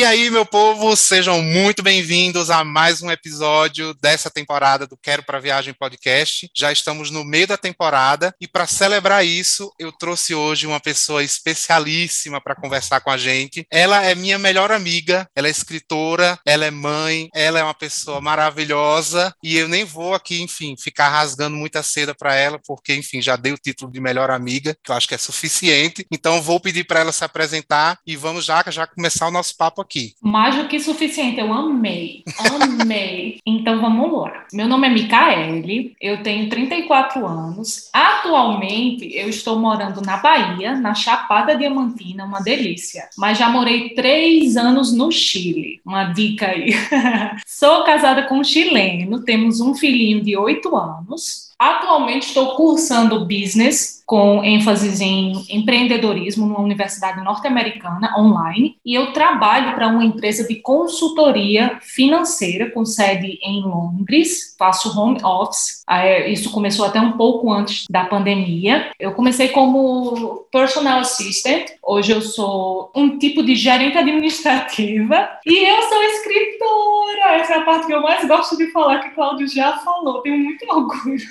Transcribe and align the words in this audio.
E 0.00 0.04
aí, 0.04 0.30
meu 0.30 0.46
povo, 0.46 0.96
sejam 0.96 1.42
muito 1.42 1.82
bem-vindos 1.82 2.48
a 2.48 2.64
mais 2.64 3.02
um 3.02 3.10
episódio 3.10 3.92
dessa 4.00 4.30
temporada 4.30 4.86
do 4.86 4.96
Quero 4.96 5.22
para 5.22 5.38
Viagem 5.38 5.74
Podcast. 5.74 6.50
Já 6.56 6.72
estamos 6.72 7.10
no 7.10 7.22
meio 7.22 7.46
da 7.46 7.58
temporada 7.58 8.34
e 8.40 8.48
para 8.48 8.66
celebrar 8.66 9.26
isso, 9.26 9.70
eu 9.78 9.92
trouxe 9.92 10.34
hoje 10.34 10.66
uma 10.66 10.80
pessoa 10.80 11.22
especialíssima 11.22 12.40
para 12.40 12.54
conversar 12.54 13.02
com 13.02 13.10
a 13.10 13.18
gente. 13.18 13.66
Ela 13.70 14.02
é 14.02 14.14
minha 14.14 14.38
melhor 14.38 14.72
amiga, 14.72 15.28
ela 15.36 15.48
é 15.48 15.50
escritora, 15.50 16.38
ela 16.46 16.64
é 16.64 16.70
mãe, 16.70 17.28
ela 17.34 17.58
é 17.58 17.62
uma 17.62 17.74
pessoa 17.74 18.22
maravilhosa 18.22 19.34
e 19.44 19.58
eu 19.58 19.68
nem 19.68 19.84
vou 19.84 20.14
aqui, 20.14 20.40
enfim, 20.40 20.76
ficar 20.78 21.10
rasgando 21.10 21.58
muita 21.58 21.82
seda 21.82 22.14
para 22.14 22.34
ela, 22.34 22.58
porque, 22.66 22.94
enfim, 22.94 23.20
já 23.20 23.36
dei 23.36 23.52
o 23.52 23.58
título 23.58 23.92
de 23.92 24.00
melhor 24.00 24.30
amiga, 24.30 24.74
que 24.82 24.90
eu 24.90 24.96
acho 24.96 25.06
que 25.06 25.14
é 25.14 25.18
suficiente. 25.18 26.06
Então, 26.10 26.40
vou 26.40 26.58
pedir 26.58 26.84
para 26.84 27.00
ela 27.00 27.12
se 27.12 27.22
apresentar 27.22 27.98
e 28.06 28.16
vamos 28.16 28.46
já 28.46 28.64
já 28.68 28.86
começar 28.86 29.28
o 29.28 29.30
nosso 29.30 29.54
papo 29.58 29.82
aqui. 29.82 29.89
Mais 30.22 30.56
do 30.56 30.68
que 30.68 30.78
suficiente, 30.78 31.40
eu 31.40 31.52
amei, 31.52 32.22
amei. 32.38 33.38
então 33.44 33.80
vamos 33.80 34.12
lá. 34.12 34.44
Meu 34.52 34.68
nome 34.68 34.86
é 34.86 34.90
Micaele, 34.90 35.96
eu 36.00 36.22
tenho 36.22 36.48
34 36.48 37.26
anos. 37.26 37.90
Atualmente 37.92 39.10
eu 39.16 39.28
estou 39.28 39.58
morando 39.58 40.00
na 40.00 40.18
Bahia, 40.18 40.74
na 40.76 40.94
Chapada 40.94 41.56
Diamantina, 41.56 42.24
uma 42.24 42.40
delícia. 42.40 43.08
Mas 43.18 43.38
já 43.38 43.48
morei 43.48 43.90
três 43.90 44.56
anos 44.56 44.92
no 44.92 45.10
Chile. 45.10 45.80
Uma 45.84 46.04
dica 46.04 46.46
aí. 46.46 46.70
Sou 47.46 47.84
casada 47.84 48.24
com 48.24 48.38
um 48.38 48.44
chileno, 48.44 49.24
temos 49.24 49.60
um 49.60 49.74
filhinho 49.74 50.22
de 50.22 50.36
oito 50.36 50.76
anos. 50.76 51.50
Atualmente 51.58 52.28
estou 52.28 52.56
cursando 52.56 53.26
business 53.26 53.99
com 54.10 54.42
ênfase 54.42 55.04
em 55.04 55.46
empreendedorismo 55.48 56.44
numa 56.44 56.58
universidade 56.58 57.22
norte-americana 57.22 58.12
online 58.18 58.76
e 58.84 58.92
eu 58.92 59.12
trabalho 59.12 59.72
para 59.76 59.86
uma 59.86 60.04
empresa 60.04 60.42
de 60.48 60.56
consultoria 60.56 61.78
financeira 61.80 62.68
com 62.72 62.84
sede 62.84 63.38
em 63.40 63.62
Londres, 63.62 64.56
faço 64.58 64.98
home 64.98 65.22
office. 65.22 65.84
Isso 66.26 66.50
começou 66.50 66.86
até 66.86 67.00
um 67.00 67.12
pouco 67.12 67.52
antes 67.52 67.84
da 67.88 68.02
pandemia. 68.02 68.90
Eu 68.98 69.12
comecei 69.12 69.50
como 69.50 70.44
personal 70.50 70.98
assistant, 70.98 71.66
hoje 71.80 72.10
eu 72.10 72.20
sou 72.20 72.90
um 72.96 73.16
tipo 73.16 73.44
de 73.44 73.54
gerente 73.54 73.96
administrativa 73.96 75.28
e 75.46 75.70
eu 75.70 75.82
sou 75.82 76.02
escritora. 76.02 77.36
Essa 77.36 77.52
é 77.52 77.56
a 77.58 77.64
parte 77.64 77.86
que 77.86 77.94
eu 77.94 78.02
mais 78.02 78.26
gosto 78.26 78.56
de 78.56 78.72
falar 78.72 78.98
que 78.98 79.10
Cláudio 79.10 79.46
já 79.46 79.76
falou. 79.78 80.20
Tenho 80.22 80.36
muito 80.36 80.66
orgulho. 80.68 81.28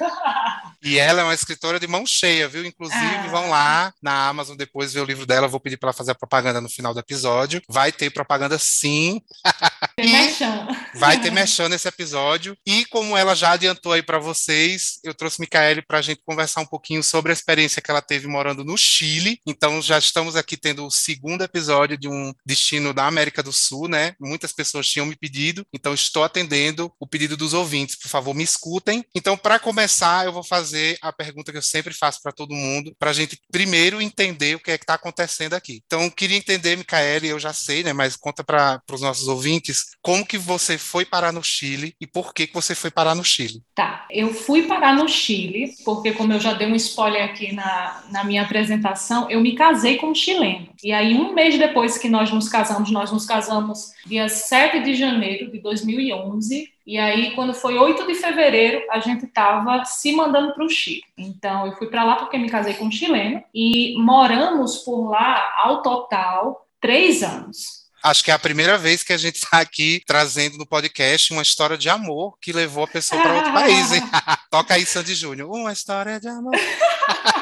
E 0.81 0.97
ela 0.97 1.21
é 1.21 1.23
uma 1.23 1.33
escritora 1.33 1.79
de 1.79 1.87
mão 1.87 2.05
cheia, 2.05 2.47
viu? 2.47 2.65
Inclusive, 2.65 2.99
ah. 2.99 3.27
vão 3.29 3.49
lá 3.49 3.93
na 4.01 4.27
Amazon 4.29 4.55
depois 4.55 4.93
ver 4.93 5.01
o 5.01 5.05
livro 5.05 5.25
dela. 5.25 5.47
Vou 5.47 5.59
pedir 5.59 5.77
para 5.77 5.87
ela 5.87 5.93
fazer 5.93 6.11
a 6.11 6.15
propaganda 6.15 6.61
no 6.61 6.69
final 6.69 6.93
do 6.93 6.99
episódio. 6.99 7.61
Vai 7.67 7.91
ter 7.91 8.09
propaganda 8.09 8.57
sim. 8.57 9.21
Tem 9.95 10.09
mexão. 10.09 10.67
Vai 10.95 11.19
ter 11.19 11.31
mexão 11.31 11.67
nesse 11.67 11.87
episódio. 11.87 12.57
E 12.65 12.85
como 12.85 13.17
ela 13.17 13.35
já 13.35 13.51
adiantou 13.51 13.91
aí 13.91 14.01
para 14.01 14.19
vocês, 14.19 14.99
eu 15.03 15.13
trouxe 15.13 15.41
Micaele 15.41 15.81
para 15.81 15.99
a 15.99 16.01
gente 16.01 16.21
conversar 16.25 16.61
um 16.61 16.65
pouquinho 16.65 17.03
sobre 17.03 17.31
a 17.31 17.33
experiência 17.33 17.81
que 17.81 17.91
ela 17.91 18.01
teve 18.01 18.27
morando 18.27 18.63
no 18.63 18.77
Chile. 18.77 19.39
Então, 19.45 19.81
já 19.81 19.97
estamos 19.97 20.35
aqui 20.35 20.55
tendo 20.55 20.85
o 20.85 20.91
segundo 20.91 21.43
episódio 21.43 21.97
de 21.97 22.07
um 22.07 22.33
destino 22.45 22.93
da 22.93 23.05
América 23.05 23.43
do 23.43 23.51
Sul, 23.51 23.87
né? 23.89 24.13
Muitas 24.19 24.53
pessoas 24.53 24.87
tinham 24.87 25.05
me 25.05 25.15
pedido, 25.15 25.65
então 25.73 25.93
estou 25.93 26.23
atendendo 26.23 26.91
o 26.99 27.07
pedido 27.07 27.35
dos 27.35 27.53
ouvintes. 27.53 27.95
Por 27.95 28.07
favor, 28.07 28.33
me 28.33 28.43
escutem. 28.43 29.03
Então, 29.13 29.37
para 29.37 29.59
começar, 29.59 30.25
eu 30.25 30.31
vou 30.31 30.43
fazer 30.43 30.68
fazer 30.69 30.97
a 31.01 31.11
pergunta 31.11 31.51
que 31.51 31.57
eu 31.57 31.63
sempre 31.63 31.93
faço 31.93 32.21
para 32.21 32.31
todo 32.31 32.53
mundo, 32.53 32.93
para 32.99 33.09
a 33.09 33.13
gente 33.13 33.39
primeiro 33.51 34.01
entender 34.01 34.55
o 34.55 34.59
que 34.59 34.71
é 34.71 34.77
que 34.77 34.83
está 34.83 34.93
acontecendo 34.93 35.53
aqui. 35.53 35.81
Então, 35.85 36.09
queria 36.09 36.37
entender, 36.37 36.77
Micaele, 36.77 37.27
eu 37.27 37.39
já 37.39 37.51
sei, 37.51 37.83
né, 37.83 37.91
mas 37.91 38.15
conta 38.15 38.43
para 38.43 38.81
os 38.91 39.01
nossos 39.01 39.27
ouvintes 39.27 39.95
como 40.01 40.25
que 40.25 40.37
você 40.37 40.77
foi 40.77 41.05
parar 41.05 41.31
no 41.31 41.43
Chile 41.43 41.95
e 41.99 42.05
por 42.05 42.33
que, 42.33 42.45
que 42.45 42.53
você 42.53 42.75
foi 42.75 42.91
parar 42.91 43.15
no 43.15 43.23
Chile. 43.23 43.61
Tá, 43.73 44.05
eu 44.11 44.33
fui 44.33 44.63
parar 44.63 44.95
no 44.95 45.07
Chile, 45.07 45.73
porque 45.83 46.11
como 46.11 46.33
eu 46.33 46.39
já 46.39 46.53
dei 46.53 46.67
um 46.67 46.75
spoiler 46.75 47.23
aqui 47.23 47.51
na, 47.51 48.03
na 48.11 48.23
minha 48.23 48.43
apresentação, 48.43 49.29
eu 49.29 49.41
me 49.41 49.55
casei 49.55 49.97
com 49.97 50.11
um 50.11 50.15
chileno. 50.15 50.69
E 50.83 50.91
aí, 50.91 51.15
um 51.15 51.33
mês 51.33 51.57
depois 51.57 51.97
que 51.97 52.09
nós 52.09 52.31
nos 52.31 52.47
casamos, 52.47 52.91
nós 52.91 53.11
nos 53.11 53.25
casamos 53.25 53.91
dia 54.05 54.29
7 54.29 54.81
de 54.81 54.95
janeiro 54.95 55.51
de 55.51 55.59
2011, 55.59 56.69
e 56.85 56.97
aí, 56.97 57.35
quando 57.35 57.53
foi 57.53 57.77
8 57.77 58.07
de 58.07 58.15
fevereiro, 58.15 58.83
a 58.89 58.99
gente 58.99 59.25
estava 59.25 59.85
se 59.85 60.11
mandando 60.11 60.53
para 60.53 60.65
o 60.65 60.69
Chile. 60.69 61.03
Então, 61.17 61.67
eu 61.67 61.75
fui 61.77 61.87
para 61.87 62.03
lá 62.03 62.15
porque 62.15 62.37
me 62.37 62.49
casei 62.49 62.73
com 62.73 62.85
um 62.85 62.91
chileno 62.91 63.43
e 63.53 63.95
moramos 63.99 64.77
por 64.79 65.09
lá, 65.09 65.53
ao 65.63 65.81
total, 65.81 66.65
três 66.81 67.21
anos. 67.21 67.79
Acho 68.01 68.23
que 68.23 68.31
é 68.31 68.33
a 68.33 68.39
primeira 68.39 68.77
vez 68.77 69.03
que 69.03 69.11
a 69.11 69.17
gente 69.17 69.35
está 69.35 69.59
aqui 69.59 70.01
trazendo 70.07 70.57
no 70.57 70.65
podcast 70.65 71.33
uma 71.33 71.41
história 71.41 71.77
de 71.77 71.89
amor 71.89 72.37
que 72.41 72.53
levou 72.53 72.85
a 72.85 72.87
pessoa 72.87 73.21
para 73.21 73.35
outro 73.35 73.51
país, 73.53 73.91
hein? 73.91 74.01
Toca 74.49 74.73
aí, 74.73 74.85
Sandy 74.85 75.13
Júnior. 75.13 75.51
Uma 75.51 75.73
história 75.73 76.19
de 76.19 76.27
amor. 76.27 76.53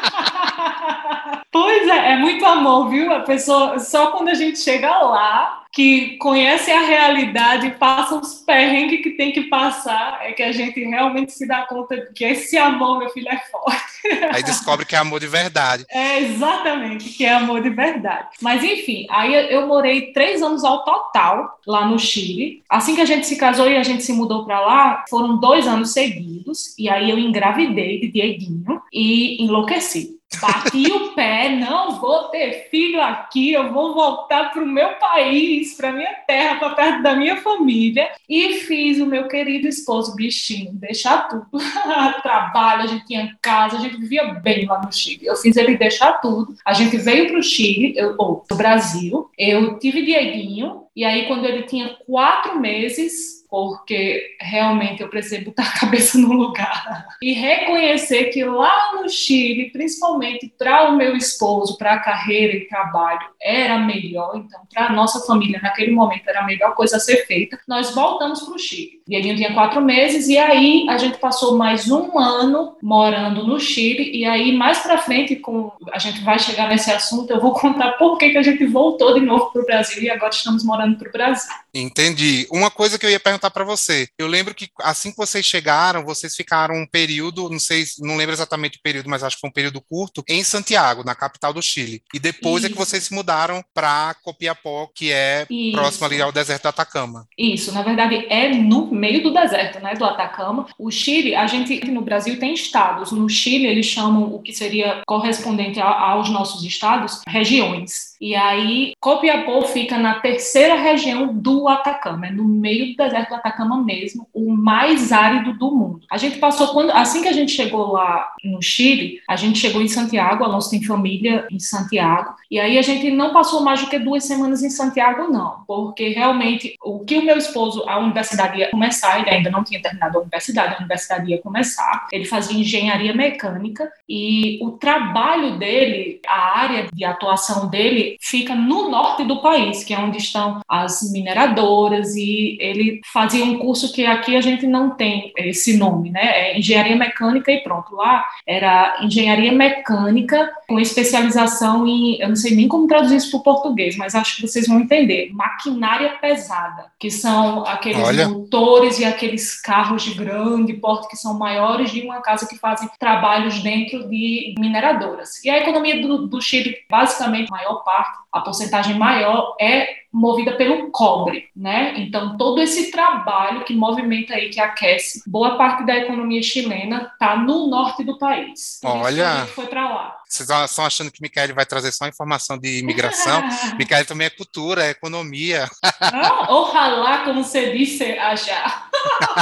pois 1.58 1.88
é, 1.88 2.14
é 2.14 2.18
muito 2.18 2.46
amor, 2.46 2.90
viu? 2.90 3.12
A 3.12 3.22
pessoa, 3.22 3.80
só 3.80 4.12
quando 4.12 4.30
a 4.30 4.36
gente 4.36 4.60
chega 4.60 4.96
lá, 5.00 5.64
que 5.72 6.18
conhece 6.18 6.72
a 6.72 6.82
realidade, 6.82 7.72
passa 7.80 8.16
os 8.16 8.36
perrengues 8.36 9.02
que 9.02 9.12
tem 9.12 9.32
que 9.32 9.44
passar, 9.44 10.20
é 10.24 10.32
que 10.32 10.44
a 10.44 10.52
gente 10.52 10.80
realmente 10.84 11.32
se 11.32 11.48
dá 11.48 11.64
conta 11.64 11.98
de 11.98 12.14
que 12.14 12.24
esse 12.24 12.58
amor, 12.58 13.00
meu 13.00 13.10
filho, 13.10 13.28
é 13.30 13.38
forte. 13.52 13.78
Aí 14.34 14.44
descobre 14.44 14.86
que 14.86 14.96
é 14.96 15.00
amor 15.00 15.20
de 15.20 15.28
verdade. 15.28 15.86
É, 15.90 16.20
exatamente, 16.20 17.10
que 17.10 17.26
é 17.26 17.34
amor 17.34 17.62
de 17.62 17.70
verdade. 17.70 18.30
Mas, 18.42 18.64
enfim, 18.64 19.06
aí 19.10 19.34
eu 19.52 19.68
morei 19.68 20.14
três 20.14 20.42
anos 20.42 20.64
ao 20.64 20.84
total 20.84 21.60
lá 21.66 21.86
no 21.86 22.00
Chile. 22.00 22.64
Assim 22.70 22.96
que 22.96 23.02
a 23.02 23.06
gente 23.06 23.28
se 23.28 23.36
casou 23.36 23.68
e 23.68 23.76
a 23.76 23.84
gente 23.84 24.04
se 24.04 24.14
mudou 24.14 24.46
para 24.46 24.60
lá, 24.60 25.06
foram 25.10 25.38
dois 25.38 25.68
anos 25.68 25.92
seguidos, 25.92 26.78
e 26.78 26.90
aí 26.90 27.10
eu 27.10 27.18
engravidei 27.18 28.00
de 28.00 28.12
Dieguinho 28.12 28.82
e 28.94 29.44
enlouqueci. 29.44 30.17
Bati 30.40 30.92
o 30.92 31.16
pé, 31.16 31.50
não 31.50 32.00
vou 32.00 32.26
ter 32.26 32.68
filho 32.70 33.02
aqui, 33.02 33.54
eu 33.54 33.72
vou 33.72 33.94
voltar 33.94 34.52
para 34.52 34.62
o 34.62 34.68
meu 34.68 34.90
país, 34.96 35.76
para 35.76 35.92
minha 35.92 36.14
terra, 36.28 36.60
para 36.60 36.76
perto 36.76 37.02
da 37.02 37.16
minha 37.16 37.38
família. 37.38 38.10
E 38.28 38.56
fiz 38.56 39.00
o 39.00 39.06
meu 39.06 39.28
querido 39.28 39.68
esposo 39.68 40.16
bichinho, 40.16 40.74
deixar 40.74 41.28
tudo. 41.28 41.48
Trabalho, 42.22 42.84
a 42.84 42.88
gente 42.88 43.06
tinha 43.06 43.36
casa, 43.42 43.78
a 43.78 43.80
gente 43.80 43.98
vivia 43.98 44.26
bem 44.26 44.66
lá 44.66 44.82
no 44.82 44.92
Chile. 44.92 45.26
Eu 45.26 45.36
fiz 45.36 45.56
ele 45.56 45.78
deixar 45.78 46.14
tudo. 46.14 46.56
A 46.64 46.74
gente 46.74 46.98
veio 46.98 47.28
para 47.28 47.40
o 47.40 47.44
Chile, 47.44 47.94
eu, 47.96 48.16
ou 48.18 48.38
para 48.38 48.54
o 48.54 48.58
Brasil. 48.58 49.32
Eu 49.38 49.80
tive 49.80 50.04
Dieguinho, 50.04 50.84
e 50.96 51.06
aí 51.06 51.26
quando 51.28 51.46
ele 51.46 51.64
tinha 51.64 51.96
quatro 52.06 52.60
meses, 52.60 53.37
porque 53.50 54.36
realmente 54.42 55.02
eu 55.02 55.10
precisei 55.10 55.42
botar 55.42 55.64
a 55.64 55.80
cabeça 55.80 56.18
no 56.18 56.34
lugar 56.34 57.08
e 57.22 57.34
reconhecer 57.34 58.26
que 58.26 58.44
lá 58.44 58.94
no 58.96 59.10
Chile, 59.10 59.72
principalmente 59.72 60.54
para 60.58 60.90
o 60.90 60.96
meu 60.96 61.16
esposo, 61.16 61.78
para 61.78 61.94
a 61.94 62.00
carreira 62.00 62.56
e 62.56 62.68
trabalho, 62.68 63.28
era 63.42 63.78
melhor. 63.80 64.34
Então, 64.36 64.60
para 64.72 64.88
a 64.88 64.94
nossa 64.94 65.26
família, 65.26 65.60
naquele 65.62 65.92
momento, 65.92 66.28
era 66.28 66.42
a 66.42 66.46
melhor 66.46 66.76
coisa 66.76 66.98
a 66.98 67.00
ser 67.00 67.26
feita. 67.26 67.60
Nós 67.68 67.94
voltamos 67.94 68.42
para 68.42 68.54
o 68.54 68.60
Chile. 68.60 69.02
E 69.08 69.16
ele 69.16 69.36
tinha 69.36 69.54
quatro 69.54 69.82
meses, 69.82 70.28
e 70.28 70.38
aí 70.38 70.86
a 70.90 70.98
gente 70.98 71.18
passou 71.18 71.58
mais 71.58 71.90
um 71.90 72.20
ano 72.20 72.76
morando 72.82 73.48
no 73.48 73.60
Chile. 73.60 74.12
E 74.14 74.26
aí, 74.26 74.56
mais 74.56 74.80
para 74.80 74.98
frente, 74.98 75.36
com 75.38 75.72
a 75.92 76.00
gente 76.00 76.22
vai 76.22 76.38
chegar 76.38 76.68
nesse 76.68 76.92
assunto, 76.92 77.32
eu 77.32 77.40
vou 77.40 77.54
contar 77.54 77.94
por 77.94 78.18
que, 78.18 78.32
que 78.32 78.38
a 78.38 78.44
gente 78.44 78.66
voltou 78.66 79.14
de 79.14 79.22
novo 79.22 79.52
para 79.52 79.62
o 79.62 79.66
Brasil 79.66 80.04
e 80.04 80.10
agora 80.10 80.34
estamos 80.34 80.64
morando 80.64 80.98
para 80.98 81.08
o 81.08 81.12
Brasil. 81.12 81.50
Entendi. 81.74 82.48
Uma 82.52 82.70
coisa 82.70 82.98
que 82.98 83.06
eu 83.06 83.10
ia 83.10 83.20
perguntar 83.20 83.37
para 83.40 83.64
você. 83.64 84.08
Eu 84.18 84.28
lembro 84.28 84.54
que 84.54 84.70
assim 84.82 85.12
que 85.12 85.18
vocês 85.18 85.46
chegaram, 85.46 86.04
vocês 86.04 86.36
ficaram 86.36 86.76
um 86.76 86.88
período, 86.88 87.50
não 87.50 87.60
sei, 87.60 87.86
não 88.00 88.16
lembro 88.16 88.34
exatamente 88.34 88.78
o 88.78 88.82
período, 88.82 89.10
mas 89.10 89.24
acho 89.24 89.36
que 89.36 89.42
foi 89.42 89.50
um 89.50 89.54
período 89.54 89.82
curto, 89.82 90.24
em 90.28 90.44
Santiago, 90.44 91.04
na 91.04 91.16
capital 91.16 91.54
do 91.54 91.62
Chile. 91.62 92.02
E 92.14 92.20
depois 92.20 92.64
Isso. 92.64 92.68
é 92.68 92.70
que 92.70 92.78
vocês 92.78 93.04
se 93.04 93.14
mudaram 93.14 93.64
para 93.74 94.16
Copiapó, 94.24 94.90
que 94.94 95.12
é 95.12 95.46
Isso. 95.50 95.78
próximo 95.78 96.06
ali 96.06 96.22
ao 96.22 96.32
deserto 96.32 96.64
do 96.64 96.70
Atacama. 96.70 97.28
Isso, 97.38 97.72
na 97.72 97.82
verdade 97.82 98.26
é 98.30 98.50
no 98.50 98.92
meio 98.92 99.24
do 99.24 99.34
deserto, 99.34 99.80
né, 99.80 99.94
do 99.94 100.06
Atacama. 100.06 100.68
O 100.78 100.90
Chile, 100.92 101.36
a 101.36 101.48
gente 101.48 101.86
no 101.92 102.02
Brasil 102.02 102.40
tem 102.40 102.54
estados. 102.54 103.12
No 103.12 103.30
Chile 103.30 103.68
eles 103.68 103.86
chamam 103.86 104.34
o 104.34 104.42
que 104.42 104.54
seria 104.54 105.02
correspondente 105.06 105.80
aos 105.80 106.30
nossos 106.30 106.64
estados, 106.64 107.22
regiões. 107.28 108.07
E 108.20 108.36
aí 108.36 108.94
Copiapó 109.00 109.62
fica 109.64 109.98
na 109.98 110.16
terceira 110.20 110.76
região 110.76 111.34
do 111.34 111.68
Atacama, 111.68 112.28
é 112.28 112.32
no 112.32 112.44
meio 112.44 112.88
do 112.88 112.98
deserto 112.98 113.30
do 113.30 113.36
Atacama 113.36 113.84
mesmo, 113.84 114.28
o 114.34 114.52
mais 114.52 115.12
árido 115.12 115.54
do 115.54 115.72
mundo. 115.72 116.02
A 116.10 116.18
gente 116.18 116.38
passou 116.38 116.68
quando 116.70 116.92
assim 116.92 117.22
que 117.22 117.28
a 117.28 117.34
gente 117.34 117.52
chegou 117.52 117.92
lá 117.92 118.32
no 118.44 118.62
Chile, 118.62 119.22
a 119.28 119.36
gente 119.36 119.60
chegou 119.60 119.82
em 119.82 119.88
Santiago, 119.88 120.44
Alonso 120.44 120.70
tem 120.70 120.84
família 120.84 121.48
em 121.52 121.60
Santiago, 121.60 122.36
e 122.50 122.60
aí 122.60 122.78
a 122.78 122.82
gente 122.82 123.12
não 123.12 123.34
passou 123.34 123.62
mais 123.62 123.82
do 123.82 123.90
que 123.90 124.00
duas 124.00 124.24
semanas 124.24 124.64
em 124.64 124.70
Santiago, 124.70 125.32
não, 125.32 125.64
porque 125.68 126.10
realmente 126.10 126.76
o 126.84 127.00
que 127.06 127.18
o 127.18 127.26
meu 127.26 127.38
esposo, 127.38 127.84
a 127.88 128.00
universidade 128.00 128.60
ia 128.60 128.72
começar, 128.72 129.20
ele 129.20 129.30
ainda 129.30 129.50
não 129.50 129.64
tinha 129.64 129.82
terminado 129.82 130.18
a 130.18 130.22
universidade, 130.22 130.76
a 130.76 130.78
universidade 130.80 131.30
ia 131.30 131.42
começar, 131.42 132.08
ele 132.12 132.26
fazia 132.26 132.60
engenharia 132.60 133.14
mecânica 133.14 133.92
e 134.08 134.60
o 134.62 134.72
trabalho 134.72 135.58
dele, 135.58 136.20
a 136.28 136.60
área 136.60 136.88
de 136.92 137.06
atuação 137.06 137.68
dele 137.68 138.07
fica 138.22 138.56
no 138.56 138.90
norte 138.90 139.24
do 139.24 139.42
país, 139.42 139.84
que 139.84 139.94
é 139.94 140.00
onde 140.00 140.18
estão 140.18 140.62
as 140.68 141.12
mineradoras, 141.12 142.16
e 142.16 142.58
ele 142.60 143.02
fazia 143.12 143.44
um 143.44 143.58
curso 143.58 143.92
que 143.92 144.06
aqui 144.06 144.36
a 144.36 144.42
gente 144.42 144.66
não 144.66 144.92
tem 144.92 145.32
esse 145.38 145.78
nome, 145.78 146.10
né? 146.10 146.22
É 146.24 146.58
engenharia 146.58 146.96
mecânica 146.96 147.52
e 147.52 147.62
pronto. 147.62 147.96
Lá 147.96 148.26
era 148.46 148.98
engenharia 149.02 149.52
mecânica 149.52 150.52
com 150.68 150.80
especialização 150.80 151.88
em, 151.88 152.20
eu 152.20 152.30
não 152.30 152.36
sei 152.36 152.56
nem 152.56 152.68
como 152.68 152.88
traduzir 152.88 153.18
isso 153.18 153.32
para 153.32 153.40
o 153.40 153.44
português, 153.44 153.96
mas 153.96 154.16
acho 154.16 154.36
que 154.36 154.42
vocês 154.48 154.68
vão 154.68 154.80
entender, 154.80 155.30
maquinária 155.34 156.10
pesada, 156.22 156.86
que 157.00 157.10
são 157.10 157.66
aqueles 157.66 158.04
Olha. 158.04 158.30
motores 158.30 159.00
e 159.00 159.06
aqueles 159.06 159.60
carros 159.62 160.04
de 160.04 160.14
grande 160.14 160.74
porte 160.74 161.08
que 161.10 161.18
são 161.18 161.38
maiores 161.38 161.92
de 161.92 162.02
uma 162.02 162.22
casa 162.22 162.48
que 162.48 162.58
fazem 162.58 162.90
trabalhos 163.00 163.62
dentro 163.62 164.08
de 164.10 164.56
mineradoras. 164.58 165.44
E 165.44 165.50
a 165.50 165.58
economia 165.58 166.02
do, 166.02 166.28
do 166.28 166.42
Chile, 166.42 166.78
basicamente, 166.90 167.48
a 167.52 167.56
maior 167.56 167.84
parte, 167.84 167.97
a 168.32 168.42
porcentagem 168.42 168.98
maior 168.98 169.56
é 169.60 170.08
movida 170.12 170.56
pelo 170.56 170.90
cobre, 170.90 171.48
né? 171.56 171.94
Então 171.98 172.38
todo 172.38 172.62
esse 172.62 172.92
trabalho 172.92 173.64
que 173.64 173.76
movimenta 173.76 174.34
aí, 174.34 174.50
que 174.50 174.60
aquece 174.60 175.22
boa 175.28 175.58
parte 175.58 175.86
da 175.86 175.96
economia 175.96 176.42
chilena, 176.42 177.12
está 177.14 177.36
no 177.36 177.68
norte 177.68 178.04
do 178.04 178.18
país. 178.18 178.80
Olha, 178.84 179.46
foi 179.48 179.68
para 179.68 179.88
lá. 179.88 180.18
Vocês 180.28 180.50
estão 180.50 180.86
achando 180.86 181.10
que 181.10 181.22
Micael 181.22 181.56
vai 181.56 181.66
trazer 181.66 181.92
só 181.92 182.06
informação 182.06 182.58
de 182.58 182.80
imigração? 182.80 183.42
Micael 183.80 184.06
também 184.06 184.28
é 184.28 184.30
cultura, 184.30 184.86
é 184.86 184.90
economia. 184.90 185.70
Ah, 186.02 186.48
ojalá, 186.54 187.20
como 187.20 187.44
você 187.44 187.72
disse, 187.72 188.04
achar. 188.20 188.90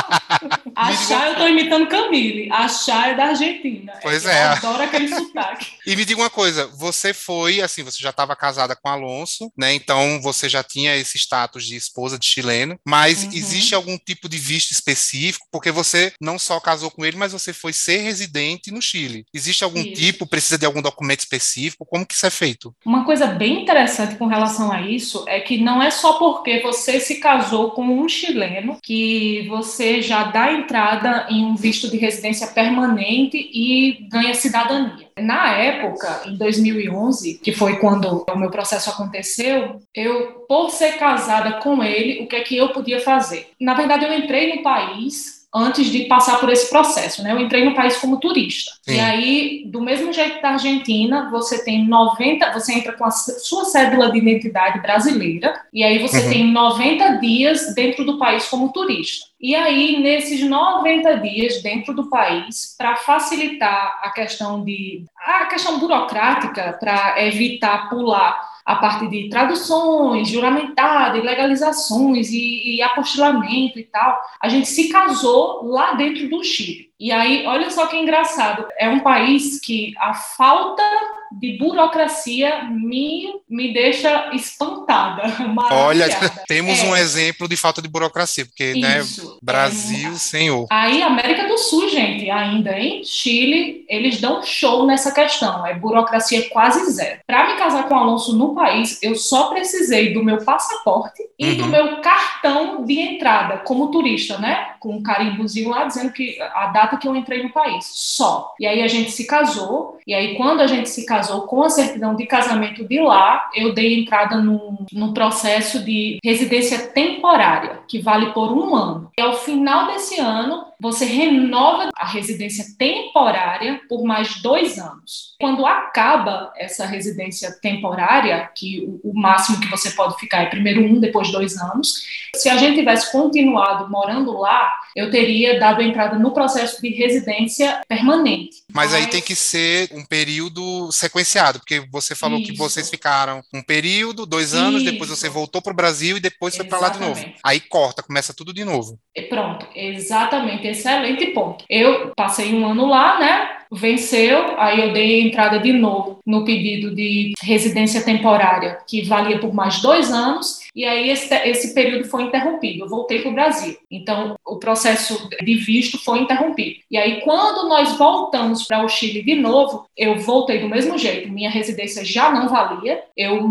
achar, 0.75 1.27
eu 1.27 1.31
estou 1.33 1.49
imitando 1.49 1.87
Camille. 1.87 2.51
Achar 2.51 3.09
é 3.09 3.15
da 3.15 3.25
Argentina. 3.25 3.93
Pois 4.01 4.25
é. 4.25 4.45
Eu 4.45 4.49
adoro 4.51 4.83
aquele 4.83 5.07
sotaque. 5.07 5.73
E 5.87 5.95
me 5.95 6.05
diga 6.05 6.21
uma 6.21 6.29
coisa, 6.29 6.67
você 6.67 7.13
foi, 7.13 7.61
assim, 7.61 7.83
você 7.83 8.01
já 8.01 8.11
estava 8.11 8.35
casada 8.45 8.75
com 8.75 8.87
Alonso, 8.87 9.51
né? 9.57 9.73
Então 9.73 10.21
você 10.21 10.47
já 10.47 10.63
tinha 10.63 10.95
esse 10.95 11.17
status 11.17 11.65
de 11.65 11.75
esposa 11.75 12.19
de 12.19 12.27
chileno, 12.27 12.77
mas 12.85 13.23
uhum. 13.23 13.29
existe 13.33 13.73
algum 13.73 13.97
tipo 13.97 14.29
de 14.29 14.37
visto 14.37 14.71
específico? 14.71 15.47
Porque 15.51 15.71
você 15.71 16.13
não 16.21 16.37
só 16.37 16.59
casou 16.59 16.91
com 16.91 17.03
ele, 17.03 17.17
mas 17.17 17.31
você 17.31 17.51
foi 17.51 17.73
ser 17.73 17.97
residente 17.97 18.71
no 18.71 18.81
Chile. 18.81 19.25
Existe 19.33 19.63
algum 19.63 19.79
isso. 19.79 19.93
tipo, 19.93 20.27
precisa 20.27 20.59
de 20.59 20.65
algum 20.65 20.81
documento 20.81 21.21
específico? 21.21 21.85
Como 21.85 22.05
que 22.05 22.13
isso 22.13 22.25
é 22.25 22.29
feito? 22.29 22.75
Uma 22.85 23.03
coisa 23.03 23.25
bem 23.25 23.63
interessante 23.63 24.15
com 24.15 24.27
relação 24.27 24.71
a 24.71 24.81
isso 24.81 25.25
é 25.27 25.39
que 25.39 25.57
não 25.57 25.81
é 25.81 25.89
só 25.89 26.13
porque 26.13 26.61
você 26.61 26.99
se 26.99 27.15
casou 27.15 27.71
com 27.71 27.99
um 27.99 28.07
chileno 28.07 28.77
que 28.83 29.47
você 29.47 30.01
já 30.01 30.25
dá 30.25 30.53
entrada 30.53 31.25
em 31.29 31.43
um 31.43 31.55
visto 31.55 31.89
de 31.89 31.97
residência 31.97 32.47
permanente 32.47 33.37
e 33.37 34.07
ganha 34.09 34.35
cidadania. 34.35 35.04
Na 35.17 35.53
época, 35.53 36.23
em 36.25 36.35
2011, 36.35 37.35
que 37.35 37.53
foi 37.53 37.77
quando 37.77 38.25
o 38.29 38.37
meu 38.37 38.51
processo 38.51 38.89
aconteceu, 38.89 39.81
eu, 39.93 40.45
por 40.47 40.69
ser 40.69 40.97
casada 40.97 41.59
com 41.61 41.81
ele, 41.81 42.23
o 42.23 42.27
que 42.27 42.35
é 42.35 42.41
que 42.41 42.57
eu 42.57 42.69
podia 42.69 42.99
fazer? 42.99 43.49
Na 43.59 43.73
verdade, 43.73 44.03
eu 44.03 44.13
entrei 44.13 44.55
no 44.55 44.61
país 44.61 45.34
antes 45.55 45.87
de 45.87 46.03
passar 46.03 46.37
por 46.39 46.49
esse 46.49 46.69
processo, 46.69 47.23
né? 47.23 47.31
Eu 47.31 47.39
entrei 47.39 47.63
no 47.63 47.73
país 47.73 47.95
como 47.97 48.19
turista. 48.19 48.73
Sim. 48.81 48.95
E 48.95 48.99
aí, 48.99 49.63
do 49.67 49.79
mesmo 49.79 50.11
jeito 50.11 50.41
da 50.41 50.49
Argentina, 50.49 51.29
você 51.31 51.63
tem 51.63 51.87
90, 51.87 52.51
você 52.51 52.73
entra 52.73 52.91
com 52.91 53.05
a 53.05 53.11
sua 53.11 53.63
cédula 53.63 54.11
de 54.11 54.17
identidade 54.17 54.81
brasileira, 54.81 55.61
e 55.73 55.81
aí 55.81 55.99
você 55.99 56.23
uhum. 56.23 56.29
tem 56.29 56.51
90 56.51 57.09
dias 57.19 57.73
dentro 57.73 58.03
do 58.03 58.19
país 58.19 58.45
como 58.49 58.73
turista. 58.73 59.27
E 59.39 59.55
aí, 59.55 60.01
nesses 60.01 60.41
90 60.41 61.19
dias 61.19 61.61
dentro 61.61 61.93
do 61.93 62.09
país, 62.09 62.75
para 62.77 62.97
facilitar 62.97 63.99
a 64.03 64.09
questão 64.09 64.63
de 64.63 65.05
a 65.17 65.45
questão 65.45 65.79
burocrática, 65.79 66.77
para 66.79 67.23
evitar 67.23 67.89
pular 67.89 68.54
a 68.65 68.75
parte 68.77 69.07
de 69.07 69.29
traduções, 69.29 70.27
juramentado, 70.27 71.21
legalizações 71.21 72.31
e, 72.31 72.77
e 72.77 72.81
apostilamento 72.81 73.77
e 73.77 73.83
tal, 73.83 74.19
a 74.39 74.49
gente 74.49 74.67
se 74.67 74.89
casou 74.89 75.65
lá 75.65 75.93
dentro 75.93 76.27
do 76.29 76.43
Chile. 76.43 76.89
E 76.99 77.11
aí, 77.11 77.45
olha 77.45 77.69
só 77.69 77.85
que 77.85 77.97
engraçado, 77.97 78.67
é 78.79 78.89
um 78.89 79.01
país 79.01 79.59
que 79.59 79.93
a 79.99 80.13
falta 80.13 80.83
de 81.31 81.57
burocracia 81.57 82.63
me, 82.65 83.41
me 83.49 83.73
deixa 83.73 84.33
espantada. 84.33 85.23
Olha, 85.71 86.07
temos 86.47 86.79
é. 86.79 86.87
um 86.87 86.95
exemplo 86.95 87.47
de 87.47 87.57
falta 87.57 87.81
de 87.81 87.87
burocracia, 87.87 88.45
porque, 88.45 88.75
né, 88.75 88.99
Isso, 88.99 89.25
né, 89.25 89.37
Brasil, 89.41 90.11
é. 90.11 90.15
senhor. 90.15 90.67
Aí, 90.71 91.01
América 91.01 91.47
do 91.47 91.57
Sul, 91.57 91.89
gente, 91.89 92.29
ainda 92.29 92.77
em 92.77 93.03
Chile, 93.03 93.85
eles 93.89 94.19
dão 94.19 94.43
show 94.43 94.85
nessa 94.85 95.11
questão, 95.11 95.65
é 95.65 95.73
burocracia 95.73 96.49
quase 96.49 96.91
zero. 96.91 97.19
Para 97.25 97.47
me 97.47 97.57
casar 97.57 97.87
com 97.87 97.93
o 97.93 97.97
Alonso 97.97 98.35
no 98.35 98.53
país, 98.53 98.99
eu 99.01 99.15
só 99.15 99.49
precisei 99.49 100.13
do 100.13 100.23
meu 100.23 100.43
passaporte 100.43 101.21
e 101.37 101.51
uhum. 101.51 101.57
do 101.57 101.65
meu 101.67 102.01
cartão 102.01 102.85
de 102.85 102.99
entrada 102.99 103.57
como 103.59 103.91
turista, 103.91 104.37
né, 104.37 104.73
com 104.79 104.95
um 104.95 105.03
carimbozinho 105.03 105.69
lá 105.69 105.85
dizendo 105.85 106.11
que 106.11 106.39
a 106.41 106.67
data 106.67 106.97
que 106.97 107.07
eu 107.07 107.15
entrei 107.15 107.43
no 107.43 107.51
país, 107.51 107.85
só. 107.93 108.53
E 108.59 108.65
aí 108.65 108.81
a 108.81 108.87
gente 108.87 109.11
se 109.11 109.25
casou, 109.25 109.97
e 110.05 110.13
aí 110.13 110.35
quando 110.35 110.61
a 110.61 110.67
gente 110.67 110.89
se 110.89 111.05
casou, 111.05 111.14
casou 111.15 111.43
com 111.43 111.63
a 111.63 111.69
certidão 111.69 112.13
de 112.15 112.25
casamento 112.25 112.85
de 112.85 112.99
lá, 112.99 113.49
eu 113.55 113.73
dei 113.73 114.01
entrada 114.01 114.37
no, 114.37 114.85
no 114.91 115.13
processo 115.13 115.83
de 115.83 116.19
residência 116.23 116.87
temporária, 116.87 117.79
que 117.87 117.99
vale 117.99 118.33
por 118.33 118.51
um 118.51 118.75
ano. 118.75 119.11
E 119.17 119.21
ao 119.21 119.33
final 119.33 119.87
desse 119.87 120.19
ano, 120.19 120.65
você 120.79 121.05
renova 121.05 121.89
a 121.95 122.05
residência 122.05 122.65
temporária 122.77 123.81
por 123.87 124.03
mais 124.03 124.41
dois 124.41 124.77
anos. 124.77 125.35
Quando 125.39 125.65
acaba 125.65 126.51
essa 126.55 126.85
residência 126.85 127.51
temporária, 127.61 128.49
que 128.55 128.85
o, 129.03 129.13
máximo 129.13 129.59
que 129.59 129.69
você 129.69 129.91
pode 129.91 130.17
ficar 130.19 130.43
é 130.43 130.45
primeiro 130.47 130.83
um, 130.83 130.99
depois 130.99 131.31
dois 131.31 131.57
anos, 131.57 131.93
se 132.35 132.49
a 132.49 132.57
gente 132.57 132.77
tivesse 132.77 133.11
continuado 133.11 133.89
morando 133.89 134.37
lá, 134.37 134.71
eu 134.95 135.09
teria 135.09 135.59
dado 135.59 135.81
entrada 135.81 136.17
no 136.17 136.33
processo 136.33 136.81
de 136.81 136.89
residência 136.89 137.81
permanente. 137.87 138.63
Mas, 138.73 138.91
Mas... 138.91 139.01
aí 139.01 139.07
tem 139.07 139.21
que 139.21 139.35
ser 139.35 139.89
um 139.91 140.05
período 140.05 140.91
sequenciado, 140.91 141.59
porque 141.59 141.85
você 141.91 142.15
falou 142.15 142.39
Isso. 142.39 142.51
que 142.51 142.57
vocês 142.57 142.89
ficaram 142.89 143.41
um 143.53 143.61
período, 143.61 144.25
dois 144.25 144.53
anos, 144.53 144.81
Isso. 144.81 144.91
depois 144.91 145.09
você 145.09 145.29
voltou 145.29 145.61
para 145.61 145.73
o 145.73 145.75
Brasil 145.75 146.17
e 146.17 146.21
depois 146.21 146.55
foi 146.55 146.65
para 146.65 146.79
lá 146.79 146.89
de 146.89 146.99
novo. 146.99 147.25
Aí 147.43 147.59
corta, 147.59 148.03
começa 148.03 148.33
tudo 148.33 148.53
de 148.53 148.63
novo. 148.63 148.99
Pronto, 149.29 149.67
exatamente, 149.75 150.64
excelente 150.67 151.27
ponto. 151.27 151.65
Eu 151.69 152.11
passei 152.15 152.53
um 152.53 152.65
ano 152.65 152.85
lá, 152.85 153.19
né? 153.19 153.49
Venceu, 153.71 154.55
aí 154.57 154.79
eu 154.79 154.93
dei 154.93 155.21
entrada 155.21 155.59
de 155.59 155.73
novo 155.73 156.19
no 156.25 156.45
pedido 156.45 156.95
de 156.95 157.33
residência 157.41 158.03
temporária, 158.03 158.77
que 158.87 159.01
valia 159.03 159.39
por 159.39 159.53
mais 159.53 159.81
dois 159.81 160.11
anos, 160.11 160.59
e 160.75 160.85
aí 160.85 161.09
esse, 161.09 161.33
esse 161.33 161.73
período 161.73 162.05
foi 162.05 162.23
interrompido. 162.23 162.83
Eu 162.83 162.89
voltei 162.89 163.21
para 163.21 163.31
o 163.31 163.33
Brasil. 163.33 163.77
Então, 163.89 164.35
o 164.45 164.57
processo 164.57 165.29
de 165.41 165.55
visto 165.55 165.97
foi 165.97 166.19
interrompido. 166.19 166.79
E 166.91 166.97
aí, 166.97 167.21
quando 167.21 167.67
nós 167.67 167.97
voltamos 167.97 168.63
para 168.63 168.83
o 168.83 168.89
Chile 168.89 169.23
de 169.23 169.35
novo, 169.35 169.87
eu 169.95 170.19
voltei 170.19 170.59
do 170.59 170.69
mesmo 170.69 170.97
jeito. 170.97 171.31
Minha 171.31 171.49
residência 171.49 172.03
já 172.03 172.29
não 172.29 172.49
valia. 172.49 173.03
Eu 173.15 173.41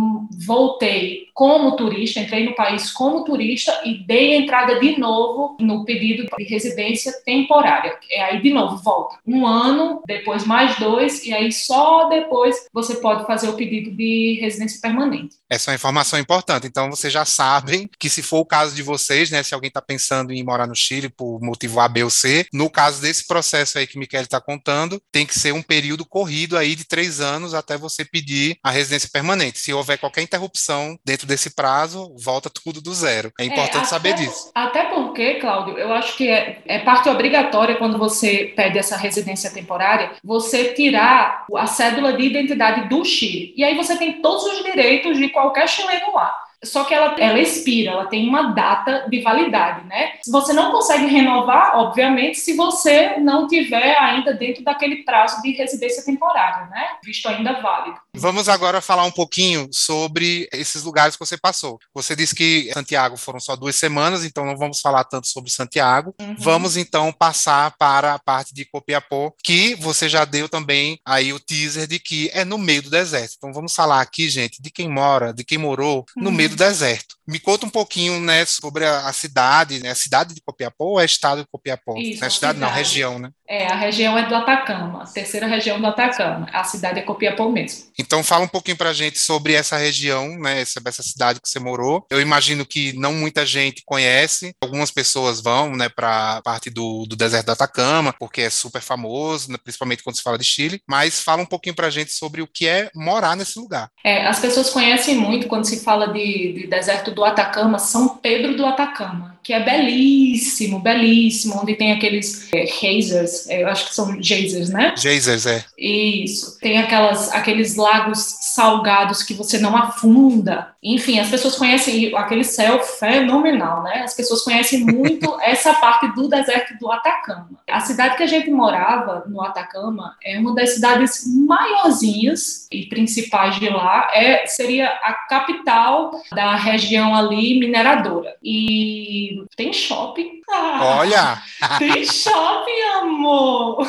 voltei 0.46 1.23
como 1.34 1.76
turista, 1.76 2.20
entrei 2.20 2.44
no 2.44 2.54
país 2.54 2.92
como 2.92 3.24
turista 3.24 3.82
e 3.84 4.06
dei 4.06 4.36
entrada 4.36 4.78
de 4.78 4.98
novo 4.98 5.56
no 5.60 5.84
pedido 5.84 6.26
de 6.38 6.44
residência 6.44 7.12
temporária. 7.24 7.98
É 8.10 8.22
aí, 8.22 8.40
de 8.40 8.50
novo, 8.52 8.76
volta. 8.76 9.18
Um 9.26 9.46
ano, 9.46 10.00
depois 10.06 10.44
mais 10.44 10.78
dois, 10.78 11.24
e 11.24 11.34
aí 11.34 11.50
só 11.52 12.08
depois 12.08 12.66
você 12.72 12.96
pode 12.96 13.26
fazer 13.26 13.48
o 13.48 13.54
pedido 13.54 13.90
de 13.90 14.38
residência 14.40 14.80
permanente. 14.80 15.36
Essa 15.50 15.70
é 15.70 15.72
uma 15.72 15.76
informação 15.76 16.18
importante. 16.18 16.66
Então, 16.66 16.88
você 16.88 17.10
já 17.10 17.24
sabem 17.24 17.88
que 17.98 18.08
se 18.08 18.22
for 18.22 18.38
o 18.38 18.46
caso 18.46 18.74
de 18.74 18.82
vocês, 18.82 19.30
né, 19.30 19.42
se 19.42 19.54
alguém 19.54 19.68
está 19.68 19.82
pensando 19.82 20.32
em 20.32 20.44
morar 20.44 20.66
no 20.66 20.74
Chile 20.74 21.08
por 21.08 21.40
motivo 21.40 21.80
A, 21.80 21.88
B 21.88 22.04
ou 22.04 22.10
C, 22.10 22.46
no 22.52 22.70
caso 22.70 23.00
desse 23.00 23.26
processo 23.26 23.78
aí 23.78 23.86
que 23.86 23.98
o 23.98 24.02
está 24.02 24.40
contando, 24.40 25.00
tem 25.10 25.26
que 25.26 25.36
ser 25.36 25.52
um 25.52 25.62
período 25.62 26.04
corrido 26.04 26.56
aí 26.56 26.76
de 26.76 26.84
três 26.84 27.20
anos 27.20 27.54
até 27.54 27.76
você 27.76 28.04
pedir 28.04 28.56
a 28.62 28.70
residência 28.70 29.08
permanente. 29.12 29.58
Se 29.58 29.72
houver 29.72 29.98
qualquer 29.98 30.22
interrupção 30.22 30.96
dentro 31.04 31.23
desse 31.24 31.54
prazo, 31.54 32.14
volta 32.18 32.50
tudo 32.50 32.80
do 32.80 32.92
zero. 32.92 33.32
É 33.38 33.44
importante 33.44 33.84
é, 33.84 33.86
saber 33.86 34.14
disso. 34.14 34.50
Até 34.54 34.84
porque, 34.84 35.34
Cláudio, 35.34 35.78
eu 35.78 35.92
acho 35.92 36.16
que 36.16 36.28
é, 36.28 36.62
é 36.66 36.78
parte 36.80 37.08
obrigatória 37.08 37.76
quando 37.76 37.98
você 37.98 38.52
pede 38.56 38.78
essa 38.78 38.96
residência 38.96 39.50
temporária, 39.50 40.12
você 40.22 40.72
tirar 40.72 41.46
a 41.56 41.66
cédula 41.66 42.12
de 42.12 42.24
identidade 42.24 42.88
do 42.88 43.04
Chile. 43.04 43.54
E 43.56 43.64
aí 43.64 43.76
você 43.76 43.96
tem 43.96 44.20
todos 44.20 44.44
os 44.44 44.64
direitos 44.64 45.18
de 45.18 45.28
qualquer 45.28 45.68
chileno 45.68 46.14
lá 46.14 46.44
só 46.64 46.84
que 46.84 46.94
ela, 46.94 47.14
ela 47.18 47.38
expira, 47.38 47.92
ela 47.92 48.06
tem 48.06 48.28
uma 48.28 48.54
data 48.54 49.06
de 49.08 49.20
validade, 49.20 49.86
né? 49.86 50.12
Você 50.26 50.52
não 50.52 50.70
consegue 50.72 51.06
renovar, 51.06 51.76
obviamente, 51.76 52.38
se 52.38 52.56
você 52.56 53.18
não 53.18 53.46
tiver 53.46 53.96
ainda 53.98 54.32
dentro 54.32 54.64
daquele 54.64 55.04
prazo 55.04 55.40
de 55.42 55.52
residência 55.52 56.04
temporária, 56.04 56.66
né? 56.66 56.88
Visto 57.04 57.28
ainda 57.28 57.60
válido. 57.60 57.98
Vamos 58.16 58.48
agora 58.48 58.80
falar 58.80 59.04
um 59.04 59.10
pouquinho 59.10 59.68
sobre 59.72 60.48
esses 60.52 60.84
lugares 60.84 61.16
que 61.16 61.24
você 61.24 61.36
passou. 61.36 61.78
Você 61.92 62.14
disse 62.14 62.34
que 62.34 62.70
Santiago 62.72 63.16
foram 63.16 63.40
só 63.40 63.56
duas 63.56 63.74
semanas, 63.74 64.24
então 64.24 64.46
não 64.46 64.56
vamos 64.56 64.80
falar 64.80 65.04
tanto 65.04 65.26
sobre 65.26 65.50
Santiago. 65.50 66.14
Uhum. 66.20 66.36
Vamos 66.38 66.76
então 66.76 67.12
passar 67.12 67.74
para 67.76 68.14
a 68.14 68.18
parte 68.18 68.54
de 68.54 68.64
Copiapó, 68.64 69.32
que 69.42 69.74
você 69.74 70.08
já 70.08 70.24
deu 70.24 70.48
também 70.48 70.98
aí 71.04 71.32
o 71.32 71.40
teaser 71.40 71.88
de 71.88 71.98
que 71.98 72.30
é 72.32 72.44
no 72.44 72.56
meio 72.56 72.82
do 72.82 72.90
deserto. 72.90 73.34
Então 73.36 73.52
vamos 73.52 73.74
falar 73.74 74.00
aqui, 74.00 74.28
gente, 74.28 74.62
de 74.62 74.70
quem 74.70 74.88
mora, 74.88 75.32
de 75.32 75.44
quem 75.44 75.58
morou 75.58 76.04
no 76.16 76.30
uhum. 76.30 76.36
meio 76.36 76.50
do 76.50 76.56
deserto. 76.56 77.16
Me 77.26 77.40
conta 77.40 77.66
um 77.66 77.70
pouquinho, 77.70 78.20
né, 78.20 78.44
sobre 78.44 78.84
a, 78.84 79.08
a 79.08 79.12
cidade, 79.12 79.80
né, 79.80 79.90
a 79.90 79.94
cidade 79.94 80.34
de 80.34 80.42
Copiapó 80.42 80.84
ou 80.84 81.00
é 81.00 81.04
estado 81.04 81.42
de 81.42 81.48
Copiapó? 81.50 81.96
Isso, 81.96 82.22
é 82.22 82.26
a 82.26 82.30
cidade, 82.30 82.54
cidade, 82.54 82.58
não, 82.60 82.68
região, 82.70 83.18
né? 83.18 83.30
É, 83.48 83.66
a 83.66 83.74
região 83.74 84.16
é 84.16 84.26
do 84.26 84.34
Atacama, 84.34 85.02
a 85.02 85.06
terceira 85.06 85.46
região 85.46 85.80
do 85.80 85.86
Atacama. 85.86 86.48
A 86.52 86.64
cidade 86.64 86.98
é 86.98 87.02
Copiapó 87.02 87.48
mesmo. 87.48 87.86
Então 88.04 88.22
fala 88.22 88.44
um 88.44 88.48
pouquinho 88.48 88.76
pra 88.76 88.92
gente 88.92 89.18
sobre 89.18 89.54
essa 89.54 89.78
região, 89.78 90.38
né, 90.38 90.64
sobre 90.66 90.90
essa 90.90 91.02
cidade 91.02 91.40
que 91.40 91.48
você 91.48 91.58
morou. 91.58 92.06
Eu 92.10 92.20
imagino 92.20 92.66
que 92.66 92.92
não 92.92 93.14
muita 93.14 93.46
gente 93.46 93.82
conhece. 93.84 94.54
Algumas 94.60 94.90
pessoas 94.90 95.40
vão, 95.40 95.74
né, 95.74 95.88
para 95.88 96.42
parte 96.42 96.68
do, 96.68 97.06
do 97.06 97.16
deserto 97.16 97.46
do 97.46 97.52
Atacama, 97.52 98.14
porque 98.18 98.42
é 98.42 98.50
super 98.50 98.82
famoso, 98.82 99.50
né, 99.50 99.56
principalmente 99.62 100.02
quando 100.02 100.16
se 100.16 100.22
fala 100.22 100.38
de 100.38 100.44
Chile. 100.44 100.80
Mas 100.86 101.20
fala 101.20 101.42
um 101.42 101.46
pouquinho 101.46 101.74
pra 101.74 101.90
gente 101.90 102.12
sobre 102.12 102.42
o 102.42 102.46
que 102.46 102.68
é 102.68 102.90
morar 102.94 103.36
nesse 103.36 103.58
lugar. 103.58 103.88
É, 104.04 104.26
as 104.26 104.38
pessoas 104.38 104.68
conhecem 104.68 105.16
muito 105.16 105.48
quando 105.48 105.64
se 105.64 105.82
fala 105.82 106.12
de, 106.12 106.52
de 106.52 106.66
deserto 106.66 107.10
do 107.10 107.24
Atacama, 107.24 107.78
São 107.78 108.18
Pedro 108.18 108.54
do 108.56 108.66
Atacama, 108.66 109.33
que 109.44 109.52
é 109.52 109.62
belíssimo, 109.62 110.80
belíssimo, 110.80 111.60
onde 111.60 111.74
tem 111.74 111.92
aqueles 111.92 112.48
é, 112.50 112.64
geysers, 112.66 113.46
é, 113.48 113.62
eu 113.62 113.68
acho 113.68 113.88
que 113.88 113.94
são 113.94 114.20
geysers, 114.20 114.70
né? 114.70 114.94
Geysers, 114.96 115.44
é. 115.44 115.62
Isso. 115.78 116.58
Tem 116.60 116.78
aquelas, 116.78 117.30
aqueles 117.30 117.76
lagos 117.76 118.38
salgados 118.54 119.24
que 119.24 119.34
você 119.34 119.58
não 119.58 119.76
afunda. 119.76 120.74
Enfim, 120.80 121.18
as 121.18 121.28
pessoas 121.28 121.56
conhecem 121.56 122.14
aquele 122.16 122.44
céu 122.44 122.80
fenomenal, 122.80 123.82
né? 123.82 124.02
As 124.02 124.14
pessoas 124.14 124.42
conhecem 124.42 124.84
muito 124.84 125.36
essa 125.42 125.74
parte 125.74 126.06
do 126.14 126.28
deserto 126.28 126.78
do 126.78 126.90
Atacama. 126.90 127.50
A 127.68 127.80
cidade 127.80 128.16
que 128.16 128.22
a 128.22 128.28
gente 128.28 128.50
morava, 128.50 129.24
no 129.26 129.42
Atacama, 129.42 130.16
é 130.22 130.38
uma 130.38 130.54
das 130.54 130.74
cidades 130.74 131.24
maiorzinhas 131.26 132.68
e 132.70 132.86
principais 132.86 133.58
de 133.58 133.68
lá. 133.68 134.08
É, 134.12 134.46
seria 134.46 134.86
a 134.86 135.14
capital 135.28 136.12
da 136.32 136.54
região 136.54 137.14
ali 137.14 137.58
mineradora. 137.58 138.36
E 138.42 139.42
tem 139.56 139.72
shopping. 139.72 140.42
Ah, 140.48 140.98
Olha! 140.98 141.42
Tem 141.78 142.04
shopping, 142.04 142.82
amor! 143.00 143.88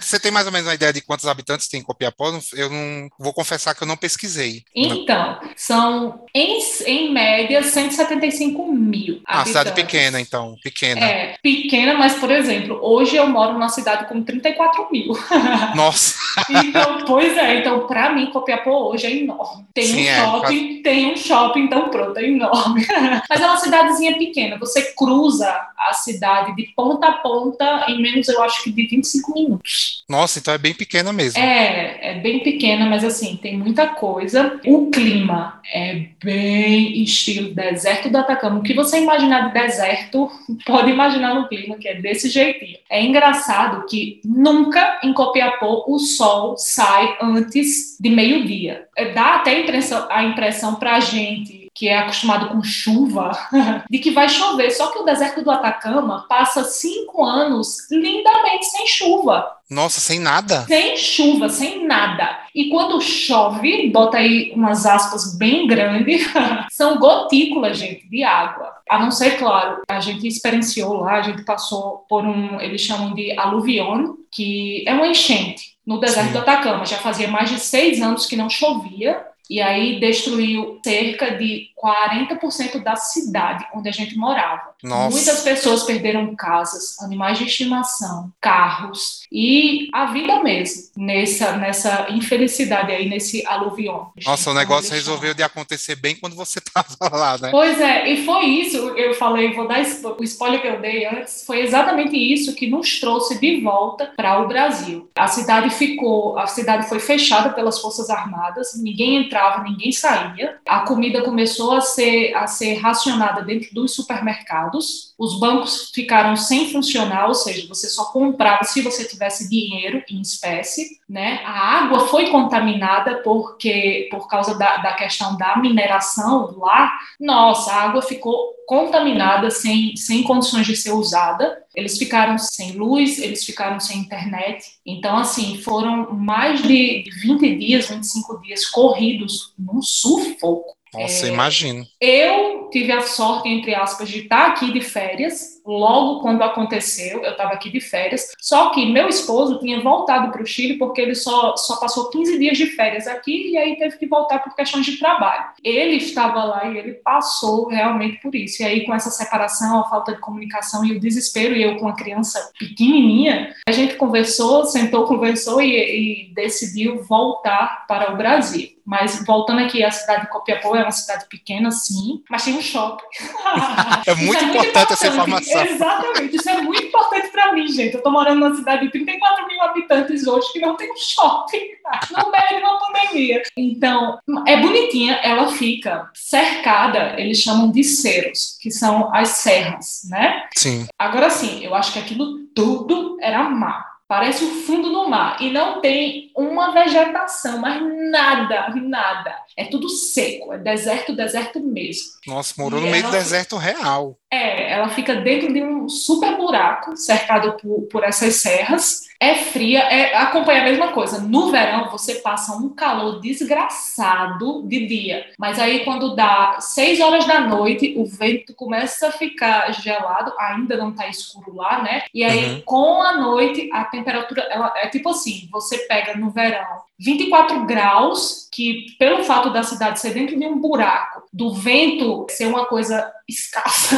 Você 0.00 0.18
tem 0.18 0.32
mais 0.32 0.44
ou 0.44 0.52
menos 0.52 0.66
uma 0.66 0.74
ideia 0.74 0.92
de 0.92 1.00
quantos 1.00 1.26
habitantes 1.26 1.68
tem 1.68 1.80
em 1.80 1.84
Copiapó? 1.84 2.32
Eu 2.52 2.68
não 2.68 3.08
vou 3.16 3.32
confessar 3.32 3.76
que 3.78 3.84
eu 3.84 3.88
não 3.88 3.96
pesquisei. 3.96 4.64
Então, 4.74 5.38
são 5.56 6.26
em, 6.34 6.58
em 6.86 7.12
média 7.12 7.62
175 7.62 8.72
mil. 8.72 9.20
Ah, 9.26 9.44
cidade 9.44 9.72
pequena, 9.72 10.20
então, 10.20 10.56
pequena. 10.62 11.00
É, 11.00 11.36
pequena, 11.42 11.94
mas, 11.94 12.14
por 12.14 12.30
exemplo, 12.30 12.78
hoje 12.82 13.16
eu 13.16 13.26
moro 13.26 13.52
numa 13.52 13.68
cidade 13.68 14.06
com 14.06 14.22
34 14.22 14.88
mil. 14.90 15.12
Nossa! 15.74 16.18
então, 16.48 17.04
pois 17.06 17.36
é, 17.36 17.60
então, 17.60 17.86
para 17.86 18.12
mim, 18.12 18.26
Copiapó 18.26 18.90
hoje 18.90 19.06
é 19.06 19.16
enorme. 19.16 19.64
Tem 19.72 19.86
Sim, 19.86 20.04
um 20.04 20.08
é, 20.08 20.16
shopping, 20.16 20.82
tem 20.82 21.12
um 21.12 21.16
shopping, 21.16 21.60
então 21.60 21.88
pronto, 21.88 22.18
é 22.18 22.24
enorme. 22.24 22.86
mas 23.28 23.40
é 23.40 23.46
uma 23.46 23.56
cidadezinha 23.58 24.16
pequena. 24.18 24.58
Você 24.58 24.92
cruza 24.92 25.48
a 25.76 25.92
cidade 25.94 26.54
de 26.56 26.72
ponta 26.74 27.06
a 27.06 27.12
ponta 27.12 27.86
em 27.88 28.00
menos, 28.00 28.28
eu 28.28 28.42
acho 28.42 28.62
que 28.62 28.70
de 28.70 28.86
25 28.86 29.32
minutos. 29.32 30.04
Nossa, 30.08 30.38
então 30.38 30.52
é 30.54 30.58
bem 30.58 30.74
pequena 30.74 31.12
mesmo. 31.12 31.40
É, 31.40 31.98
é 32.00 32.20
bem 32.20 32.42
pequena, 32.42 32.86
mas 32.86 33.04
assim, 33.04 33.36
tem 33.36 33.56
muita 33.68 33.88
coisa. 33.88 34.58
O 34.66 34.90
clima 34.90 35.60
é 35.72 36.06
bem 36.24 37.02
estilo 37.02 37.54
deserto 37.54 38.08
do 38.08 38.16
Atacama. 38.16 38.58
O 38.58 38.62
que 38.62 38.74
você 38.74 39.00
imaginar 39.00 39.48
de 39.48 39.60
deserto, 39.60 40.30
pode 40.64 40.90
imaginar 40.90 41.34
no 41.34 41.48
clima, 41.48 41.76
que 41.76 41.86
é 41.86 42.00
desse 42.00 42.28
jeitinho. 42.30 42.78
É 42.88 43.04
engraçado 43.04 43.86
que 43.86 44.20
nunca 44.24 45.00
em 45.02 45.12
Copiapó 45.12 45.84
o 45.86 45.98
sol 45.98 46.56
sai 46.56 47.16
antes 47.20 47.98
de 48.00 48.08
meio-dia. 48.08 48.86
Dá 49.14 49.36
até 49.36 49.50
a 49.50 49.60
impressão, 49.60 50.06
a 50.10 50.24
impressão 50.24 50.74
pra 50.76 50.98
gente 51.00 51.57
que 51.78 51.86
é 51.86 51.96
acostumado 51.96 52.48
com 52.48 52.60
chuva, 52.60 53.30
de 53.88 54.00
que 54.00 54.10
vai 54.10 54.28
chover. 54.28 54.72
Só 54.72 54.88
que 54.88 54.98
o 54.98 55.04
deserto 55.04 55.44
do 55.44 55.50
Atacama 55.50 56.26
passa 56.28 56.64
cinco 56.64 57.24
anos 57.24 57.88
lindamente 57.88 58.66
sem 58.66 58.84
chuva. 58.84 59.48
Nossa, 59.70 60.00
sem 60.00 60.18
nada? 60.18 60.62
Sem 60.62 60.96
chuva, 60.96 61.48
sem 61.48 61.86
nada. 61.86 62.40
E 62.52 62.68
quando 62.68 63.00
chove, 63.00 63.90
bota 63.90 64.16
aí 64.16 64.50
umas 64.56 64.86
aspas 64.86 65.36
bem 65.36 65.68
grandes, 65.68 66.26
são 66.72 66.98
gotículas, 66.98 67.78
gente, 67.78 68.08
de 68.08 68.24
água. 68.24 68.72
A 68.90 68.98
não 68.98 69.12
ser, 69.12 69.38
claro, 69.38 69.80
a 69.88 70.00
gente 70.00 70.26
experienciou 70.26 70.94
lá, 70.94 71.18
a 71.18 71.22
gente 71.22 71.44
passou 71.44 72.04
por 72.08 72.24
um, 72.24 72.60
eles 72.60 72.80
chamam 72.80 73.14
de 73.14 73.38
aluvion, 73.38 74.14
que 74.32 74.82
é 74.84 74.92
uma 74.92 75.06
enchente 75.06 75.76
no 75.86 76.00
deserto 76.00 76.28
Sim. 76.28 76.32
do 76.32 76.38
Atacama. 76.38 76.84
Já 76.84 76.96
fazia 76.96 77.28
mais 77.28 77.50
de 77.50 77.60
seis 77.60 78.02
anos 78.02 78.26
que 78.26 78.36
não 78.36 78.50
chovia 78.50 79.24
e 79.48 79.60
aí 79.60 79.98
destruiu 79.98 80.78
cerca 80.84 81.30
de 81.36 81.70
40% 81.82 82.82
da 82.82 82.96
cidade 82.96 83.66
onde 83.74 83.88
a 83.88 83.92
gente 83.92 84.16
morava. 84.16 84.74
Nossa. 84.82 85.16
Muitas 85.16 85.42
pessoas 85.42 85.84
perderam 85.84 86.34
casas, 86.34 86.98
animais 87.00 87.38
de 87.38 87.44
estimação, 87.44 88.32
carros 88.40 89.22
e 89.30 89.88
a 89.92 90.06
vida 90.06 90.42
mesmo 90.42 90.88
nessa, 90.96 91.56
nessa 91.56 92.06
infelicidade 92.10 92.92
aí, 92.92 93.08
nesse 93.08 93.46
aluvião. 93.46 94.10
Nossa, 94.24 94.50
o 94.50 94.54
negócio 94.54 94.92
resolveu 94.92 95.34
de 95.34 95.42
acontecer 95.42 95.96
bem 95.96 96.16
quando 96.16 96.34
você 96.34 96.58
estava 96.64 97.16
lá, 97.16 97.38
né? 97.38 97.50
Pois 97.50 97.80
é, 97.80 98.08
e 98.10 98.24
foi 98.24 98.44
isso, 98.44 98.76
eu 98.76 99.14
falei, 99.14 99.54
vou 99.54 99.66
dar 99.66 99.80
o 99.80 100.24
spoiler 100.24 100.60
que 100.60 100.68
eu 100.68 100.80
dei 100.80 101.06
antes, 101.06 101.44
foi 101.46 101.60
exatamente 101.60 102.16
isso 102.16 102.54
que 102.54 102.66
nos 102.66 103.00
trouxe 103.00 103.38
de 103.38 103.60
volta 103.60 104.12
para 104.16 104.40
o 104.40 104.48
Brasil. 104.48 105.08
A 105.16 105.28
cidade 105.28 105.70
ficou, 105.70 106.38
a 106.38 106.46
cidade 106.46 106.88
foi 106.88 106.98
fechada 106.98 107.50
pelas 107.50 107.80
Forças 107.80 108.10
Armadas, 108.10 108.72
ninguém 108.76 109.16
entrava, 109.24 109.62
ninguém 109.62 109.92
saía, 109.92 110.58
a 110.66 110.80
comida 110.80 111.22
começou 111.22 111.67
a 111.72 111.80
ser, 111.80 112.34
a 112.34 112.46
ser 112.46 112.74
racionada 112.74 113.42
dentro 113.42 113.72
dos 113.74 113.94
supermercados, 113.94 115.14
os 115.18 115.38
bancos 115.38 115.90
ficaram 115.94 116.36
sem 116.36 116.70
funcionar, 116.70 117.26
ou 117.26 117.34
seja, 117.34 117.66
você 117.68 117.88
só 117.88 118.06
comprava 118.06 118.64
se 118.64 118.80
você 118.82 119.04
tivesse 119.04 119.48
dinheiro 119.48 120.02
em 120.10 120.20
espécie, 120.20 120.98
né? 121.08 121.40
A 121.44 121.84
água 121.84 122.06
foi 122.08 122.30
contaminada 122.30 123.22
porque 123.22 124.08
por 124.10 124.28
causa 124.28 124.56
da, 124.56 124.78
da 124.78 124.92
questão 124.92 125.36
da 125.36 125.56
mineração 125.56 126.54
lá, 126.58 126.92
nossa, 127.18 127.72
a 127.72 127.82
água 127.82 128.02
ficou 128.02 128.58
contaminada, 128.68 129.50
sem, 129.50 129.96
sem 129.96 130.22
condições 130.22 130.66
de 130.66 130.76
ser 130.76 130.92
usada. 130.92 131.56
Eles 131.74 131.96
ficaram 131.96 132.36
sem 132.36 132.72
luz, 132.72 133.18
eles 133.18 133.42
ficaram 133.42 133.80
sem 133.80 133.98
internet. 133.98 134.62
Então, 134.84 135.16
assim, 135.16 135.56
foram 135.62 136.12
mais 136.12 136.62
de 136.62 137.02
20 137.22 137.56
dias, 137.56 137.88
25 137.88 138.42
dias 138.42 138.66
corridos 138.66 139.54
num 139.58 139.80
sufoco. 139.80 140.76
Nossa, 140.92 141.26
é, 141.26 141.28
imagino. 141.28 141.84
Eu 142.00 142.68
tive 142.70 142.92
a 142.92 143.02
sorte, 143.02 143.48
entre 143.48 143.74
aspas, 143.74 144.08
de 144.08 144.20
estar 144.20 144.48
aqui 144.48 144.72
de 144.72 144.80
férias, 144.80 145.60
logo 145.66 146.20
quando 146.20 146.42
aconteceu, 146.42 147.22
eu 147.22 147.32
estava 147.32 147.52
aqui 147.52 147.70
de 147.70 147.80
férias. 147.80 148.34
Só 148.38 148.70
que 148.70 148.86
meu 148.86 149.08
esposo 149.08 149.58
tinha 149.58 149.80
voltado 149.80 150.32
para 150.32 150.42
o 150.42 150.46
Chile 150.46 150.78
porque 150.78 151.00
ele 151.00 151.14
só, 151.14 151.56
só 151.56 151.76
passou 151.76 152.10
15 152.10 152.38
dias 152.38 152.56
de 152.56 152.66
férias 152.66 153.06
aqui 153.06 153.50
e 153.50 153.58
aí 153.58 153.76
teve 153.76 153.98
que 153.98 154.06
voltar 154.06 154.38
por 154.40 154.54
questões 154.54 154.86
de 154.86 154.98
trabalho. 154.98 155.46
Ele 155.62 155.96
estava 155.96 156.44
lá 156.44 156.66
e 156.66 156.78
ele 156.78 156.94
passou 156.94 157.68
realmente 157.68 158.20
por 158.20 158.34
isso. 158.34 158.62
E 158.62 158.66
aí, 158.66 158.86
com 158.86 158.94
essa 158.94 159.10
separação, 159.10 159.80
a 159.80 159.88
falta 159.88 160.14
de 160.14 160.20
comunicação 160.20 160.84
e 160.84 160.92
o 160.92 161.00
desespero, 161.00 161.54
e 161.54 161.62
eu 161.62 161.76
com 161.76 161.82
uma 161.82 161.96
criança 161.96 162.50
pequenininha, 162.58 163.54
a 163.66 163.72
gente 163.72 163.96
conversou, 163.96 164.64
sentou, 164.64 165.06
conversou 165.06 165.60
e, 165.60 166.28
e 166.28 166.34
decidiu 166.34 167.02
voltar 167.02 167.86
para 167.86 168.12
o 168.12 168.16
Brasil. 168.16 168.77
Mas 168.88 169.22
voltando 169.26 169.60
aqui, 169.60 169.84
a 169.84 169.90
cidade 169.90 170.22
de 170.22 170.30
Copiapó 170.30 170.74
é 170.74 170.82
uma 170.82 170.90
cidade 170.90 171.26
pequena, 171.28 171.70
sim, 171.70 172.22
mas 172.30 172.42
tem 172.42 172.54
um 172.56 172.62
shopping. 172.62 173.04
é, 174.06 174.14
muito, 174.14 174.38
é 174.38 174.46
muito 174.46 174.66
importante, 174.66 174.92
essa 174.94 175.08
informação. 175.08 175.62
Exatamente, 175.62 176.36
isso 176.36 176.48
é 176.48 176.62
muito 176.62 176.84
importante 176.84 177.28
para 177.28 177.52
mim, 177.52 177.68
gente. 177.68 177.92
Eu 177.92 177.98
estou 177.98 178.10
morando 178.10 178.40
numa 178.40 178.56
cidade 178.56 178.86
de 178.86 178.90
34 178.90 179.46
mil 179.46 179.60
habitantes 179.60 180.26
hoje 180.26 180.50
que 180.54 180.58
não 180.58 180.74
tem 180.74 180.90
um 180.90 180.96
shopping 180.96 181.66
no 182.16 182.30
meio 182.30 182.48
de 182.48 182.64
uma 182.64 182.78
pandemia. 182.78 183.42
Então, 183.58 184.18
é 184.46 184.56
bonitinha, 184.56 185.20
ela 185.22 185.48
fica 185.48 186.08
cercada, 186.14 187.20
eles 187.20 187.36
chamam 187.40 187.70
de 187.70 187.84
ceros, 187.84 188.56
que 188.58 188.70
são 188.70 189.14
as 189.14 189.28
serras, 189.28 190.00
né? 190.08 190.48
Sim. 190.56 190.86
Agora 190.98 191.28
sim, 191.28 191.62
eu 191.62 191.74
acho 191.74 191.92
que 191.92 191.98
aquilo 191.98 192.38
tudo 192.54 193.18
era 193.20 193.50
mar 193.50 193.97
parece 194.08 194.42
o 194.42 194.62
fundo 194.62 194.90
do 194.90 195.06
mar 195.06 195.36
e 195.40 195.50
não 195.50 195.82
tem 195.82 196.32
uma 196.34 196.72
vegetação, 196.72 197.58
mas 197.58 197.82
nada, 198.10 198.70
nada. 198.74 199.36
É 199.54 199.66
tudo 199.66 199.88
seco, 199.88 200.52
é 200.54 200.58
deserto, 200.58 201.14
deserto 201.14 201.60
mesmo. 201.60 202.12
Nossa, 202.26 202.54
morou 202.56 202.80
e 202.80 202.84
no 202.84 202.90
meio 202.90 203.04
do 203.04 203.10
deserto 203.10 203.56
real. 203.58 204.18
É, 204.30 204.72
ela 204.72 204.88
fica 204.88 205.14
dentro 205.16 205.52
de 205.52 205.62
um 205.62 205.88
super 205.88 206.36
buraco, 206.36 206.96
cercado 206.96 207.58
por, 207.58 207.82
por 207.82 208.02
essas 208.02 208.36
serras. 208.36 209.07
É 209.20 209.34
fria, 209.34 209.80
é, 209.80 210.16
acompanha 210.16 210.60
a 210.60 210.64
mesma 210.64 210.92
coisa. 210.92 211.20
No 211.20 211.50
verão, 211.50 211.90
você 211.90 212.16
passa 212.16 212.52
um 212.52 212.68
calor 212.68 213.20
desgraçado 213.20 214.62
de 214.62 214.86
dia. 214.86 215.26
Mas 215.36 215.58
aí, 215.58 215.84
quando 215.84 216.14
dá 216.14 216.60
6 216.60 217.00
horas 217.00 217.26
da 217.26 217.40
noite, 217.40 217.94
o 217.96 218.06
vento 218.06 218.54
começa 218.54 219.08
a 219.08 219.12
ficar 219.12 219.72
gelado, 219.72 220.32
ainda 220.38 220.76
não 220.76 220.94
tá 220.94 221.08
escuro 221.08 221.56
lá, 221.56 221.82
né? 221.82 222.04
E 222.14 222.22
aí, 222.22 222.44
uhum. 222.44 222.62
com 222.64 223.02
a 223.02 223.16
noite, 223.16 223.68
a 223.72 223.84
temperatura 223.84 224.42
ela 224.42 224.72
é 224.76 224.86
tipo 224.86 225.08
assim: 225.10 225.48
você 225.50 225.78
pega 225.78 226.16
no 226.16 226.30
verão 226.30 226.87
24 226.98 227.64
graus, 227.64 228.48
que 228.52 228.86
pelo 228.98 229.22
fato 229.22 229.50
da 229.50 229.62
cidade 229.62 230.00
ser 230.00 230.14
dentro 230.14 230.38
de 230.38 230.46
um 230.46 230.58
buraco, 230.58 231.22
do 231.32 231.54
vento 231.54 232.26
ser 232.30 232.46
uma 232.46 232.66
coisa 232.66 233.12
escassa 233.28 233.96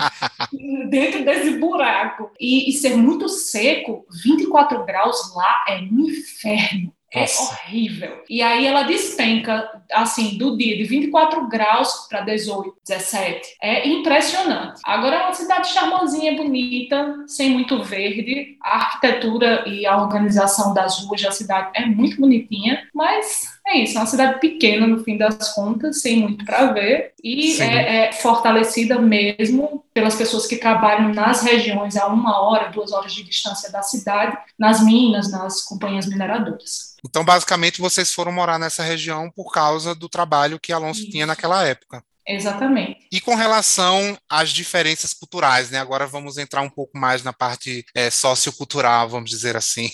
dentro 0.90 1.24
desse 1.24 1.52
buraco 1.58 2.30
e, 2.38 2.68
e, 2.68 2.72
ser 2.72 2.96
muito 2.96 3.28
seco, 3.28 4.04
24 4.24 4.84
graus 4.84 5.34
lá 5.34 5.64
é 5.68 5.78
um 5.78 6.08
inferno. 6.08 6.95
É 7.12 7.24
horrível. 7.24 8.22
E 8.28 8.42
aí 8.42 8.66
ela 8.66 8.82
despenca, 8.82 9.70
assim, 9.92 10.36
do 10.36 10.56
dia 10.56 10.76
de 10.76 10.84
24 10.84 11.48
graus 11.48 12.06
para 12.08 12.20
18, 12.22 12.74
17. 12.86 13.56
É 13.62 13.88
impressionante. 13.88 14.80
Agora 14.84 15.16
é 15.16 15.22
uma 15.22 15.32
cidade 15.32 15.68
charmosinha, 15.68 16.36
bonita, 16.36 17.24
sem 17.26 17.50
muito 17.50 17.82
verde. 17.82 18.56
A 18.62 18.76
arquitetura 18.76 19.64
e 19.66 19.86
a 19.86 19.96
organização 19.96 20.74
das 20.74 21.04
ruas 21.04 21.22
da 21.22 21.30
cidade 21.30 21.70
é 21.74 21.86
muito 21.86 22.20
bonitinha, 22.20 22.86
mas 22.92 23.56
é 23.66 23.78
isso, 23.78 23.96
é 23.96 24.00
uma 24.00 24.06
cidade 24.06 24.38
pequena 24.38 24.86
no 24.86 25.02
fim 25.02 25.16
das 25.16 25.52
contas, 25.52 26.00
sem 26.00 26.20
muito 26.20 26.44
para 26.44 26.72
ver, 26.72 27.12
e 27.22 27.60
é, 27.60 28.06
é, 28.06 28.12
fortalecida 28.12 28.96
mesmo 29.00 29.84
pelas 29.92 30.14
pessoas 30.14 30.46
que 30.46 30.56
trabalham 30.56 31.12
nas 31.12 31.42
regiões 31.42 31.96
a 31.96 32.06
uma 32.06 32.40
hora, 32.40 32.70
duas 32.70 32.92
horas 32.92 33.12
de 33.12 33.24
distância 33.24 33.72
da 33.72 33.82
cidade, 33.82 34.38
nas 34.56 34.84
minas, 34.84 35.32
nas 35.32 35.62
companhias 35.62 36.06
mineradoras. 36.06 36.95
Então, 37.08 37.24
basicamente, 37.24 37.80
vocês 37.80 38.12
foram 38.12 38.32
morar 38.32 38.58
nessa 38.58 38.82
região 38.82 39.30
por 39.30 39.52
causa 39.52 39.94
do 39.94 40.08
trabalho 40.08 40.60
que 40.60 40.72
Alonso 40.72 41.00
isso. 41.00 41.10
tinha 41.10 41.26
naquela 41.26 41.64
época. 41.64 42.02
Exatamente. 42.28 43.06
E 43.12 43.20
com 43.20 43.36
relação 43.36 44.18
às 44.28 44.50
diferenças 44.50 45.14
culturais, 45.14 45.70
né? 45.70 45.78
Agora 45.78 46.06
vamos 46.08 46.38
entrar 46.38 46.60
um 46.60 46.68
pouco 46.68 46.98
mais 46.98 47.22
na 47.22 47.32
parte 47.32 47.84
é, 47.94 48.10
sociocultural, 48.10 49.08
vamos 49.08 49.30
dizer 49.30 49.56
assim. 49.56 49.88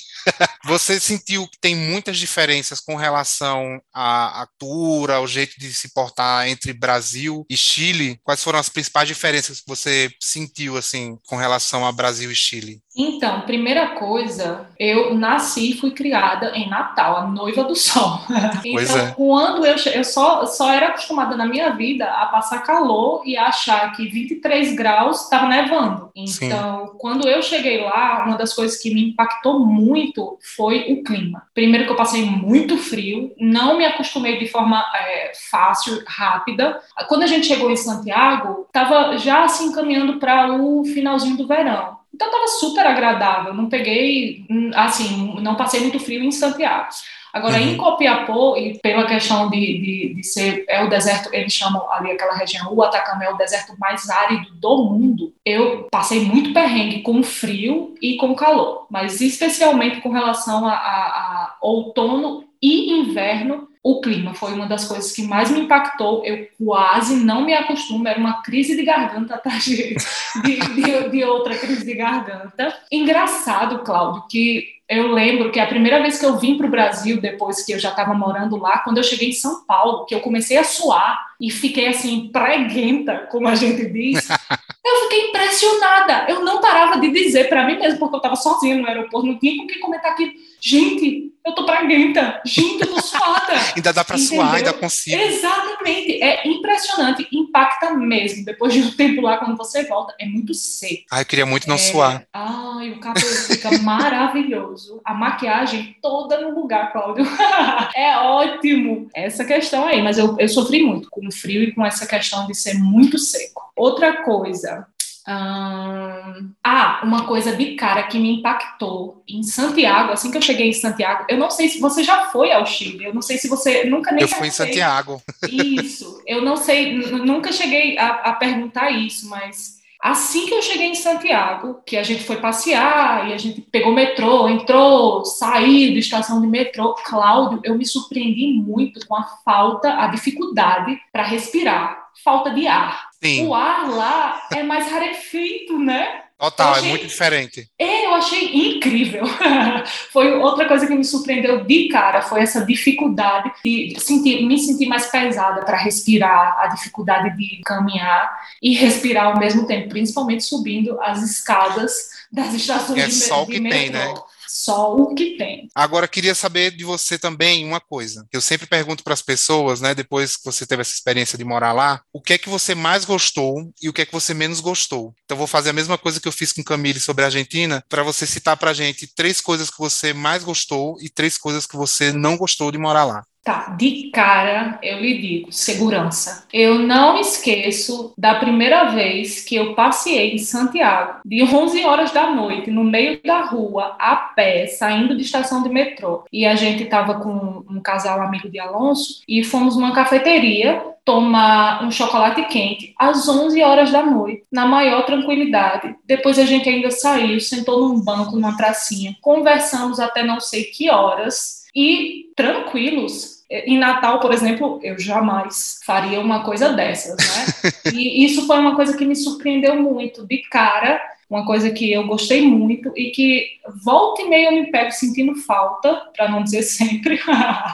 Você 0.64 1.00
sentiu 1.00 1.48
que 1.48 1.58
tem 1.58 1.74
muitas 1.74 2.16
diferenças 2.16 2.80
com 2.80 2.94
relação 2.94 3.80
à 3.92 4.46
cultura, 4.58 5.16
ao 5.16 5.26
jeito 5.26 5.58
de 5.58 5.72
se 5.72 5.92
portar 5.92 6.48
entre 6.48 6.72
Brasil 6.72 7.44
e 7.50 7.56
Chile? 7.56 8.18
Quais 8.22 8.42
foram 8.42 8.58
as 8.58 8.68
principais 8.68 9.08
diferenças 9.08 9.60
que 9.60 9.68
você 9.68 10.10
sentiu 10.20 10.76
assim 10.76 11.18
com 11.26 11.36
relação 11.36 11.86
a 11.86 11.92
Brasil 11.92 12.30
e 12.30 12.34
Chile? 12.34 12.80
Então, 12.94 13.40
primeira 13.42 13.94
coisa, 13.94 14.66
eu 14.78 15.14
nasci 15.14 15.70
e 15.70 15.78
fui 15.78 15.92
criada 15.92 16.52
em 16.54 16.68
Natal, 16.68 17.16
a 17.16 17.26
noiva 17.26 17.64
do 17.64 17.74
sol. 17.74 18.20
então, 18.64 18.98
é. 18.98 19.12
quando 19.12 19.64
eu, 19.64 19.76
eu 19.94 20.04
só, 20.04 20.44
só 20.44 20.70
era 20.70 20.88
acostumada 20.88 21.34
na 21.34 21.46
minha 21.46 21.70
vida 21.70 22.04
a 22.04 22.26
passar 22.26 22.58
calor 22.58 23.22
e 23.24 23.36
a 23.36 23.46
achar 23.46 23.92
que 23.92 24.06
23 24.08 24.74
graus 24.74 25.24
estava 25.24 25.48
nevando. 25.48 26.10
Então, 26.14 26.86
Sim. 26.86 26.92
quando 26.98 27.26
eu 27.26 27.42
cheguei 27.42 27.82
lá, 27.82 28.24
uma 28.26 28.36
das 28.36 28.52
coisas 28.52 28.76
que 28.78 28.92
me 28.92 29.10
impactou 29.10 29.58
muito 29.58 30.12
foi 30.57 30.92
o 30.92 31.02
clima. 31.02 31.42
Primeiro 31.54 31.87
que 31.87 31.92
eu 31.92 31.97
passei 31.97 32.25
muito 32.25 32.76
frio, 32.76 33.33
não 33.38 33.76
me 33.76 33.85
acostumei 33.85 34.38
de 34.38 34.49
forma 34.49 34.85
é, 34.95 35.33
fácil, 35.50 36.02
rápida. 36.07 36.81
Quando 37.09 37.23
a 37.23 37.26
gente 37.26 37.47
chegou 37.47 37.71
em 37.71 37.76
Santiago, 37.76 38.66
estava 38.66 39.16
já 39.19 39.47
se 39.49 39.62
assim, 39.62 39.73
encaminhando 39.73 40.19
para 40.19 40.52
o 40.52 40.85
finalzinho 40.85 41.37
do 41.37 41.47
verão. 41.47 41.99
Então 42.14 42.28
estava 42.28 42.47
super 42.49 42.87
agradável, 42.87 43.54
não 43.54 43.69
peguei, 43.69 44.45
assim, 44.75 45.40
não 45.40 45.54
passei 45.54 45.81
muito 45.81 45.99
frio 45.99 46.23
em 46.23 46.31
Santiago. 46.31 46.88
Agora, 47.32 47.56
uhum. 47.56 47.62
em 47.62 47.76
Copiapó, 47.76 48.56
e 48.56 48.78
pela 48.78 49.06
questão 49.06 49.48
de, 49.48 49.58
de, 49.58 50.14
de, 50.14 50.24
ser, 50.24 50.64
é 50.68 50.84
o 50.84 50.90
deserto, 50.90 51.30
eles 51.32 51.52
chamam 51.52 51.90
ali 51.90 52.10
aquela 52.10 52.34
região, 52.34 52.72
o 52.72 52.82
Atacama 52.82 53.24
é 53.24 53.30
o 53.30 53.36
deserto 53.36 53.74
mais 53.78 54.08
árido 54.10 54.52
do 54.54 54.84
mundo, 54.84 55.32
eu 55.44 55.88
passei 55.90 56.20
muito 56.20 56.52
perrengue 56.52 57.02
com 57.02 57.22
frio 57.22 57.94
e 58.02 58.16
com 58.16 58.35
calor, 58.35 58.87
mas 58.90 59.20
especialmente 59.20 60.00
com 60.00 60.11
relação 60.11 60.66
a, 60.66 60.72
a, 60.72 60.76
a 60.76 61.57
outono 61.62 62.44
e 62.61 62.92
inverno, 62.92 63.68
o 63.83 64.00
clima 64.00 64.33
foi 64.33 64.52
uma 64.52 64.66
das 64.66 64.85
coisas 64.85 65.11
que 65.11 65.22
mais 65.22 65.50
me 65.50 65.61
impactou. 65.61 66.24
Eu 66.24 66.46
quase 66.64 67.16
não 67.16 67.44
me 67.44 67.52
acostumo, 67.52 68.07
era 68.07 68.18
uma 68.18 68.40
crise 68.40 68.76
de 68.76 68.85
garganta 68.85 69.35
atrás 69.35 69.64
de, 69.64 69.96
de, 70.44 70.61
de, 70.61 71.09
de 71.11 71.24
outra 71.24 71.57
crise 71.59 71.85
de 71.85 71.94
garganta. 71.94 72.72
Engraçado, 72.92 73.80
Cláudio, 73.80 74.24
que 74.30 74.82
eu 74.92 75.12
lembro 75.12 75.50
que 75.50 75.59
a 75.59 75.66
primeira 75.66 76.00
vez 76.02 76.18
que 76.18 76.26
eu 76.26 76.38
vim 76.38 76.57
para 76.57 76.66
o 76.66 76.70
Brasil, 76.70 77.20
depois 77.20 77.64
que 77.64 77.72
eu 77.72 77.78
já 77.78 77.90
estava 77.90 78.12
morando 78.14 78.57
lá, 78.57 78.78
quando 78.78 78.98
eu 78.98 79.02
cheguei 79.02 79.31
em 79.31 79.33
São 79.33 79.64
Paulo, 79.64 80.05
que 80.05 80.14
eu 80.14 80.20
comecei 80.20 80.57
a 80.59 80.64
suar 80.64 81.33
e 81.40 81.50
fiquei 81.50 81.88
assim, 81.88 82.31
preguenta, 82.33 83.26
como 83.31 83.48
a 83.48 83.55
gente 83.55 83.87
diz, 83.87 84.28
eu 84.85 85.02
fiquei 85.05 85.28
impressionada. 85.28 86.26
Eu 86.28 86.44
não 86.44 86.61
parava 86.61 87.00
de 87.00 87.11
dizer 87.11 87.48
para 87.48 87.66
mim 87.66 87.78
mesmo, 87.78 87.98
porque 87.98 88.14
eu 88.14 88.18
estava 88.18 88.37
sozinha 88.37 88.76
no 88.76 88.87
aeroporto, 88.87 89.26
não 89.26 89.38
tinha 89.38 89.57
com 89.57 89.66
quem 89.66 89.81
comentar 89.81 90.12
aqui. 90.12 90.35
Gente, 90.64 91.33
eu 91.44 91.55
tô 91.57 91.66
praguenta. 91.66 92.40
Gente, 92.46 92.83
eu 92.83 92.94
tô 92.94 93.03
suada. 93.03 93.53
ainda 93.75 93.92
dá 93.92 94.05
para 94.05 94.16
suar, 94.16 94.55
ainda 94.55 94.72
consigo. 94.72 95.20
Exatamente. 95.20 96.22
É 96.22 96.46
impressionante. 96.46 97.27
Impacta 97.33 97.92
mesmo. 97.94 98.44
Depois 98.44 98.72
de 98.72 98.81
um 98.81 98.90
tempo 98.92 99.20
lá, 99.20 99.38
quando 99.38 99.57
você 99.57 99.85
volta, 99.85 100.14
é 100.20 100.25
muito 100.25 100.55
seco. 100.55 101.03
Ai, 101.11 101.22
eu 101.22 101.27
queria 101.27 101.44
muito 101.44 101.68
não 101.68 101.75
é... 101.75 101.79
suar. 101.79 102.27
Ai, 102.33 102.90
o 102.90 103.01
cabelo 103.01 103.27
fica 103.27 103.77
maravilhoso. 103.83 105.01
A 105.05 105.12
maquiagem 105.12 105.96
toda 106.01 106.40
no 106.40 106.55
lugar, 106.55 106.92
Cláudio. 106.92 107.27
é 107.96 108.16
ótimo. 108.18 109.09
Essa 109.12 109.44
questão 109.44 109.85
aí. 109.85 110.01
Mas 110.01 110.18
eu, 110.18 110.37
eu 110.38 110.48
sofri 110.48 110.85
muito 110.85 111.09
com 111.11 111.27
o 111.27 111.33
frio 111.33 111.64
e 111.64 111.75
com 111.75 111.85
essa 111.85 112.07
questão 112.07 112.46
de 112.46 112.55
ser 112.55 112.75
muito 112.75 113.18
seco. 113.18 113.62
Outra 113.75 114.22
coisa, 114.22 114.87
ah, 115.26 117.00
uma 117.04 117.26
coisa 117.26 117.54
de 117.54 117.74
cara 117.76 118.02
que 118.04 118.18
me 118.18 118.38
impactou 118.38 119.22
em 119.28 119.42
Santiago, 119.42 120.12
assim 120.12 120.30
que 120.30 120.37
eu 120.37 120.42
cheguei 120.42 120.68
em 120.68 120.72
Santiago, 120.72 121.24
eu 121.28 121.38
não 121.38 121.50
sei 121.50 121.68
se 121.68 121.78
você 121.78 122.02
já 122.02 122.26
foi 122.26 122.52
ao 122.52 122.66
Chile, 122.66 123.04
eu 123.04 123.14
não 123.14 123.22
sei 123.22 123.38
se 123.38 123.48
você 123.48 123.85
nunca 123.85 124.11
nem. 124.11 124.22
Eu 124.22 124.28
fui 124.28 124.48
em 124.48 124.52
Santiago. 124.52 125.22
Isso, 125.48 126.22
eu 126.26 126.42
não 126.42 126.56
sei, 126.56 126.96
nunca 126.96 127.52
cheguei 127.52 127.96
a, 127.98 128.08
a 128.08 128.32
perguntar 128.32 128.90
isso, 128.90 129.28
mas 129.28 129.80
assim 130.02 130.46
que 130.46 130.54
eu 130.54 130.62
cheguei 130.62 130.88
em 130.88 130.96
Santiago, 130.96 131.80
que 131.87 131.96
a 131.96 132.02
gente 132.02 132.24
foi 132.24 132.37
passear 132.38 133.28
e 133.28 133.32
a 133.32 133.38
gente 133.38 133.61
pegou 133.61 133.92
metrô, 133.92 134.48
entrou, 134.48 135.24
saiu 135.24 135.92
da 135.92 136.00
estação 136.00 136.40
de 136.40 136.48
metrô, 136.48 136.94
Cláudio, 137.04 137.61
eu 137.62 137.78
me 137.78 137.87
surpreendi 137.87 138.48
muito 138.54 139.06
com 139.06 139.14
a 139.14 139.22
falta, 139.44 140.02
a 140.02 140.08
dificuldade 140.08 140.98
para 141.12 141.22
respirar, 141.22 142.08
falta 142.24 142.50
de 142.50 142.66
ar. 142.66 143.12
Sim. 143.22 143.46
O 143.46 143.54
ar 143.54 143.88
lá 143.88 144.48
é 144.52 144.62
mais 144.62 144.90
rarefeito, 144.90 145.78
né? 145.78 146.22
Total, 146.42 146.70
é 146.70 146.78
achei... 146.78 146.87
é 146.87 146.88
muito 146.90 147.06
diferente. 147.06 147.70
É, 147.78 148.06
eu 148.06 148.14
achei 148.14 148.52
incrível. 148.52 149.22
foi 150.11 150.32
outra 150.38 150.66
coisa 150.66 150.88
que 150.88 150.94
me 150.94 151.04
surpreendeu 151.04 151.64
de 151.64 151.87
cara, 151.87 152.20
foi 152.20 152.40
essa 152.40 152.66
dificuldade 152.66 153.52
de 153.64 153.94
sentir, 154.00 154.44
me 154.44 154.58
sentir 154.58 154.87
mais 154.87 155.06
pesada 155.06 155.64
para 155.64 155.76
respirar, 155.76 156.58
a 156.58 156.66
dificuldade 156.66 157.37
de 157.37 157.61
caminhar 157.64 158.28
e 158.61 158.74
respirar 158.74 159.26
ao 159.26 159.38
mesmo 159.38 159.68
tempo, 159.68 159.90
principalmente 159.90 160.42
subindo 160.42 161.00
as 161.00 161.22
escadas 161.22 161.92
das 162.32 162.52
estações 162.54 162.98
é 162.98 163.06
de, 163.06 163.14
só 163.14 163.44
o 163.44 163.46
que 163.46 163.61
tem, 163.61 163.90
né? 163.90 164.12
Só 164.52 164.94
o 164.94 165.14
que 165.14 165.38
tem. 165.38 165.68
Agora, 165.74 166.06
queria 166.06 166.34
saber 166.34 166.76
de 166.76 166.84
você 166.84 167.18
também 167.18 167.64
uma 167.64 167.80
coisa. 167.80 168.26
Eu 168.30 168.40
sempre 168.42 168.66
pergunto 168.66 169.02
para 169.02 169.14
as 169.14 169.22
pessoas, 169.22 169.80
né, 169.80 169.94
depois 169.94 170.36
que 170.36 170.44
você 170.44 170.66
teve 170.66 170.82
essa 170.82 170.92
experiência 170.92 171.38
de 171.38 171.44
morar 171.44 171.72
lá, 171.72 172.02
o 172.12 172.20
que 172.20 172.34
é 172.34 172.38
que 172.38 172.50
você 172.50 172.74
mais 172.74 173.06
gostou 173.06 173.72
e 173.80 173.88
o 173.88 173.92
que 173.94 174.02
é 174.02 174.06
que 174.06 174.12
você 174.12 174.34
menos 174.34 174.60
gostou. 174.60 175.14
Então, 175.24 175.38
vou 175.38 175.46
fazer 175.46 175.70
a 175.70 175.72
mesma 175.72 175.96
coisa 175.96 176.20
que 176.20 176.28
eu 176.28 176.32
fiz 176.32 176.52
com 176.52 176.62
Camille 176.62 177.00
sobre 177.00 177.24
a 177.24 177.28
Argentina, 177.28 177.82
para 177.88 178.02
você 178.02 178.26
citar 178.26 178.58
para 178.58 178.72
a 178.72 178.74
gente 178.74 179.06
três 179.14 179.40
coisas 179.40 179.70
que 179.70 179.78
você 179.78 180.12
mais 180.12 180.44
gostou 180.44 180.98
e 181.00 181.08
três 181.08 181.38
coisas 181.38 181.66
que 181.66 181.76
você 181.76 182.12
não 182.12 182.36
gostou 182.36 182.70
de 182.70 182.76
morar 182.76 183.04
lá. 183.04 183.24
Tá, 183.44 183.74
de 183.76 184.09
cara 184.11 184.78
eu 184.83 185.00
lhe 185.00 185.18
digo, 185.18 185.50
segurança. 185.50 186.46
Eu 186.52 186.78
não 186.78 187.18
esqueço 187.18 188.14
da 188.16 188.37
primeira 188.37 188.85
vez 188.85 189.44
que 189.44 189.57
eu 189.57 189.74
passei 189.74 190.35
em 190.35 190.38
Santiago, 190.38 191.20
de 191.24 191.42
11 191.42 191.85
horas 191.85 192.12
da 192.12 192.31
noite, 192.31 192.70
no 192.70 192.85
meio 192.85 193.20
da 193.24 193.40
rua, 193.40 193.96
a 193.98 194.14
pé, 194.14 194.68
saindo 194.68 195.16
de 195.16 195.22
estação 195.22 195.61
de 195.61 195.68
metrô. 195.68 196.24
E 196.33 196.46
a 196.46 196.55
gente 196.55 196.85
tava 196.85 197.14
com 197.14 197.64
um 197.68 197.81
casal 197.81 198.20
amigo 198.20 198.48
de 198.48 198.61
Alonso 198.61 199.22
e 199.26 199.42
fomos 199.42 199.74
numa 199.74 199.92
cafeteria 199.92 200.81
tomar 201.05 201.83
um 201.83 201.90
chocolate 201.90 202.44
quente 202.44 202.94
às 202.96 203.28
11 203.28 203.61
horas 203.61 203.90
da 203.90 204.07
noite, 204.07 204.44
na 204.52 204.66
maior 204.66 205.05
tranquilidade. 205.05 205.96
Depois 206.07 206.38
a 206.38 206.44
gente 206.44 206.68
ainda 206.68 206.92
saiu, 206.92 207.40
sentou 207.40 207.88
num 207.88 208.00
banco, 208.00 208.37
numa 208.37 208.57
pracinha, 208.57 209.16
conversamos 209.20 209.98
até 209.98 210.22
não 210.22 210.38
sei 210.38 210.62
que 210.64 210.88
horas 210.88 211.62
e 211.74 212.32
tranquilos. 212.37 213.42
Em 213.50 213.78
Natal, 213.78 214.18
por 214.20 214.32
exemplo, 214.32 214.80
eu 214.82 214.98
jamais 214.98 215.80
faria 215.85 216.20
uma 216.20 216.42
coisa 216.42 216.72
dessas, 216.72 217.16
né? 217.16 217.72
E 217.92 218.24
isso 218.24 218.46
foi 218.46 218.58
uma 218.58 218.74
coisa 218.74 218.96
que 218.96 219.04
me 219.04 219.14
surpreendeu 219.14 219.76
muito. 219.76 220.26
De 220.26 220.38
cara, 220.48 221.00
uma 221.33 221.47
coisa 221.47 221.71
que 221.71 221.90
eu 221.90 222.07
gostei 222.07 222.42
muito 222.42 222.92
e 222.95 223.11
que 223.11 223.53
volta 223.83 224.21
e 224.21 224.29
meia 224.29 224.49
eu 224.49 224.53
me 224.53 224.71
pego 224.71 224.92
sentindo 224.92 225.35
falta, 225.35 226.03
para 226.14 226.29
não 226.29 226.45
dizer 226.45 226.61
sempre, 226.62 227.18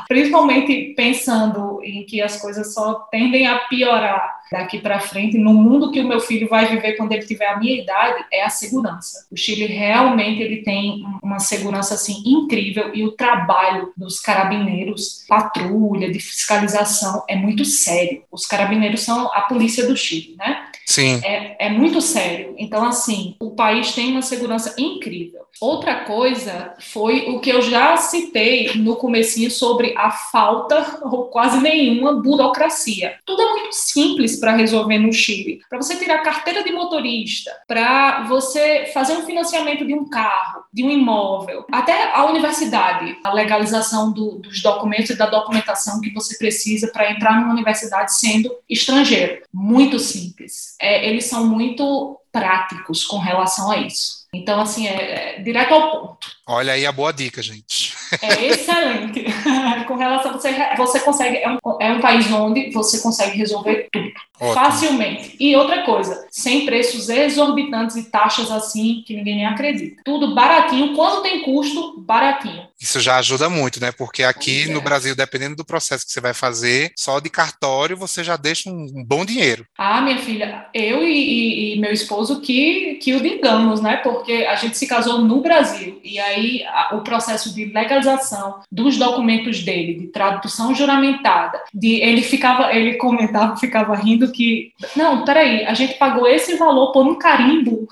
principalmente 0.06 0.94
pensando 0.96 1.80
em 1.82 2.04
que 2.04 2.22
as 2.22 2.40
coisas 2.40 2.72
só 2.72 2.94
tendem 3.10 3.48
a 3.48 3.58
piorar 3.60 4.38
daqui 4.50 4.78
para 4.78 5.00
frente, 5.00 5.36
no 5.36 5.52
mundo 5.52 5.90
que 5.90 6.00
o 6.00 6.06
meu 6.06 6.20
filho 6.20 6.48
vai 6.48 6.66
viver 6.66 6.94
quando 6.94 7.12
ele 7.12 7.26
tiver 7.26 7.48
a 7.48 7.58
minha 7.58 7.82
idade, 7.82 8.24
é 8.32 8.44
a 8.44 8.48
segurança. 8.48 9.26
O 9.30 9.36
Chile 9.36 9.66
realmente 9.66 10.40
ele 10.40 10.62
tem 10.62 11.04
uma 11.22 11.38
segurança 11.38 11.94
assim 11.94 12.22
incrível 12.24 12.94
e 12.94 13.04
o 13.04 13.12
trabalho 13.12 13.92
dos 13.96 14.20
carabineiros, 14.20 15.24
patrulha, 15.28 16.10
de 16.10 16.18
fiscalização 16.18 17.24
é 17.28 17.36
muito 17.36 17.64
sério. 17.64 18.22
Os 18.32 18.46
carabineiros 18.46 19.00
são 19.00 19.26
a 19.34 19.42
polícia 19.42 19.86
do 19.86 19.96
Chile, 19.96 20.34
né? 20.38 20.67
Sim. 20.88 21.20
É, 21.22 21.66
é 21.66 21.68
muito 21.68 22.00
sério. 22.00 22.54
Então, 22.56 22.82
assim, 22.82 23.36
o 23.38 23.50
país 23.50 23.92
tem 23.92 24.10
uma 24.10 24.22
segurança 24.22 24.74
incrível. 24.78 25.42
Outra 25.60 26.04
coisa 26.04 26.74
foi 26.78 27.28
o 27.28 27.40
que 27.40 27.50
eu 27.50 27.60
já 27.60 27.96
citei 27.98 28.72
no 28.76 28.96
comecinho 28.96 29.50
sobre 29.50 29.94
a 29.98 30.10
falta 30.10 31.00
ou 31.02 31.26
quase 31.26 31.60
nenhuma 31.60 32.14
burocracia. 32.14 33.16
Tudo 33.26 33.42
é 33.42 33.50
muito 33.50 33.72
simples 33.74 34.40
para 34.40 34.56
resolver 34.56 34.98
no 34.98 35.12
Chile. 35.12 35.60
Para 35.68 35.82
você 35.82 35.96
tirar 35.96 36.22
carteira 36.22 36.64
de 36.64 36.72
motorista, 36.72 37.50
para 37.66 38.22
você 38.22 38.90
fazer 38.94 39.14
um 39.14 39.26
financiamento 39.26 39.84
de 39.84 39.92
um 39.92 40.08
carro, 40.08 40.64
de 40.72 40.84
um 40.84 40.90
imóvel, 40.90 41.66
até 41.70 42.14
a 42.14 42.24
universidade, 42.26 43.18
a 43.24 43.32
legalização 43.32 44.10
do, 44.10 44.36
dos 44.38 44.62
documentos 44.62 45.10
e 45.10 45.18
da 45.18 45.26
documentação 45.26 46.00
que 46.00 46.14
você 46.14 46.38
precisa 46.38 46.88
para 46.92 47.10
entrar 47.10 47.38
numa 47.40 47.52
universidade 47.52 48.14
sendo 48.14 48.50
estrangeiro. 48.70 49.42
Muito 49.52 49.98
simples. 49.98 50.77
É, 50.80 51.08
eles 51.08 51.26
são 51.26 51.46
muito 51.46 52.18
práticos 52.32 53.04
com 53.04 53.18
relação 53.18 53.70
a 53.70 53.78
isso. 53.78 54.26
Então, 54.32 54.60
assim, 54.60 54.86
é, 54.86 55.38
é, 55.38 55.42
direto 55.42 55.72
ao 55.72 55.90
ponto. 55.90 56.37
Olha 56.50 56.72
aí 56.72 56.86
a 56.86 56.92
boa 56.92 57.12
dica, 57.12 57.42
gente. 57.42 57.94
É 58.22 58.46
excelente. 58.46 59.26
com 59.86 59.96
relação 59.96 60.30
a 60.30 60.34
você, 60.34 60.76
você 60.78 61.00
consegue, 61.00 61.36
é 61.36 61.50
um, 61.50 61.58
é 61.80 61.92
um 61.92 62.00
país 62.00 62.30
onde 62.32 62.70
você 62.70 63.00
consegue 63.00 63.36
resolver 63.36 63.88
tudo. 63.92 64.12
Ótimo. 64.40 64.54
Facilmente. 64.54 65.36
E 65.40 65.56
outra 65.56 65.82
coisa, 65.82 66.26
sem 66.30 66.64
preços 66.64 67.08
exorbitantes 67.08 67.96
e 67.96 68.04
taxas 68.04 68.50
assim 68.50 69.02
que 69.04 69.14
ninguém 69.14 69.36
nem 69.36 69.46
acredita. 69.46 70.00
Tudo 70.04 70.34
baratinho, 70.34 70.94
quando 70.94 71.22
tem 71.22 71.42
custo, 71.42 72.00
baratinho. 72.00 72.68
Isso 72.80 73.00
já 73.00 73.16
ajuda 73.16 73.50
muito, 73.50 73.80
né? 73.80 73.90
Porque 73.90 74.22
aqui 74.22 74.62
é. 74.62 74.72
no 74.72 74.80
Brasil, 74.80 75.16
dependendo 75.16 75.56
do 75.56 75.64
processo 75.64 76.06
que 76.06 76.12
você 76.12 76.20
vai 76.20 76.32
fazer, 76.32 76.92
só 76.96 77.18
de 77.18 77.28
cartório 77.28 77.96
você 77.96 78.22
já 78.22 78.36
deixa 78.36 78.70
um, 78.70 78.86
um 78.94 79.04
bom 79.04 79.24
dinheiro. 79.24 79.66
Ah, 79.76 80.00
minha 80.00 80.18
filha, 80.18 80.66
eu 80.72 81.02
e, 81.02 81.12
e, 81.12 81.74
e, 81.74 81.80
meu 81.80 81.92
esposo 81.92 82.40
que, 82.40 82.94
que 83.02 83.14
o 83.14 83.20
digamos, 83.20 83.80
né? 83.80 83.96
Porque 83.96 84.46
a 84.48 84.54
gente 84.54 84.78
se 84.78 84.86
casou 84.86 85.18
no 85.18 85.40
Brasil 85.40 86.00
e 86.04 86.20
aí 86.20 86.37
a, 86.66 86.96
o 86.96 87.00
processo 87.02 87.54
de 87.54 87.66
legalização 87.66 88.60
dos 88.70 88.96
documentos 88.96 89.62
dele, 89.62 89.94
de 89.94 90.06
tradução 90.08 90.74
juramentada, 90.74 91.60
de 91.74 92.00
ele 92.00 92.22
ficava, 92.22 92.72
ele 92.72 92.94
comentava, 92.94 93.56
ficava 93.58 93.94
rindo 93.94 94.30
que 94.30 94.72
não, 94.96 95.24
peraí, 95.24 95.64
a 95.64 95.74
gente 95.74 95.94
pagou 95.94 96.26
esse 96.26 96.56
valor 96.56 96.92
por 96.92 97.06
um 97.06 97.16
carimbo. 97.16 97.86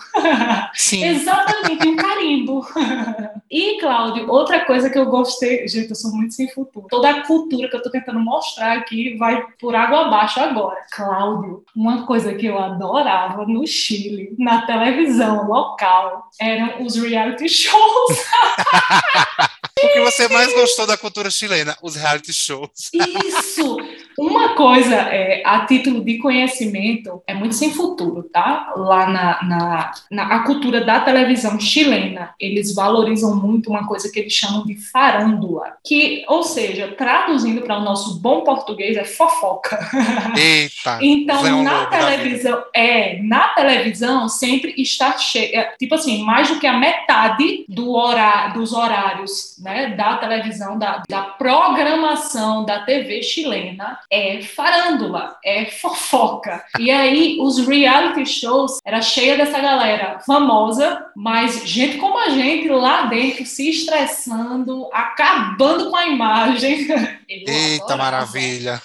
Sim. 0.75 1.05
Exatamente, 1.05 1.87
um 1.87 1.97
carimbo. 1.97 2.67
e 3.51 3.79
Cláudio, 3.79 4.31
outra 4.31 4.65
coisa 4.65 4.77
coisa 4.77 4.91
que 4.91 4.99
eu 4.99 5.07
gostei, 5.07 5.67
gente, 5.67 5.91
eu 5.91 5.97
sou 5.97 6.13
muito 6.13 6.35
sem 6.35 6.49
futuro. 6.49 6.87
Toda 6.89 7.09
a 7.11 7.27
cultura 7.27 7.69
que 7.69 7.77
eu 7.77 7.83
tô 7.83 7.91
tentando 7.91 8.21
mostrar 8.21 8.77
aqui 8.77 9.17
vai 9.17 9.45
por 9.59 9.75
água 9.75 10.07
abaixo 10.07 10.39
agora. 10.39 10.77
Cláudio, 10.93 11.65
uma 11.75 12.07
coisa 12.07 12.35
que 12.35 12.47
eu 12.47 12.59
adorava 12.59 13.47
no 13.47 13.67
Chile, 13.67 14.35
na 14.39 14.67
televisão 14.67 15.47
local, 15.47 16.29
eram 16.41 16.85
os 16.85 16.97
reality 16.97 17.49
shows. 17.49 18.27
o 19.83 19.89
que 19.93 20.01
você 20.01 20.29
mais 20.29 20.53
gostou 20.53 20.87
da 20.87 20.97
cultura 20.97 21.31
chilena? 21.31 21.77
Os 21.83 21.97
reality 21.97 22.33
shows. 22.33 22.91
Isso! 22.93 23.77
Uma 24.19 24.51
coisa, 24.55 24.95
é, 24.95 25.43
a 25.45 25.67
título 25.67 26.03
de 26.03 26.19
conhecimento, 26.19 27.23
é 27.27 27.35
muito 27.35 27.55
sem 27.55 27.73
futuro, 27.73 28.23
tá? 28.23 28.73
Lá 28.77 29.07
na, 29.07 29.43
na, 29.43 29.91
na 30.11 30.37
a 30.37 30.41
cultura 30.41 30.85
da 30.85 31.01
televisão 31.01 31.61
chilena, 31.61 32.35
eles 32.41 32.75
valorizam 32.75 33.37
muito 33.37 33.71
uma 33.71 33.87
coisa 33.87 34.11
que 34.11 34.19
eles 34.19 34.33
chamam 34.33 34.65
de 34.65 34.75
farândula, 34.91 35.77
que, 35.85 36.25
ou 36.29 36.43
seja, 36.43 36.89
traduzindo 36.89 37.63
para 37.63 37.79
o 37.79 37.83
nosso 37.83 38.19
bom 38.21 38.43
português, 38.43 38.97
é 38.97 39.05
fofoca. 39.05 39.79
Eita! 40.37 40.99
então, 41.03 41.63
na 41.63 41.87
televisão, 41.87 42.65
é, 42.75 43.21
na 43.23 43.49
televisão 43.49 44.29
sempre 44.29 44.75
está 44.79 45.17
cheia, 45.19 45.61
é, 45.61 45.65
tipo 45.79 45.95
assim, 45.95 46.23
mais 46.23 46.49
do 46.49 46.59
que 46.59 46.67
a 46.67 46.79
metade 46.79 47.65
do 47.69 47.95
horário, 47.95 48.55
dos 48.55 48.73
horários 48.73 49.57
né, 49.59 49.91
da 49.91 50.17
televisão, 50.17 50.79
da, 50.79 51.03
da 51.09 51.23
programação 51.23 52.65
da 52.65 52.81
TV 52.81 53.23
chilena 53.23 53.99
é 54.11 54.43
farândula, 54.43 55.37
é 55.45 55.67
fofoca. 55.67 56.65
E 56.79 56.91
aí 56.91 57.39
os 57.41 57.59
reality 57.67 58.27
shows 58.27 58.79
era 58.85 59.01
cheia 59.03 59.37
dessa 59.37 59.59
galera 59.59 60.21
famosa, 60.21 61.07
mas 61.15 61.67
gente 61.67 61.99
como 61.99 62.19
a 62.19 62.31
gente 62.31 62.69
lá 62.69 63.07
dentro 63.07 63.45
se 63.45 63.71
estressando, 63.71 64.89
acabando 64.93 65.91
com 65.91 65.97
a 65.97 66.07
imagem. 66.07 66.87
Eita 67.29 67.97
maravilha! 67.97 68.81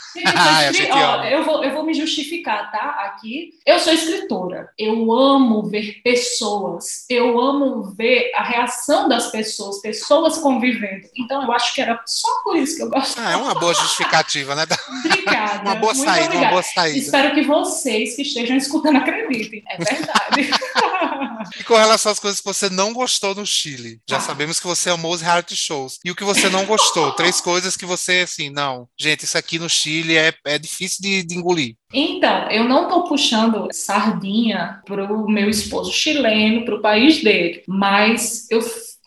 Gente, 0.73 0.91
ó, 0.91 1.23
eu, 1.25 1.43
vou, 1.43 1.63
eu 1.63 1.73
vou 1.73 1.83
me 1.83 1.93
justificar, 1.93 2.71
tá? 2.71 3.05
Aqui. 3.05 3.51
Eu 3.65 3.79
sou 3.79 3.93
escritora. 3.93 4.69
Eu 4.77 5.11
amo 5.13 5.63
ver 5.63 6.01
pessoas. 6.03 7.05
Eu 7.09 7.39
amo 7.39 7.83
ver 7.95 8.31
a 8.35 8.43
reação 8.43 9.07
das 9.07 9.31
pessoas, 9.31 9.81
pessoas 9.81 10.37
convivendo. 10.37 11.07
Então 11.15 11.43
eu 11.43 11.51
acho 11.51 11.73
que 11.73 11.81
era 11.81 12.01
só 12.05 12.29
por 12.43 12.57
isso 12.57 12.75
que 12.75 12.83
eu 12.83 12.89
gosto. 12.89 13.19
Ah, 13.19 13.31
é 13.31 13.35
uma 13.35 13.53
boa 13.53 13.73
justificativa, 13.73 14.55
né? 14.55 14.65
Obrigada. 15.11 15.61
Uma 15.61 15.75
boa 15.75 15.95
saída, 15.95 16.25
obrigada. 16.25 16.37
uma 16.39 16.49
boa 16.51 16.63
saída. 16.63 16.97
Espero 16.97 17.35
que 17.35 17.41
vocês 17.43 18.15
que 18.15 18.21
estejam 18.21 18.57
escutando 18.57 18.97
acreditem. 18.97 19.63
É 19.67 19.77
verdade. 19.77 20.49
e 21.59 21.63
com 21.63 21.75
relação 21.75 22.11
às 22.11 22.19
coisas 22.19 22.39
que 22.39 22.45
você 22.45 22.69
não 22.69 22.93
gostou 22.93 23.35
no 23.35 23.45
Chile, 23.45 23.99
já 24.07 24.17
ah. 24.17 24.21
sabemos 24.21 24.59
que 24.59 24.67
você 24.67 24.89
amou 24.89 25.13
os 25.13 25.21
reality 25.21 25.55
shows. 25.55 25.99
E 26.03 26.11
o 26.11 26.15
que 26.15 26.23
você 26.23 26.49
não 26.49 26.65
gostou? 26.65 27.11
Três 27.15 27.41
coisas 27.41 27.77
que 27.77 27.85
você, 27.85 28.21
assim, 28.21 28.49
não, 28.49 28.87
gente, 28.99 29.25
isso 29.25 29.37
aqui 29.37 29.59
no 29.59 29.69
Chile 29.69 30.17
é, 30.17 30.33
é 30.45 30.57
difícil 30.57 30.99
de, 31.01 31.23
de 31.23 31.35
engolir. 31.35 31.75
Então, 31.93 32.49
eu 32.49 32.63
não 32.63 32.83
estou 32.83 33.03
puxando 33.03 33.67
sardinha 33.71 34.81
para 34.85 35.11
o 35.11 35.29
meu 35.29 35.49
esposo 35.49 35.91
chileno, 35.91 36.63
para 36.63 36.75
o 36.75 36.81
país 36.81 37.21
dele, 37.21 37.63
mas 37.67 38.49
eu 38.49 38.61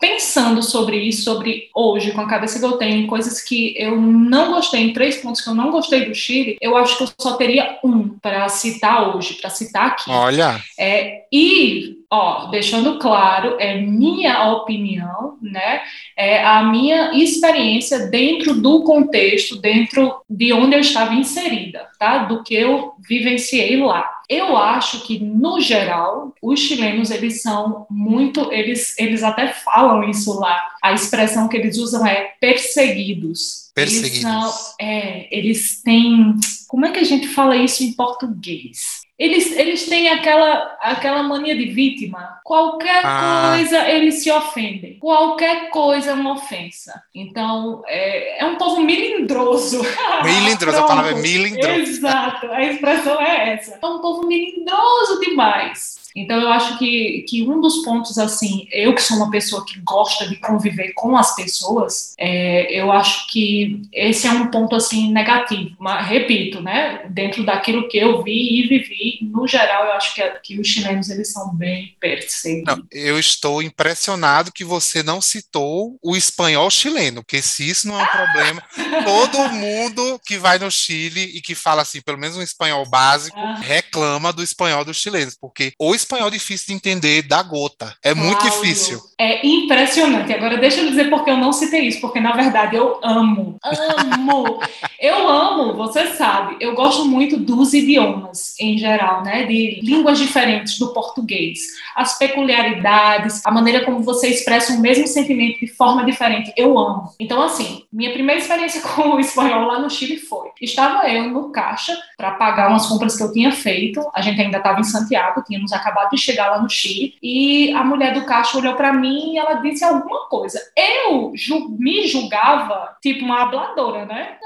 pensando 0.05 0.61
sobre 0.61 0.97
isso, 0.97 1.23
sobre 1.23 1.69
hoje, 1.73 2.11
com 2.11 2.21
a 2.21 2.27
cabeça 2.27 2.59
que 2.59 2.65
eu 2.65 2.73
tenho, 2.73 3.07
coisas 3.07 3.41
que 3.41 3.73
eu 3.75 3.99
não 3.99 4.53
gostei, 4.53 4.81
em 4.81 4.93
três 4.93 5.17
pontos 5.17 5.41
que 5.41 5.49
eu 5.49 5.55
não 5.55 5.71
gostei 5.71 6.05
do 6.05 6.13
Chile, 6.13 6.57
eu 6.61 6.77
acho 6.77 6.97
que 6.97 7.03
eu 7.03 7.09
só 7.19 7.33
teria 7.33 7.79
um 7.83 8.09
para 8.09 8.47
citar 8.49 9.15
hoje, 9.15 9.33
para 9.35 9.49
citar 9.49 9.87
aqui. 9.87 10.11
Olha. 10.11 10.61
É, 10.77 11.23
e 11.31 11.97
ó, 12.11 12.47
deixando 12.47 12.97
claro, 12.99 13.55
é 13.59 13.79
minha 13.79 14.51
opinião, 14.51 15.37
né? 15.41 15.81
É 16.15 16.43
a 16.43 16.63
minha 16.63 17.13
experiência 17.13 18.07
dentro 18.07 18.53
do 18.53 18.83
contexto, 18.83 19.57
dentro 19.57 20.15
de 20.29 20.53
onde 20.53 20.75
eu 20.75 20.79
estava 20.79 21.13
inserida, 21.13 21.87
tá? 21.99 22.19
Do 22.19 22.43
que 22.43 22.53
eu 22.53 22.93
vivenciei 23.07 23.77
lá. 23.77 24.09
Eu 24.27 24.57
acho 24.57 25.05
que 25.05 25.19
no 25.19 25.61
geral 25.61 26.33
os 26.41 26.59
chilenos 26.59 27.11
eles 27.11 27.41
são 27.41 27.85
muito, 27.89 28.51
eles 28.51 28.97
eles 28.97 29.23
até 29.23 29.49
falam 29.49 30.09
isso 30.09 30.39
lá. 30.39 30.61
A 30.83 30.93
expressão 30.93 31.47
que 31.47 31.57
eles 31.57 31.77
usam 31.77 32.05
é 32.05 32.33
perseguidos. 32.39 33.71
Perseguidos. 33.75 34.13
Eles, 34.13 34.21
são, 34.21 34.53
é, 34.79 35.37
eles 35.37 35.81
têm. 35.83 36.35
Como 36.67 36.85
é 36.85 36.91
que 36.91 36.99
a 36.99 37.03
gente 37.03 37.27
fala 37.27 37.55
isso 37.55 37.83
em 37.83 37.93
português? 37.93 39.04
Eles, 39.17 39.51
eles 39.57 39.87
têm 39.87 40.09
aquela, 40.09 40.77
aquela 40.81 41.23
mania 41.23 41.55
de 41.55 41.65
vítima. 41.65 42.39
Qualquer 42.43 43.01
ah. 43.05 43.53
coisa 43.55 43.89
eles 43.89 44.21
se 44.21 44.29
ofendem. 44.29 44.99
Qualquer 44.99 45.69
coisa 45.69 46.11
é 46.11 46.13
uma 46.13 46.33
ofensa. 46.33 47.01
Então, 47.13 47.81
é, 47.87 48.43
é 48.43 48.45
um 48.45 48.57
povo 48.57 48.81
milindroso. 48.81 49.81
Milindroso, 50.23 50.77
a 50.77 50.83
palavra 50.83 51.11
é 51.11 51.15
milindroso. 51.15 51.79
Exato, 51.79 52.51
a 52.51 52.63
expressão 52.63 53.21
é 53.21 53.53
essa. 53.53 53.79
É 53.81 53.85
um 53.85 53.99
povo 53.99 54.27
milindroso 54.27 55.19
demais. 55.21 56.04
Então, 56.15 56.39
eu 56.39 56.49
acho 56.49 56.77
que, 56.77 57.25
que 57.27 57.43
um 57.43 57.59
dos 57.59 57.83
pontos, 57.83 58.17
assim, 58.17 58.67
eu 58.71 58.95
que 58.95 59.01
sou 59.01 59.17
uma 59.17 59.29
pessoa 59.29 59.65
que 59.65 59.79
gosta 59.81 60.27
de 60.27 60.37
conviver 60.37 60.93
com 60.93 61.17
as 61.17 61.35
pessoas, 61.35 62.13
é, 62.17 62.71
eu 62.71 62.91
acho 62.91 63.27
que 63.27 63.81
esse 63.91 64.25
é 64.25 64.31
um 64.31 64.49
ponto, 64.49 64.75
assim, 64.75 65.11
negativo. 65.11 65.75
Mas, 65.79 66.07
repito, 66.07 66.61
né, 66.61 67.05
dentro 67.09 67.45
daquilo 67.45 67.87
que 67.87 67.97
eu 67.97 68.23
vi 68.23 68.61
e 68.61 68.67
vivi, 68.67 69.19
no 69.21 69.47
geral, 69.47 69.85
eu 69.85 69.91
acho 69.93 70.15
que, 70.15 70.21
que 70.43 70.59
os 70.59 70.67
chilenos, 70.67 71.09
eles 71.09 71.31
são 71.31 71.53
bem 71.53 71.95
perseguidos. 71.99 72.75
Não, 72.75 72.83
eu 72.91 73.19
estou 73.19 73.61
impressionado 73.61 74.51
que 74.51 74.63
você 74.63 75.03
não 75.03 75.19
citou 75.19 75.97
o 76.01 76.15
espanhol 76.15 76.69
chileno, 76.69 77.23
porque 77.23 77.41
se 77.41 77.69
isso 77.69 77.87
não 77.87 77.99
é 77.99 78.03
um 78.03 78.07
problema, 78.07 78.63
todo 79.03 79.49
mundo 79.49 80.19
que 80.25 80.37
vai 80.37 80.57
no 80.57 80.71
Chile 80.71 81.31
e 81.35 81.41
que 81.41 81.55
fala, 81.55 81.81
assim, 81.81 82.01
pelo 82.01 82.17
menos 82.17 82.37
um 82.37 82.41
espanhol 82.41 82.85
básico, 82.87 83.37
reclama 83.61 84.31
do 84.31 84.43
espanhol 84.43 84.85
dos 84.85 84.97
chilenos, 84.97 85.35
porque 85.39 85.73
o 85.79 85.93
espanhol 86.05 86.29
difícil 86.29 86.67
de 86.67 86.73
entender 86.73 87.23
da 87.23 87.41
gota. 87.41 87.95
É 88.03 88.13
muito 88.13 88.43
difícil. 88.43 89.01
É 89.17 89.45
impressionante. 89.45 90.31
Agora, 90.33 90.57
deixa 90.57 90.81
eu 90.81 90.89
dizer 90.89 91.09
porque 91.09 91.29
eu 91.29 91.37
não 91.37 91.51
citei 91.51 91.87
isso, 91.87 91.99
porque 91.99 92.19
na 92.19 92.33
verdade 92.33 92.75
eu 92.75 92.99
amo. 93.03 93.57
Amo. 93.63 94.59
eu 94.99 95.27
amo, 95.27 95.73
você 95.73 96.07
sabe. 96.07 96.57
Eu 96.59 96.75
gosto 96.75 97.05
muito 97.05 97.37
dos 97.37 97.73
idiomas 97.73 98.55
em 98.59 98.77
geral, 98.77 99.23
né? 99.23 99.45
De 99.45 99.79
línguas 99.81 100.19
diferentes 100.19 100.77
do 100.77 100.93
português. 100.93 101.59
As 101.95 102.17
peculiaridades, 102.17 103.45
a 103.45 103.51
maneira 103.51 103.83
como 103.83 104.01
você 104.01 104.27
expressa 104.27 104.73
o 104.73 104.79
mesmo 104.79 105.07
sentimento 105.07 105.59
de 105.59 105.67
forma 105.67 106.05
diferente. 106.05 106.53
Eu 106.55 106.77
amo. 106.77 107.11
Então, 107.19 107.41
assim, 107.41 107.83
minha 107.91 108.11
primeira 108.11 108.39
experiência 108.39 108.81
com 108.95 109.15
o 109.15 109.19
espanhol 109.19 109.65
lá 109.65 109.79
no 109.79 109.89
Chile 109.89 110.17
foi: 110.17 110.49
estava 110.61 111.09
eu 111.09 111.29
no 111.29 111.49
caixa 111.51 111.97
para 112.17 112.31
pagar 112.31 112.69
umas 112.69 112.85
compras 112.85 113.15
que 113.15 113.23
eu 113.23 113.31
tinha 113.31 113.51
feito. 113.51 114.01
A 114.13 114.21
gente 114.21 114.39
ainda 114.41 114.57
estava 114.57 114.79
em 114.79 114.83
Santiago, 114.83 115.43
tínhamos 115.43 115.71
acabado 115.71 115.94
acabado 115.95 116.11
de 116.11 116.17
chegar 116.17 116.51
lá 116.51 116.61
no 116.61 116.69
Chile, 116.69 117.15
e 117.23 117.71
a 117.73 117.83
mulher 117.83 118.13
do 118.13 118.25
caixa 118.25 118.57
olhou 118.57 118.75
para 118.75 118.91
mim 118.91 119.33
e 119.33 119.37
ela 119.37 119.55
disse 119.55 119.83
alguma 119.83 120.27
coisa. 120.27 120.59
Eu 120.75 121.31
ju 121.35 121.69
me 121.79 122.05
julgava 122.07 122.95
tipo 123.01 123.23
uma 123.23 123.41
habladora, 123.41 124.05
né? 124.05 124.37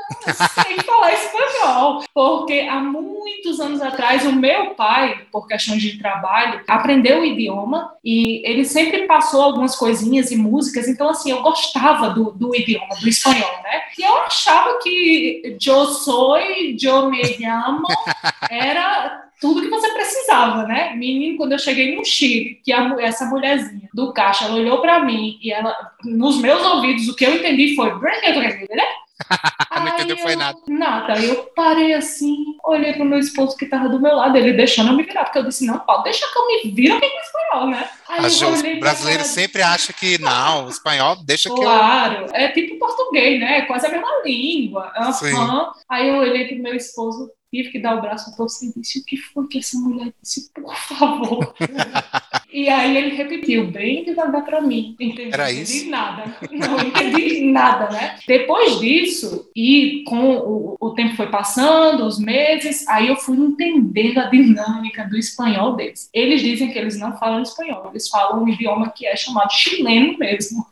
Sem 0.63 0.77
falar 0.79 1.13
espanhol, 1.13 2.03
porque 2.13 2.61
há 2.61 2.79
muitos 2.79 3.59
anos 3.59 3.81
atrás 3.81 4.25
o 4.25 4.33
meu 4.33 4.71
pai, 4.75 5.25
por 5.31 5.47
questões 5.47 5.81
de 5.81 5.97
trabalho, 5.97 6.61
aprendeu 6.67 7.21
o 7.21 7.25
idioma 7.25 7.93
e 8.03 8.41
ele 8.45 8.65
sempre 8.65 9.05
passou 9.05 9.41
algumas 9.41 9.75
coisinhas 9.75 10.31
e 10.31 10.35
músicas, 10.35 10.87
então 10.87 11.09
assim, 11.09 11.31
eu 11.31 11.41
gostava 11.41 12.09
do, 12.09 12.31
do 12.31 12.55
idioma, 12.55 12.95
do 12.99 13.07
espanhol, 13.07 13.61
né? 13.63 13.81
E 13.97 14.03
eu 14.03 14.17
achava 14.17 14.79
que 14.79 15.57
eu 15.65 15.85
sou, 15.87 16.37
eu 16.37 17.09
me 17.09 17.21
llamo, 17.39 17.83
era 18.49 19.29
tudo 19.39 19.61
que 19.61 19.69
você 19.69 19.89
precisava, 19.93 20.63
né? 20.63 20.93
Menino, 20.95 21.37
quando 21.37 21.53
eu 21.53 21.59
cheguei 21.59 21.95
no 21.95 22.03
Chile, 22.03 22.59
que 22.63 22.73
a, 22.73 22.95
essa 22.99 23.25
mulherzinha 23.25 23.89
do 23.93 24.11
caixa, 24.13 24.45
ela 24.45 24.55
olhou 24.55 24.81
para 24.81 25.03
mim 25.03 25.39
e 25.41 25.51
ela, 25.51 25.75
nos 26.03 26.39
meus 26.39 26.61
ouvidos, 26.61 27.07
o 27.07 27.15
que 27.15 27.25
eu 27.25 27.35
entendi 27.35 27.75
foi, 27.75 27.89
né? 28.75 28.83
não 29.79 29.87
entendeu 29.87 30.17
foi 30.17 30.35
nada. 30.35 30.59
Nada. 30.67 31.19
Eu 31.19 31.51
parei 31.55 31.93
assim, 31.93 32.55
olhei 32.63 32.93
pro 32.93 33.05
meu 33.05 33.19
esposo 33.19 33.55
que 33.57 33.65
tava 33.65 33.89
do 33.89 33.99
meu 33.99 34.15
lado, 34.15 34.37
ele 34.37 34.53
deixando 34.53 34.89
eu 34.89 34.95
me 34.95 35.03
virar, 35.03 35.25
porque 35.25 35.39
eu 35.39 35.43
disse, 35.43 35.65
não, 35.65 35.79
pode 35.79 36.03
deixar 36.03 36.27
que 36.31 36.37
eu 36.37 36.47
me 36.47 36.71
viro 36.71 36.95
aqui 36.95 37.09
com 37.09 37.19
espanhol, 37.19 37.69
né? 37.69 37.89
Aí 38.07 38.77
o 38.77 38.79
brasileiro 38.79 39.23
sempre 39.23 39.61
acha 39.61 39.93
que 39.93 40.17
não, 40.19 40.65
o 40.65 40.69
espanhol 40.69 41.15
deixa 41.23 41.49
claro, 41.49 42.25
que 42.25 42.29
Claro, 42.29 42.29
é 42.33 42.49
tipo 42.49 42.77
português, 42.77 43.39
né? 43.39 43.59
É 43.59 43.61
quase 43.63 43.85
a 43.85 43.89
mesma 43.89 44.21
língua. 44.23 44.91
Uhum. 44.97 45.71
Aí 45.89 46.09
eu 46.09 46.17
olhei 46.17 46.47
pro 46.47 46.63
meu 46.63 46.75
esposo, 46.75 47.31
tive 47.51 47.71
que 47.71 47.79
dar 47.79 47.95
o 47.95 48.01
braço 48.01 48.29
a 48.29 48.35
torcer 48.35 48.69
e 48.69 48.79
disse: 48.79 48.99
O 48.99 49.05
que 49.05 49.17
foi 49.17 49.47
que 49.47 49.59
essa 49.59 49.77
mulher 49.77 50.13
disse? 50.21 50.51
Por 50.53 50.75
favor. 50.75 51.53
e 52.51 52.67
aí 52.67 52.97
ele 52.97 53.15
repetiu 53.15 53.67
bem 53.67 54.03
devagar 54.03 54.43
para 54.43 54.61
mim. 54.61 54.95
Entendi, 54.99 55.29
Era 55.31 55.51
isso? 55.51 55.75
entendi 55.75 55.89
nada. 55.89 56.23
Não 56.51 56.79
entendi 56.79 57.45
nada, 57.45 57.89
né? 57.89 58.17
Depois 58.27 58.79
disso, 58.79 59.49
e 59.55 60.03
com 60.07 60.37
o, 60.37 60.77
o 60.79 60.89
tempo 60.91 61.15
foi 61.15 61.27
passando, 61.27 62.05
os 62.05 62.19
meses, 62.19 62.87
aí 62.87 63.07
eu 63.07 63.15
fui 63.15 63.37
entendendo 63.37 64.19
a 64.19 64.29
dinâmica 64.29 65.03
do 65.05 65.17
espanhol 65.17 65.75
deles. 65.75 66.09
Eles 66.13 66.41
dizem 66.41 66.71
que 66.71 66.79
eles 66.79 66.97
não 66.97 67.17
falam 67.17 67.41
espanhol, 67.41 67.89
eles 67.91 68.07
falam 68.09 68.43
um 68.43 68.47
idioma 68.47 68.89
que 68.89 69.05
é 69.05 69.15
chamado 69.15 69.51
chileno 69.51 70.17
mesmo. 70.17 70.65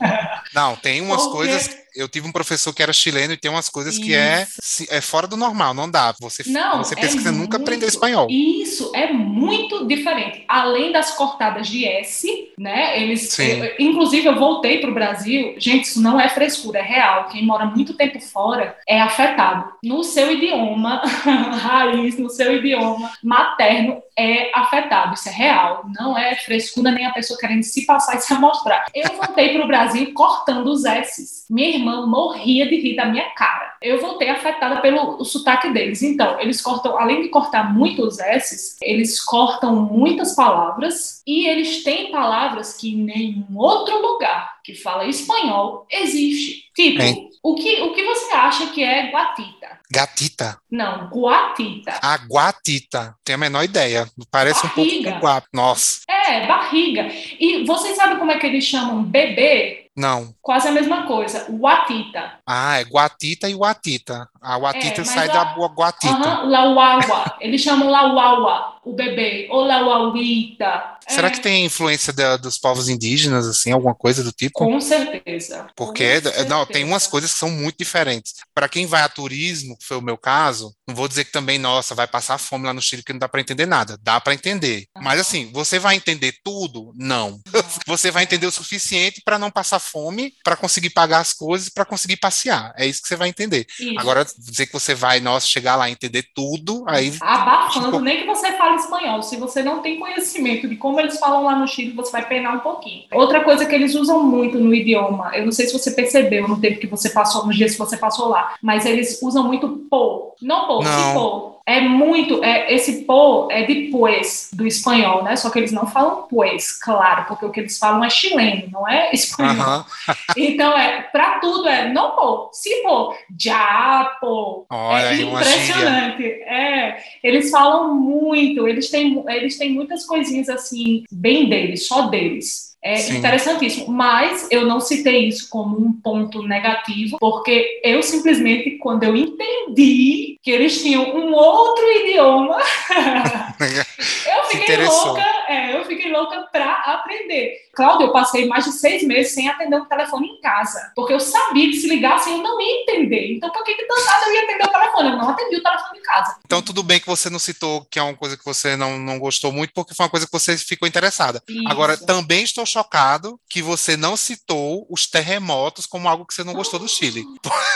Não, 0.53 0.75
tem 0.75 1.01
umas 1.01 1.23
Porque... 1.23 1.37
coisas 1.37 1.87
eu 1.97 2.07
tive 2.07 2.27
um 2.27 2.31
professor 2.31 2.73
que 2.73 2.83
era 2.83 2.93
chileno 2.93 3.33
e 3.33 3.38
tem 3.38 3.49
umas 3.49 3.67
coisas 3.67 3.95
isso. 3.95 4.03
que 4.03 4.13
é, 4.13 4.47
é 4.89 5.01
fora 5.01 5.27
do 5.27 5.36
normal, 5.36 5.73
não 5.73 5.89
dá. 5.89 6.13
Você, 6.21 6.43
não, 6.45 6.77
você 6.83 6.95
pensa 6.95 7.17
é 7.17 7.21
você 7.21 7.31
nunca 7.31 7.57
aprendeu 7.57 7.89
espanhol. 7.89 8.27
Isso, 8.29 8.91
é 8.93 9.12
muito 9.12 9.86
diferente. 9.88 10.43
Além 10.47 10.91
das 10.91 11.12
cortadas 11.12 11.67
de 11.67 11.86
S, 11.86 12.53
né? 12.57 13.01
Eles. 13.01 13.38
Eu, 13.39 13.73
inclusive, 13.79 14.27
eu 14.27 14.38
voltei 14.38 14.79
para 14.79 14.91
o 14.91 14.93
Brasil. 14.93 15.55
Gente, 15.57 15.86
isso 15.86 16.01
não 16.01 16.19
é 16.19 16.29
frescura, 16.29 16.79
é 16.79 16.83
real. 16.83 17.27
Quem 17.29 17.43
mora 17.43 17.65
muito 17.65 17.95
tempo 17.95 18.19
fora 18.19 18.77
é 18.88 19.01
afetado. 19.01 19.71
No 19.83 20.03
seu 20.03 20.31
idioma, 20.31 21.01
raiz, 21.62 22.17
no 22.17 22.29
seu 22.29 22.55
idioma 22.55 23.12
materno, 23.23 24.01
é 24.17 24.51
afetado. 24.53 25.13
Isso 25.13 25.30
é 25.30 25.32
real. 25.32 25.86
Não 25.97 26.17
é 26.17 26.36
frescura 26.36 26.91
nem 26.91 27.06
a 27.06 27.12
pessoa 27.12 27.39
querendo 27.39 27.63
se 27.63 27.86
passar 27.86 28.15
e 28.15 28.21
se 28.21 28.34
mostrar. 28.34 28.88
Eu 28.93 29.15
voltei 29.15 29.53
para 29.53 29.63
o 29.63 29.67
Brasil 29.67 30.12
cortando 30.13 30.67
os 30.67 30.84
S's. 30.86 31.45
Minha 31.49 31.77
irmã 31.77 32.08
morria 32.08 32.67
de 32.67 32.75
rir 32.77 32.95
da 32.95 33.06
minha 33.06 33.30
cara. 33.36 33.75
Eu 33.82 34.01
voltei 34.01 34.30
afetada 34.30 34.82
pelo 34.82 35.23
sotaque 35.23 35.69
deles. 35.69 36.01
Então, 36.01 36.39
eles 36.39 36.60
cortam, 36.62 36.97
além 36.97 37.21
de 37.21 37.30
cortar 37.30 37.71
muitos 37.71 38.19
S's, 38.19 38.77
eles 38.82 39.23
cortam 39.23 39.75
muitas 39.75 40.36
palavras 40.36 41.21
e 41.27 41.47
eles 41.47 41.84
têm 41.84 42.12
palavras 42.12 42.75
que 42.75 42.93
em 42.93 43.03
nenhum 43.03 43.45
outro 43.56 44.01
lugar 44.01 44.58
que 44.63 44.73
fala 44.73 45.06
espanhol 45.06 45.86
existe. 45.91 46.71
Tipo, 46.73 47.30
o 47.43 47.56
que, 47.56 47.82
o 47.82 47.93
que 47.93 48.03
você 48.03 48.34
acha 48.34 48.67
que 48.67 48.84
é 48.84 49.12
guatita? 49.12 49.76
Gatita. 49.91 50.58
Não, 50.69 51.08
guatita. 51.10 52.00
A 52.02 52.17
guatita. 52.17 53.15
Tenho 53.23 53.38
a 53.38 53.39
menor 53.39 53.63
ideia. 53.63 54.08
Parece 54.30 54.67
barriga. 54.67 54.82
um 54.82 55.04
pouco 55.04 55.19
com 55.19 55.26
guapo. 55.26 55.47
Nossa. 55.54 56.02
É, 56.10 56.45
barriga. 56.45 57.08
E 57.39 57.65
vocês 57.65 57.95
sabem 57.95 58.17
como 58.17 58.32
é 58.32 58.38
que 58.38 58.47
eles 58.47 58.65
chamam 58.65 59.04
bebê 59.04 59.88
não. 59.97 60.32
Quase 60.43 60.67
a 60.67 60.71
mesma 60.71 61.08
coisa. 61.08 61.47
Guatita. 61.50 62.34
Ah, 62.45 62.80
é 62.80 62.84
guatita 62.84 63.50
e 63.50 63.56
guatita. 63.56 64.30
A 64.39 64.56
guatita 64.60 65.02
é, 65.02 65.04
sai 65.04 65.28
a... 65.28 65.34
da 65.34 65.43
guatita. 65.69 66.13
Aham, 66.13 66.43
uh 66.43 66.45
-huh, 66.45 66.50
lauaua. 66.52 67.38
Eles 67.41 67.62
chamam 67.62 67.89
lauaua, 67.89 68.76
o 68.88 68.93
bebê. 68.93 69.47
Ou 69.50 69.65
lauauita. 69.65 70.97
Será 71.08 71.28
é. 71.28 71.32
que 71.32 71.39
tem 71.39 71.65
influência 71.65 72.12
da, 72.12 72.38
dos 72.38 72.58
povos 72.58 72.89
indígenas, 72.89 73.47
assim, 73.47 73.71
alguma 73.71 73.95
coisa 73.95 74.23
do 74.23 74.32
tipo? 74.32 74.60
Com 74.60 74.80
certeza. 74.82 75.67
Porque, 75.76 76.21
Com 76.21 76.50
não, 76.50 76.65
tem 76.65 76.84
umas 76.84 77.08
coisas 77.08 77.32
que 77.34 77.39
são 77.39 77.50
muito 77.50 77.78
diferentes. 77.78 78.34
Para 78.54 78.67
quem 78.67 78.86
vai 78.86 79.02
a 79.02 79.10
turismo, 79.10 79.78
que 79.78 79.86
foi 79.86 79.97
o 79.97 80.02
meu 80.02 80.17
caso, 80.17 80.73
não 80.88 80.95
vou 80.95 81.08
dizer 81.08 81.26
que 81.26 81.32
também, 81.32 81.58
nossa, 81.58 81.95
vai 81.95 82.08
passar 82.08 82.38
fome 82.38 82.65
lá 82.65 82.73
no 82.73 82.82
Chile 82.82 83.04
que 83.04 83.13
não 83.13 83.19
dá 83.19 83.30
para 83.30 83.41
entender 83.41 83.65
nada. 83.65 83.97
Dá 84.02 84.19
para 84.19 84.34
entender. 84.34 84.86
Mas, 84.97 85.19
assim, 85.19 85.50
você 85.54 85.80
vai 85.80 85.95
entender 85.95 86.34
tudo? 86.43 86.91
Não. 86.95 87.39
você 87.88 88.12
vai 88.12 88.23
entender 88.23 88.47
o 88.47 88.52
suficiente 88.52 89.21
para 89.23 89.39
não 89.39 89.50
passar 89.50 89.80
fome 89.80 90.34
para 90.43 90.58
conseguir 90.58 90.89
pagar 90.89 91.19
as 91.19 91.34
coisas, 91.34 91.69
para 91.69 91.86
conseguir 91.86 92.17
passear. 92.17 92.73
É 92.78 92.86
isso 92.86 93.02
que 93.02 93.08
você 93.08 93.15
vai 93.15 93.30
entender. 93.30 93.65
Isso. 93.80 94.00
Agora, 94.00 94.26
dizer 94.38 94.65
que 94.67 94.73
você 94.73 94.93
vai, 94.93 95.19
nossa, 95.19 95.47
chegar 95.47 95.76
lá 95.76 95.89
e 95.89 95.93
entender 95.93 96.26
tudo, 96.36 96.84
aí. 96.88 97.13
Abafando, 97.21 97.91
tipo... 97.91 98.00
nem 98.00 98.21
que 98.21 98.26
você 98.26 98.52
fale 98.58 98.76
espanhol. 98.77 99.21
Se 99.21 99.37
você 99.37 99.61
não 99.61 99.81
tem 99.81 99.99
conhecimento 99.99 100.67
de 100.67 100.75
como 100.75 100.99
eles 100.99 101.19
falam 101.19 101.43
lá 101.43 101.55
no 101.55 101.67
Chile, 101.67 101.91
você 101.91 102.11
vai 102.11 102.27
penar 102.27 102.55
um 102.55 102.59
pouquinho. 102.59 103.03
Outra 103.11 103.43
coisa 103.43 103.65
que 103.65 103.75
eles 103.75 103.95
usam 103.95 104.23
muito 104.23 104.59
no 104.59 104.73
idioma, 104.73 105.35
eu 105.35 105.45
não 105.45 105.51
sei 105.51 105.67
se 105.67 105.73
você 105.73 105.91
percebeu 105.91 106.47
no 106.47 106.59
tempo 106.59 106.79
que 106.79 106.87
você 106.87 107.09
passou, 107.09 107.45
nos 107.45 107.55
dias 107.55 107.73
que 107.73 107.79
você 107.79 107.97
passou 107.97 108.29
lá, 108.29 108.55
mas 108.61 108.85
eles 108.85 109.21
usam 109.21 109.43
muito 109.43 109.67
pô. 109.89 110.35
Não 110.41 110.67
pô, 110.67 110.81
não. 110.81 111.13
pô 111.13 111.57
é 111.67 111.82
muito, 111.82 112.41
é, 112.45 112.73
esse 112.73 113.03
pô 113.03 113.49
é 113.51 113.63
de 113.63 113.89
pues, 113.91 114.49
do 114.53 114.65
espanhol, 114.65 115.21
né? 115.21 115.36
Só 115.36 115.49
que 115.49 115.60
eles 115.60 115.73
não 115.73 115.86
falam 115.86 116.25
pues, 116.30 116.71
claro, 116.71 117.25
porque 117.27 117.45
o 117.45 117.51
que 117.51 117.60
eles 117.60 117.77
falam 117.77 118.06
é 118.06 118.10
chileno, 118.10 118.69
não 118.71 118.88
é 118.88 119.12
espanhol. 119.12 119.86
então, 120.38 120.77
é, 120.77 121.01
para 121.01 121.39
tudo 121.39 121.67
é 121.67 121.91
não 121.91 122.12
pô, 122.12 122.49
se 122.53 122.73
pô, 122.84 123.13
já 123.38 124.15
pô. 124.21 124.65
Olha, 124.69 125.08
é 125.08 125.21
impressionante. 125.21 126.23
É, 126.23 127.03
eles 127.21 127.51
falam 127.51 127.93
muito, 127.93 128.65
eles 128.65 128.89
têm, 128.89 129.21
eles 129.27 129.58
têm 129.58 129.73
muitas 129.73 130.06
coisinhas 130.06 130.47
assim, 130.47 131.03
bem 131.12 131.49
deles, 131.49 131.86
só 131.86 132.03
deles. 132.03 132.66
É 132.88 132.95
Sim. 132.95 133.17
interessantíssimo. 133.17 133.91
Mas 133.91 134.47
eu 134.50 134.65
não 134.65 134.80
citei 134.80 135.28
isso 135.28 135.50
como 135.50 135.78
um 135.78 135.91
ponto 135.91 136.41
negativo, 136.41 137.17
porque 137.19 137.82
eu 137.84 138.02
simplesmente, 138.02 138.78
quando 138.78 139.04
eu 139.04 139.13
entendi 139.13 140.39
que 140.41 140.50
eles 140.50 140.82
tinham 140.82 141.04
um 141.13 141.34
outro 141.34 141.84
idioma, 141.84 142.58
eu 143.60 144.43
fiquei 144.50 144.78
louca, 144.78 145.21
é, 145.47 145.77
eu 145.77 145.86
fiquei 145.86 146.12
louca 146.12 146.41
para 146.51 146.73
aprender. 146.73 147.67
Cláudio, 147.73 148.07
eu 148.07 148.12
passei 148.12 148.47
mais 148.47 148.65
de 148.65 148.71
seis 148.71 149.03
meses 149.03 149.33
sem 149.33 149.47
atender 149.47 149.77
o 149.77 149.83
um 149.83 149.86
telefone 149.86 150.27
em 150.27 150.41
casa, 150.41 150.91
porque 150.95 151.13
eu 151.13 151.19
sabia 151.19 151.69
que 151.69 151.77
se 151.77 151.88
ligassem 151.88 152.33
eu 152.33 152.43
não 152.43 152.60
ia 152.60 152.81
entender. 152.81 153.36
Então, 153.36 153.51
por 153.51 153.63
que 153.63 153.73
que 153.73 153.88
dançado 153.88 154.25
eu 154.25 154.33
ia 154.33 154.43
atender 154.43 154.63
o 154.65 154.71
telefone? 154.71 155.10
Eu 155.10 155.17
não 155.17 155.29
atendi 155.29 155.55
o 155.57 155.63
telefone 155.63 155.99
em 155.99 156.03
casa. 156.03 156.38
Então, 156.45 156.62
tudo 156.62 156.83
bem 156.83 156.99
que 156.99 157.07
você 157.07 157.29
não 157.29 157.39
citou 157.39 157.86
que 157.89 157.99
é 157.99 158.03
uma 158.03 158.15
coisa 158.15 158.38
que 158.38 158.43
você 158.43 158.75
não, 158.75 158.97
não 158.97 159.19
gostou 159.19 159.51
muito, 159.51 159.73
porque 159.73 159.93
foi 159.93 160.05
uma 160.05 160.10
coisa 160.10 160.25
que 160.25 160.31
você 160.31 160.57
ficou 160.57 160.88
interessada. 160.88 161.41
Isso. 161.47 161.67
Agora, 161.67 161.97
também 161.97 162.43
estou 162.43 162.65
chocado 162.65 163.39
que 163.49 163.62
você 163.62 163.95
não 163.95 164.17
citou 164.17 164.86
os 164.89 165.07
terremotos 165.07 165.86
como 165.86 166.10
algo 166.10 166.25
que 166.25 166.33
você 166.33 166.43
não 166.43 166.53
gostou 166.53 166.79
do 166.79 166.88
Chile. 166.88 167.23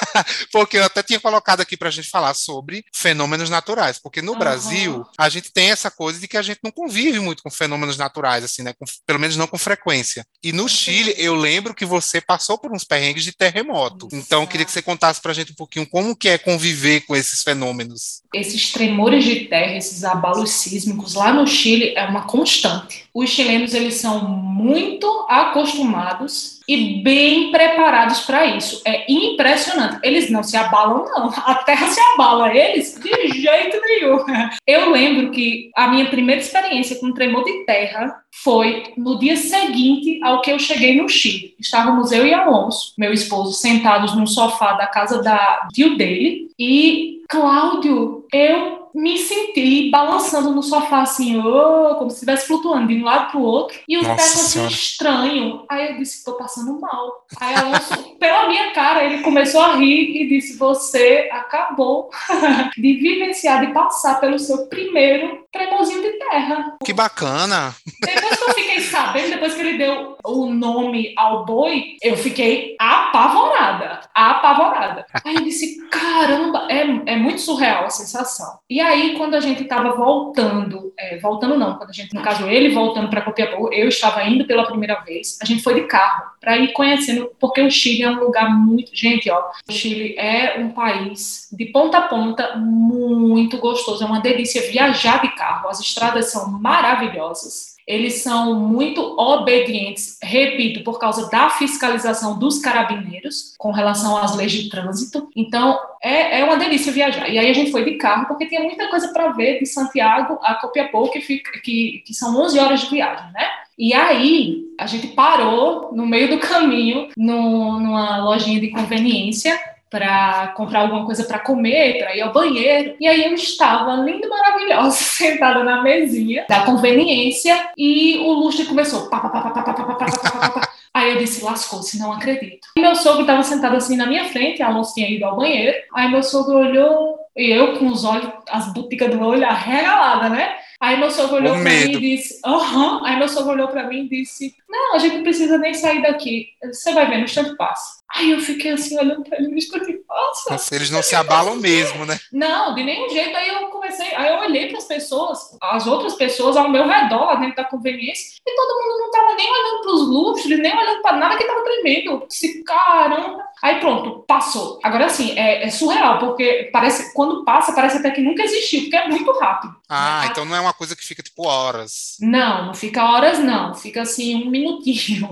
porque 0.51 0.77
eu 0.77 0.86
até 0.86 1.03
tinha 1.03 1.19
colocado 1.19 1.62
aqui 1.62 1.77
para 1.77 1.89
a 1.89 1.91
gente 1.91 2.10
falar 2.10 2.34
sobre 2.34 2.84
fenômenos 2.93 3.49
naturais, 3.49 3.99
porque 3.99 4.21
no 4.21 4.34
uhum. 4.34 4.39
Brasil, 4.39 5.05
a 5.17 5.29
gente 5.29 5.51
tem 5.51 5.71
essa 5.71 5.91
coisa 5.91 6.19
de 6.19 6.27
que 6.27 6.38
a 6.38 6.41
gente 6.41 6.60
não 6.63 6.71
convive 6.71 7.19
muito 7.19 7.43
com 7.43 7.51
fenômenos 7.62 7.95
naturais, 7.95 8.43
assim, 8.43 8.63
né? 8.63 8.74
Com, 8.74 8.86
pelo 9.06 9.19
menos 9.19 9.38
não 9.38 9.45
com 9.45 9.58
frequência. 9.58 10.26
E 10.43 10.52
no 10.52 10.67
Chile, 10.67 11.13
eu 11.17 11.36
lembro 11.36 11.76
que 11.76 11.86
você 11.86 12.19
passou 12.19 12.58
por 12.58 12.71
uns 12.71 12.84
perrengues 12.84 13.24
de 13.24 13.32
terremoto. 13.32 14.08
Então, 14.12 14.41
eu 14.41 14.47
queria 14.47 14.65
que 14.65 14.71
você 14.71 14.82
contasse 14.82 15.21
para 15.21 15.32
a 15.32 15.36
gente 15.36 15.52
um 15.52 15.56
pouquinho 15.56 15.88
como 15.88 16.15
que 16.15 16.28
é 16.28 16.39
conviver 16.39 17.02
com 17.02 17.15
esses 17.15 17.43
fenômenos. 17.43 18.24
Esses 18.34 18.71
tremores 18.71 19.24
de 19.24 19.41
terra, 19.41 19.78
esses 19.78 20.04
abalos 20.04 20.50
sísmicos 20.52 21.13
lá 21.13 21.32
no 21.32 21.45
Chile 21.45 21.93
é 21.95 22.04
uma 22.06 22.24
constante. 22.24 23.06
Os 23.13 23.30
chilenos, 23.30 23.74
eles 23.74 23.95
são 23.95 24.30
muito 24.30 25.26
acostumados 25.30 26.60
e 26.67 27.02
bem 27.04 27.52
preparados 27.52 28.21
para 28.21 28.45
isso. 28.45 28.82
É 28.86 29.12
impressionante. 29.12 30.00
Eles 30.04 30.30
não 30.30 30.43
se 30.43 30.56
abalam, 30.56 31.06
não. 31.06 31.30
A 31.45 31.56
terra 31.56 31.88
se 31.88 32.00
abala, 32.13 32.56
eles 32.56 33.00
de 33.00 33.41
jeito 33.41 33.82
nenhum. 33.82 34.19
Eu 34.65 34.91
lembro 34.91 35.32
que 35.32 35.69
a 35.76 35.88
minha 35.88 36.10
primeira 36.10 36.39
experiência 36.39 37.00
com 37.00 37.13
tremor 37.13 37.43
de 37.43 37.65
terra 37.65 38.21
foi 38.43 38.84
no 38.95 39.19
dia 39.19 39.36
seguinte 39.36 40.19
ao 40.24 40.41
que 40.41 40.52
eu 40.52 40.60
cheguei 40.60 40.95
no 40.95 41.10
Chile. 41.10 41.54
Estávamos 41.60 42.12
eu 42.12 42.26
e 42.26 42.34
Alonso, 42.34 42.93
meu 42.97 43.12
esposo, 43.12 43.54
sentados 43.54 44.15
no 44.15 44.26
sofá 44.26 44.74
da 44.74 44.88
casa 44.88 45.21
da 45.21 45.67
tio 45.74 45.97
dele 45.97 46.47
e 46.58 47.21
Cláudio, 47.28 48.26
eu 48.34 48.81
me 48.93 49.17
senti 49.17 49.89
balançando 49.89 50.51
no 50.51 50.63
sofá 50.63 51.01
assim, 51.01 51.39
oh, 51.39 51.95
como 51.95 52.10
se 52.10 52.17
estivesse 52.17 52.47
flutuando 52.47 52.88
de 52.88 53.01
um 53.01 53.06
lado 53.06 53.32
para 53.32 53.39
o 53.39 53.43
outro, 53.43 53.80
e 53.88 53.97
o 53.97 54.01
teto 54.01 54.19
assim 54.19 54.67
estranho. 54.67 55.65
Aí 55.69 55.91
eu 55.91 55.97
disse, 55.97 56.17
estou 56.17 56.36
passando 56.36 56.80
mal. 56.80 57.25
Aí 57.39 57.56
Alonso, 57.56 58.15
pela 58.19 58.47
minha 58.47 58.71
cara, 58.71 59.04
ele 59.04 59.23
começou 59.23 59.62
a 59.62 59.75
rir 59.75 60.21
e 60.21 60.27
disse: 60.27 60.58
Você 60.58 61.30
acabou 61.32 62.10
de 62.77 62.93
vivenciar, 62.93 63.65
de 63.65 63.73
passar 63.73 64.19
pelo 64.19 64.38
seu 64.38 64.67
primeiro 64.67 65.45
tremorzinho 65.51 66.01
de 66.01 66.12
terra. 66.19 66.77
Que 66.84 66.93
bacana! 66.93 67.75
Depois 68.01 68.38
que 68.38 68.49
eu 68.49 68.54
fiquei 68.54 68.80
sabendo, 68.82 69.30
depois 69.30 69.54
que 69.54 69.62
ele 69.62 69.77
deu 69.77 70.17
o 70.23 70.45
nome 70.47 71.13
ao 71.17 71.45
boi, 71.45 71.95
eu 72.01 72.17
fiquei 72.17 72.75
apavorada. 72.80 74.01
Apavorada. 74.13 75.06
Aí 75.25 75.36
eu 75.36 75.43
disse: 75.43 75.88
Caramba, 75.89 76.67
é, 76.69 77.13
é 77.13 77.15
muito 77.15 77.41
surreal 77.41 77.86
a 77.86 77.89
sensação. 77.89 78.60
E 78.69 78.81
aí, 78.82 79.17
quando 79.17 79.36
a 79.36 79.39
gente 79.39 79.63
estava 79.63 79.91
voltando, 79.96 80.94
é, 80.98 81.17
voltando 81.20 81.58
não, 81.58 81.76
quando 81.76 81.89
a 81.89 81.94
gente, 81.94 82.13
no 82.13 82.22
caso, 82.22 82.48
ele 82.48 82.70
voltando 82.70 83.10
para 83.10 83.22
Copiapó, 83.22 83.70
eu 83.72 83.88
estava 83.88 84.24
indo 84.24 84.46
pela 84.46 84.65
primeira 84.65 84.96
vez, 85.02 85.38
a 85.41 85.46
gente 85.46 85.63
foi 85.63 85.76
de 85.76 85.82
carro 85.82 86.32
para 86.39 86.58
ir 86.58 86.74
conhecendo, 86.74 87.32
porque 87.39 87.62
o 87.62 87.70
Chile 87.70 88.04
é 88.04 88.10
um 88.10 88.20
lugar 88.20 88.50
muito. 88.50 88.91
Gente, 88.94 89.30
ó, 89.30 89.50
o 89.67 89.72
Chile 89.72 90.15
é 90.17 90.60
um 90.60 90.70
país 90.72 91.48
de 91.52 91.65
ponta 91.65 92.00
a 92.00 92.02
ponta 92.04 92.56
muito 92.58 93.58
gostoso, 93.58 94.04
é 94.04 94.08
uma 94.08 94.22
delícia 94.22 94.62
viajar 94.70 95.22
de 95.22 95.30
carro, 95.36 95.70
as 95.70 95.80
estradas 95.80 96.32
são 96.32 96.52
maravilhosas 96.52 97.70
eles 97.91 98.21
são 98.21 98.58
muito 98.58 99.01
obedientes, 99.19 100.17
repito, 100.23 100.82
por 100.82 100.97
causa 100.97 101.30
da 101.30 101.49
fiscalização 101.49 102.39
dos 102.39 102.60
carabineiros 102.60 103.54
com 103.58 103.71
relação 103.71 104.15
às 104.15 104.34
leis 104.34 104.54
de 104.54 104.69
trânsito. 104.69 105.30
Então, 105.36 105.77
é, 106.01 106.39
é 106.39 106.43
uma 106.45 106.56
delícia 106.56 106.93
viajar. 106.93 107.27
E 107.27 107.38
aí 107.38 107.49
a 107.49 107.54
gente 107.54 107.69
foi 107.69 107.84
de 107.84 107.97
carro, 107.97 108.27
porque 108.27 108.45
tinha 108.45 108.63
muita 108.63 108.88
coisa 108.88 109.12
para 109.12 109.34
ver 109.34 109.60
de 109.60 109.65
Santiago 109.65 110.39
a 110.41 110.56
Copiapó, 110.56 111.10
que, 111.10 111.19
fica, 111.19 111.60
que, 111.60 112.01
que 112.06 112.13
são 112.13 112.39
11 112.41 112.60
horas 112.60 112.80
de 112.80 112.89
viagem, 112.89 113.30
né? 113.34 113.45
E 113.77 113.93
aí 113.93 114.63
a 114.80 114.86
gente 114.86 115.08
parou 115.08 115.91
no 115.93 116.06
meio 116.06 116.30
do 116.30 116.39
caminho 116.39 117.10
no, 117.17 117.80
numa 117.80 118.23
lojinha 118.23 118.60
de 118.60 118.69
conveniência 118.69 119.60
para 119.91 120.54
comprar 120.56 120.80
alguma 120.80 121.06
coisa 121.06 121.25
para 121.25 121.38
comer, 121.38 121.99
para 121.99 122.15
ir 122.15 122.21
ao 122.21 122.32
banheiro. 122.32 122.95
E 122.97 123.06
aí 123.06 123.25
eu 123.25 123.34
estava 123.34 123.93
linda, 123.97 124.27
maravilhosa, 124.27 124.91
sentada 124.91 125.63
na 125.65 125.84
mesinha 125.84 126.45
da 126.47 126.62
conveniência 126.62 127.71
e 127.77 128.17
o 128.19 128.32
lustre 128.32 128.65
começou. 128.65 129.10
Pá, 129.10 129.19
pá, 129.19 129.30
pá, 129.30 129.41
pá, 129.41 129.51
pá, 129.51 129.73
pá, 129.73 129.84
pá, 129.84 129.95
pá, 129.95 130.49
pá, 130.49 130.69
Aí 130.93 131.12
eu 131.12 131.17
disse, 131.17 131.43
lascou-se, 131.43 131.99
não 131.99 132.12
acredito. 132.12 132.67
E 132.75 132.82
meu 132.82 132.95
sogro 132.95 133.21
estava 133.21 133.43
sentado 133.43 133.75
assim 133.75 133.95
na 133.95 134.06
minha 134.06 134.25
frente, 134.25 134.62
a 134.62 134.67
Alonso 134.67 134.93
tinha 134.93 135.10
ido 135.10 135.25
ao 135.25 135.38
banheiro. 135.38 135.77
Aí 135.93 136.10
meu 136.10 136.23
sogro 136.23 136.58
olhou, 136.58 137.17
e 137.36 137.49
eu 137.49 137.77
com 137.77 137.88
os 137.88 138.04
olhos, 138.04 138.30
as 138.49 138.73
boticas 138.73 139.10
do 139.10 139.21
olho 139.21 139.45
arregaladas, 139.45 140.32
né? 140.32 140.56
Aí 140.82 140.97
meu 140.97 141.12
sogro 141.12 141.36
olhou 141.36 141.54
para 141.54 141.63
mim 141.63 141.91
e 141.91 141.99
disse, 141.99 142.39
aham. 142.45 142.97
Uhum. 142.97 143.06
Aí 143.06 143.17
meu 143.17 143.30
sogro 143.30 143.51
olhou 143.51 143.67
para 143.67 143.84
mim 143.84 144.06
e 144.06 144.10
disse, 144.10 144.56
não, 144.71 144.95
a 144.95 144.99
gente 144.99 145.17
não 145.17 145.23
precisa 145.23 145.57
nem 145.57 145.73
sair 145.73 146.01
daqui. 146.01 146.47
Você 146.63 146.93
vai 146.93 147.10
ver, 147.10 147.17
no 147.17 147.25
instante 147.25 147.55
passa. 147.57 147.99
Aí 148.10 148.31
eu 148.31 148.39
fiquei 148.39 148.71
assim, 148.71 148.97
olhando 148.97 149.23
pra 149.23 149.38
ele 149.38 149.49
no 149.49 149.57
instante 149.57 149.93
passa. 150.07 150.51
Nossa, 150.51 150.75
eles 150.75 150.89
não 150.89 151.03
se 151.03 151.13
abalam 151.13 151.55
mesmo, 151.57 152.05
né? 152.05 152.17
Não, 152.31 152.73
de 152.73 152.84
nenhum 152.84 153.10
jeito. 153.10 153.36
Aí 153.36 153.49
eu 153.49 153.67
comecei, 153.67 154.15
aí 154.15 154.34
eu 154.34 154.39
olhei 154.39 154.69
para 154.69 154.77
as 154.77 154.86
pessoas, 154.86 155.57
as 155.62 155.88
outras 155.88 156.15
pessoas 156.15 156.55
ao 156.55 156.69
meu 156.69 156.88
redor, 156.88 157.39
dentro 157.39 157.57
da 157.57 157.65
conveniência, 157.65 158.38
e 158.45 158.55
todo 158.55 158.81
mundo 158.81 158.99
não 158.99 159.12
tava 159.12 159.36
nem 159.36 159.51
olhando 159.51 159.81
para 159.81 159.91
os 159.91 160.07
lustres, 160.07 160.60
nem 160.60 160.77
olhando 160.77 161.01
para 161.01 161.17
nada 161.17 161.38
que 161.38 161.45
tava 161.45 161.63
tremendo. 161.63 162.12
Eu 162.12 162.27
disse, 162.27 162.63
caramba. 162.63 163.51
Aí 163.62 163.79
pronto, 163.79 164.25
passou. 164.27 164.79
Agora 164.84 165.07
sim, 165.07 165.38
é, 165.38 165.65
é, 165.65 165.69
surreal, 165.69 166.17
porque 166.17 166.69
parece, 166.73 167.13
quando 167.13 167.45
passa, 167.45 167.73
parece 167.73 167.97
até 167.97 168.10
que 168.10 168.21
nunca 168.21 168.43
existiu, 168.43 168.81
porque 168.81 168.95
é 168.95 169.07
muito 169.07 169.31
rápido. 169.34 169.75
Ah, 169.88 170.21
né? 170.23 170.29
então 170.31 170.45
não 170.45 170.55
é 170.55 170.60
uma 170.60 170.73
coisa 170.73 170.95
que 170.95 171.05
fica 171.05 171.21
tipo 171.21 171.47
horas. 171.47 172.17
Não, 172.19 172.67
não 172.67 172.73
fica 172.73 173.03
horas, 173.03 173.38
não. 173.38 173.75
Fica 173.75 174.01
assim 174.01 174.36
um 174.36 174.49
minutinho. 174.62 175.30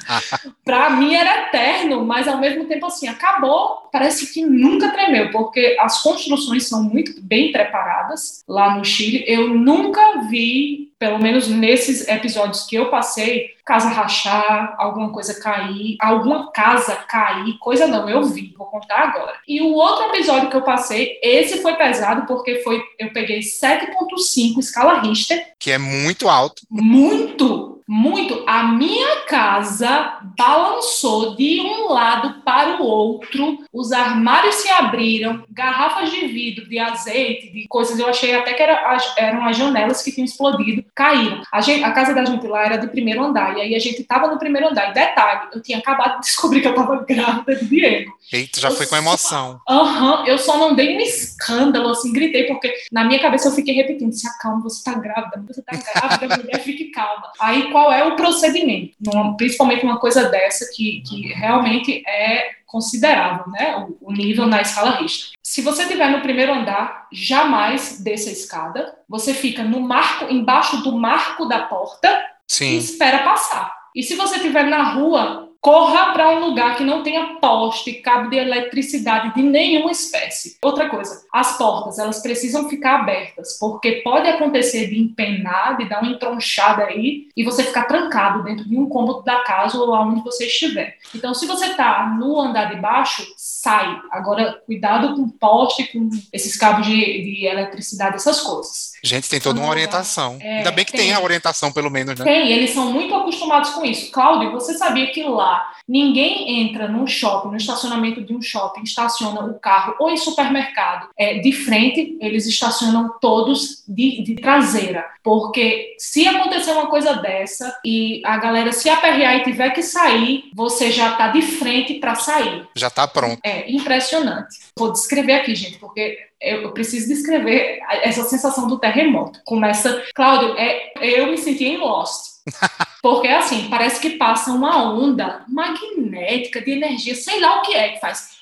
Para 0.64 0.90
mim 0.90 1.14
era 1.14 1.48
eterno, 1.48 2.04
mas 2.04 2.26
ao 2.26 2.38
mesmo 2.38 2.64
tempo 2.64 2.86
assim, 2.86 3.08
acabou, 3.08 3.88
parece 3.92 4.32
que 4.32 4.44
nunca 4.44 4.90
tremeu, 4.90 5.30
porque 5.30 5.76
as 5.80 6.02
construções 6.02 6.68
são 6.68 6.82
muito 6.82 7.20
bem 7.22 7.52
preparadas 7.52 8.44
lá 8.48 8.76
no 8.76 8.84
Chile. 8.84 9.24
Eu 9.26 9.48
nunca 9.48 10.22
vi 10.28 10.90
pelo 11.00 11.18
menos 11.18 11.48
nesses 11.48 12.06
episódios 12.06 12.66
que 12.66 12.76
eu 12.76 12.90
passei, 12.90 13.54
casa 13.64 13.88
rachar, 13.88 14.74
alguma 14.76 15.10
coisa 15.10 15.40
cair, 15.40 15.96
alguma 15.98 16.52
casa 16.52 16.94
cair, 16.94 17.56
coisa 17.58 17.86
não, 17.86 18.06
eu 18.06 18.22
vi, 18.24 18.54
vou 18.54 18.66
contar 18.66 18.98
agora. 18.98 19.34
E 19.48 19.62
o 19.62 19.72
outro 19.72 20.04
episódio 20.14 20.50
que 20.50 20.56
eu 20.56 20.62
passei, 20.62 21.18
esse 21.22 21.62
foi 21.62 21.74
pesado 21.76 22.26
porque 22.26 22.56
foi 22.56 22.82
eu 22.98 23.10
peguei 23.14 23.38
7.5 23.38 24.58
escala 24.58 25.00
Richter, 25.00 25.54
que 25.58 25.70
é 25.70 25.78
muito 25.78 26.28
alto. 26.28 26.62
Muito 26.68 27.79
muito. 27.90 28.44
A 28.46 28.62
minha 28.62 29.22
casa 29.22 30.20
balançou 30.38 31.34
de 31.34 31.60
um 31.60 31.88
lado 31.88 32.40
para 32.44 32.80
o 32.80 32.86
outro, 32.86 33.58
os 33.72 33.90
armários 33.90 34.54
se 34.54 34.68
abriram, 34.68 35.42
garrafas 35.50 36.08
de 36.08 36.24
vidro, 36.28 36.68
de 36.68 36.78
azeite, 36.78 37.50
de 37.50 37.66
coisas, 37.66 37.98
eu 37.98 38.06
achei 38.06 38.32
até 38.36 38.52
que 38.52 38.62
era, 38.62 38.96
eram 39.16 39.44
as 39.44 39.56
janelas 39.56 40.02
que 40.04 40.12
tinham 40.12 40.24
explodido, 40.24 40.84
caíram. 40.94 41.42
A, 41.52 41.60
gente, 41.60 41.82
a 41.82 41.90
casa 41.90 42.14
da 42.14 42.24
gente 42.24 42.46
lá 42.46 42.64
era 42.64 42.76
de 42.76 42.86
primeiro 42.86 43.24
andar, 43.24 43.58
e 43.58 43.60
aí 43.60 43.74
a 43.74 43.80
gente 43.80 44.02
estava 44.02 44.28
no 44.28 44.38
primeiro 44.38 44.68
andar. 44.68 44.90
E 44.90 44.94
detalhe, 44.94 45.48
eu 45.52 45.60
tinha 45.60 45.78
acabado 45.78 46.20
de 46.20 46.26
descobrir 46.26 46.60
que 46.60 46.68
eu 46.68 46.72
estava 46.72 47.04
grávida 47.04 47.56
de 47.56 47.64
Diego. 47.66 48.12
Eita, 48.32 48.60
já 48.60 48.68
eu 48.68 48.76
foi 48.76 48.86
com 48.86 48.96
emoção. 48.96 49.60
Aham, 49.68 50.20
uhum, 50.20 50.26
eu 50.26 50.38
só 50.38 50.56
não 50.56 50.76
dei 50.76 50.96
um 50.96 51.00
escândalo, 51.00 51.88
assim, 51.88 52.12
gritei, 52.12 52.44
porque 52.44 52.72
na 52.92 53.04
minha 53.04 53.18
cabeça 53.18 53.48
eu 53.48 53.52
fiquei 53.52 53.74
repetindo: 53.74 54.12
se 54.12 54.28
acalma, 54.28 54.62
você 54.62 54.78
está 54.78 54.94
grávida, 54.94 55.42
você 55.48 55.60
está 55.60 55.76
grávida, 55.76 56.36
mulher, 56.38 56.60
fique 56.60 56.84
calma. 56.92 57.32
Aí, 57.40 57.72
qual 57.80 57.90
é 57.90 58.04
o 58.04 58.14
procedimento, 58.14 58.94
principalmente 59.38 59.84
uma 59.84 59.98
coisa 59.98 60.28
dessa 60.28 60.70
que, 60.70 61.00
que 61.00 61.28
realmente 61.32 62.06
é 62.06 62.50
considerável, 62.66 63.50
né? 63.50 63.86
O, 64.02 64.10
o 64.10 64.12
nível 64.12 64.46
na 64.46 64.60
escala 64.60 64.98
Richter. 64.98 65.32
Se 65.42 65.62
você 65.62 65.84
estiver 65.84 66.10
no 66.10 66.20
primeiro 66.20 66.52
andar, 66.52 67.08
jamais 67.10 67.98
desça 67.98 68.28
a 68.28 68.32
escada. 68.32 68.94
Você 69.08 69.32
fica 69.32 69.64
no 69.64 69.80
marco, 69.80 70.26
embaixo 70.30 70.82
do 70.82 70.92
marco 70.92 71.46
da 71.46 71.60
porta 71.60 72.22
Sim. 72.46 72.74
e 72.74 72.76
espera 72.76 73.24
passar. 73.24 73.74
E 73.96 74.02
se 74.02 74.14
você 74.14 74.36
estiver 74.36 74.64
na 74.64 74.92
rua, 74.92 75.49
corra 75.60 76.12
para 76.12 76.30
um 76.30 76.46
lugar 76.46 76.76
que 76.76 76.84
não 76.84 77.02
tenha 77.02 77.38
poste, 77.40 77.94
cabo 77.94 78.30
de 78.30 78.36
eletricidade 78.36 79.34
de 79.34 79.42
nenhuma 79.42 79.90
espécie. 79.90 80.56
Outra 80.62 80.88
coisa, 80.88 81.26
as 81.32 81.58
portas, 81.58 81.98
elas 81.98 82.22
precisam 82.22 82.68
ficar 82.68 83.00
abertas, 83.00 83.58
porque 83.58 84.00
pode 84.02 84.28
acontecer 84.28 84.88
de 84.88 84.98
empenar, 84.98 85.76
de 85.76 85.88
dar 85.88 86.02
uma 86.02 86.10
entronchada 86.10 86.84
aí 86.84 87.28
e 87.36 87.44
você 87.44 87.62
ficar 87.62 87.84
trancado 87.84 88.42
dentro 88.42 88.68
de 88.68 88.76
um 88.76 88.88
cômodo 88.88 89.22
da 89.22 89.40
casa 89.40 89.78
ou 89.78 89.94
aonde 89.94 90.22
você 90.22 90.46
estiver. 90.46 90.96
Então, 91.14 91.34
se 91.34 91.46
você 91.46 91.66
está 91.66 92.06
no 92.18 92.40
andar 92.40 92.74
de 92.74 92.80
baixo, 92.80 93.26
sai. 93.60 94.00
Agora, 94.10 94.58
cuidado 94.64 95.14
com 95.14 95.28
poste, 95.28 95.84
com 95.92 96.08
esses 96.32 96.56
cabos 96.56 96.86
de, 96.86 96.94
de 96.94 97.44
eletricidade, 97.44 98.16
essas 98.16 98.40
coisas. 98.40 98.92
Gente, 99.04 99.28
tem 99.28 99.38
toda 99.38 99.60
uma 99.60 99.68
orientação. 99.68 100.38
É, 100.40 100.58
Ainda 100.58 100.70
bem 100.70 100.84
que 100.84 100.92
tem, 100.92 101.00
tem 101.02 101.12
a 101.12 101.20
orientação, 101.20 101.70
pelo 101.70 101.90
menos, 101.90 102.18
né? 102.18 102.24
Tem, 102.24 102.50
eles 102.50 102.70
são 102.70 102.90
muito 102.90 103.14
acostumados 103.14 103.70
com 103.70 103.84
isso. 103.84 104.10
Cláudio, 104.12 104.50
você 104.52 104.72
sabia 104.78 105.12
que 105.12 105.22
lá 105.22 105.70
ninguém 105.90 106.62
entra 106.62 106.86
num 106.86 107.04
shopping, 107.04 107.48
no 107.48 107.56
estacionamento 107.56 108.22
de 108.22 108.32
um 108.32 108.40
shopping, 108.40 108.84
estaciona 108.84 109.40
o 109.40 109.58
carro 109.58 109.96
ou 109.98 110.08
em 110.08 110.16
supermercado 110.16 111.08
é, 111.18 111.40
de 111.40 111.50
frente, 111.50 112.16
eles 112.20 112.46
estacionam 112.46 113.18
todos 113.20 113.82
de, 113.88 114.22
de 114.22 114.36
traseira. 114.36 115.04
Porque 115.24 115.96
se 115.98 116.28
acontecer 116.28 116.70
uma 116.70 116.86
coisa 116.86 117.14
dessa 117.14 117.76
e 117.84 118.22
a 118.24 118.36
galera 118.36 118.70
se 118.70 118.88
aperrear 118.88 119.38
e 119.38 119.42
tiver 119.42 119.70
que 119.70 119.82
sair, 119.82 120.44
você 120.54 120.92
já 120.92 121.10
está 121.10 121.28
de 121.28 121.42
frente 121.42 121.94
para 121.94 122.14
sair. 122.14 122.68
Já 122.76 122.86
está 122.86 123.08
pronto. 123.08 123.40
É 123.42 123.68
impressionante. 123.70 124.56
Vou 124.78 124.92
descrever 124.92 125.32
aqui, 125.32 125.56
gente, 125.56 125.78
porque 125.78 126.16
eu 126.40 126.70
preciso 126.70 127.08
descrever 127.08 127.80
essa 128.02 128.22
sensação 128.22 128.68
do 128.68 128.78
terremoto. 128.78 129.40
Começa, 129.44 130.04
Cláudio, 130.14 130.54
é, 130.56 130.92
eu 131.00 131.26
me 131.26 131.36
senti 131.36 131.64
em 131.64 131.78
Lost. 131.78 132.40
Porque 133.02 133.28
assim, 133.28 133.68
parece 133.68 134.00
que 134.00 134.10
passa 134.10 134.52
uma 134.52 134.92
onda 134.92 135.44
magnética 135.48 136.60
de 136.60 136.72
energia, 136.72 137.14
sei 137.14 137.40
lá 137.40 137.58
o 137.58 137.62
que 137.62 137.74
é 137.74 137.90
que 137.90 138.00
faz. 138.00 138.36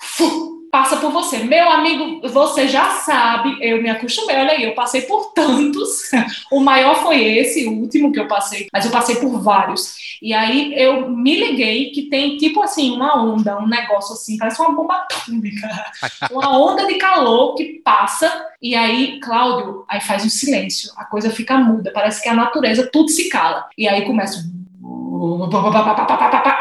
Passa 0.71 0.97
por 0.99 1.11
você. 1.11 1.39
Meu 1.39 1.71
amigo, 1.71 2.21
você 2.29 2.69
já 2.69 2.91
sabe, 2.91 3.57
eu 3.61 3.83
me 3.83 3.89
acostumei, 3.89 4.37
olha 4.37 4.53
aí, 4.53 4.65
eu 4.65 4.75
passei 4.75 5.03
por 5.03 5.33
tantos. 5.33 6.03
O 6.51 6.61
maior 6.61 7.03
foi 7.03 7.23
esse, 7.23 7.67
o 7.67 7.73
último 7.73 8.11
que 8.11 8.19
eu 8.19 8.27
passei, 8.27 8.69
mas 8.73 8.85
eu 8.85 8.91
passei 8.91 9.17
por 9.17 9.41
vários. 9.41 9.97
E 10.21 10.33
aí 10.33 10.73
eu 10.77 11.09
me 11.11 11.37
liguei 11.37 11.91
que 11.91 12.03
tem 12.03 12.37
tipo 12.37 12.63
assim, 12.63 12.95
uma 12.95 13.23
onda, 13.23 13.59
um 13.59 13.67
negócio 13.67 14.15
assim, 14.15 14.37
parece 14.39 14.61
uma 14.61 14.75
bomba 14.75 14.95
atômica. 14.95 15.69
Uma 16.31 16.59
onda 16.59 16.87
de 16.87 16.95
calor 16.95 17.55
que 17.55 17.81
passa, 17.85 18.31
e 18.61 18.75
aí, 18.75 19.21
Cláudio, 19.21 19.85
aí 19.89 20.01
faz 20.01 20.25
um 20.25 20.29
silêncio, 20.29 20.93
a 20.97 21.05
coisa 21.05 21.31
fica 21.31 21.57
muda, 21.59 21.93
parece 21.93 22.23
que 22.23 22.29
a 22.29 22.35
natureza 22.35 22.89
tudo 22.93 23.09
se 23.09 23.29
cala. 23.29 23.69
E 23.77 23.89
aí 23.89 24.05
começa 24.05 24.43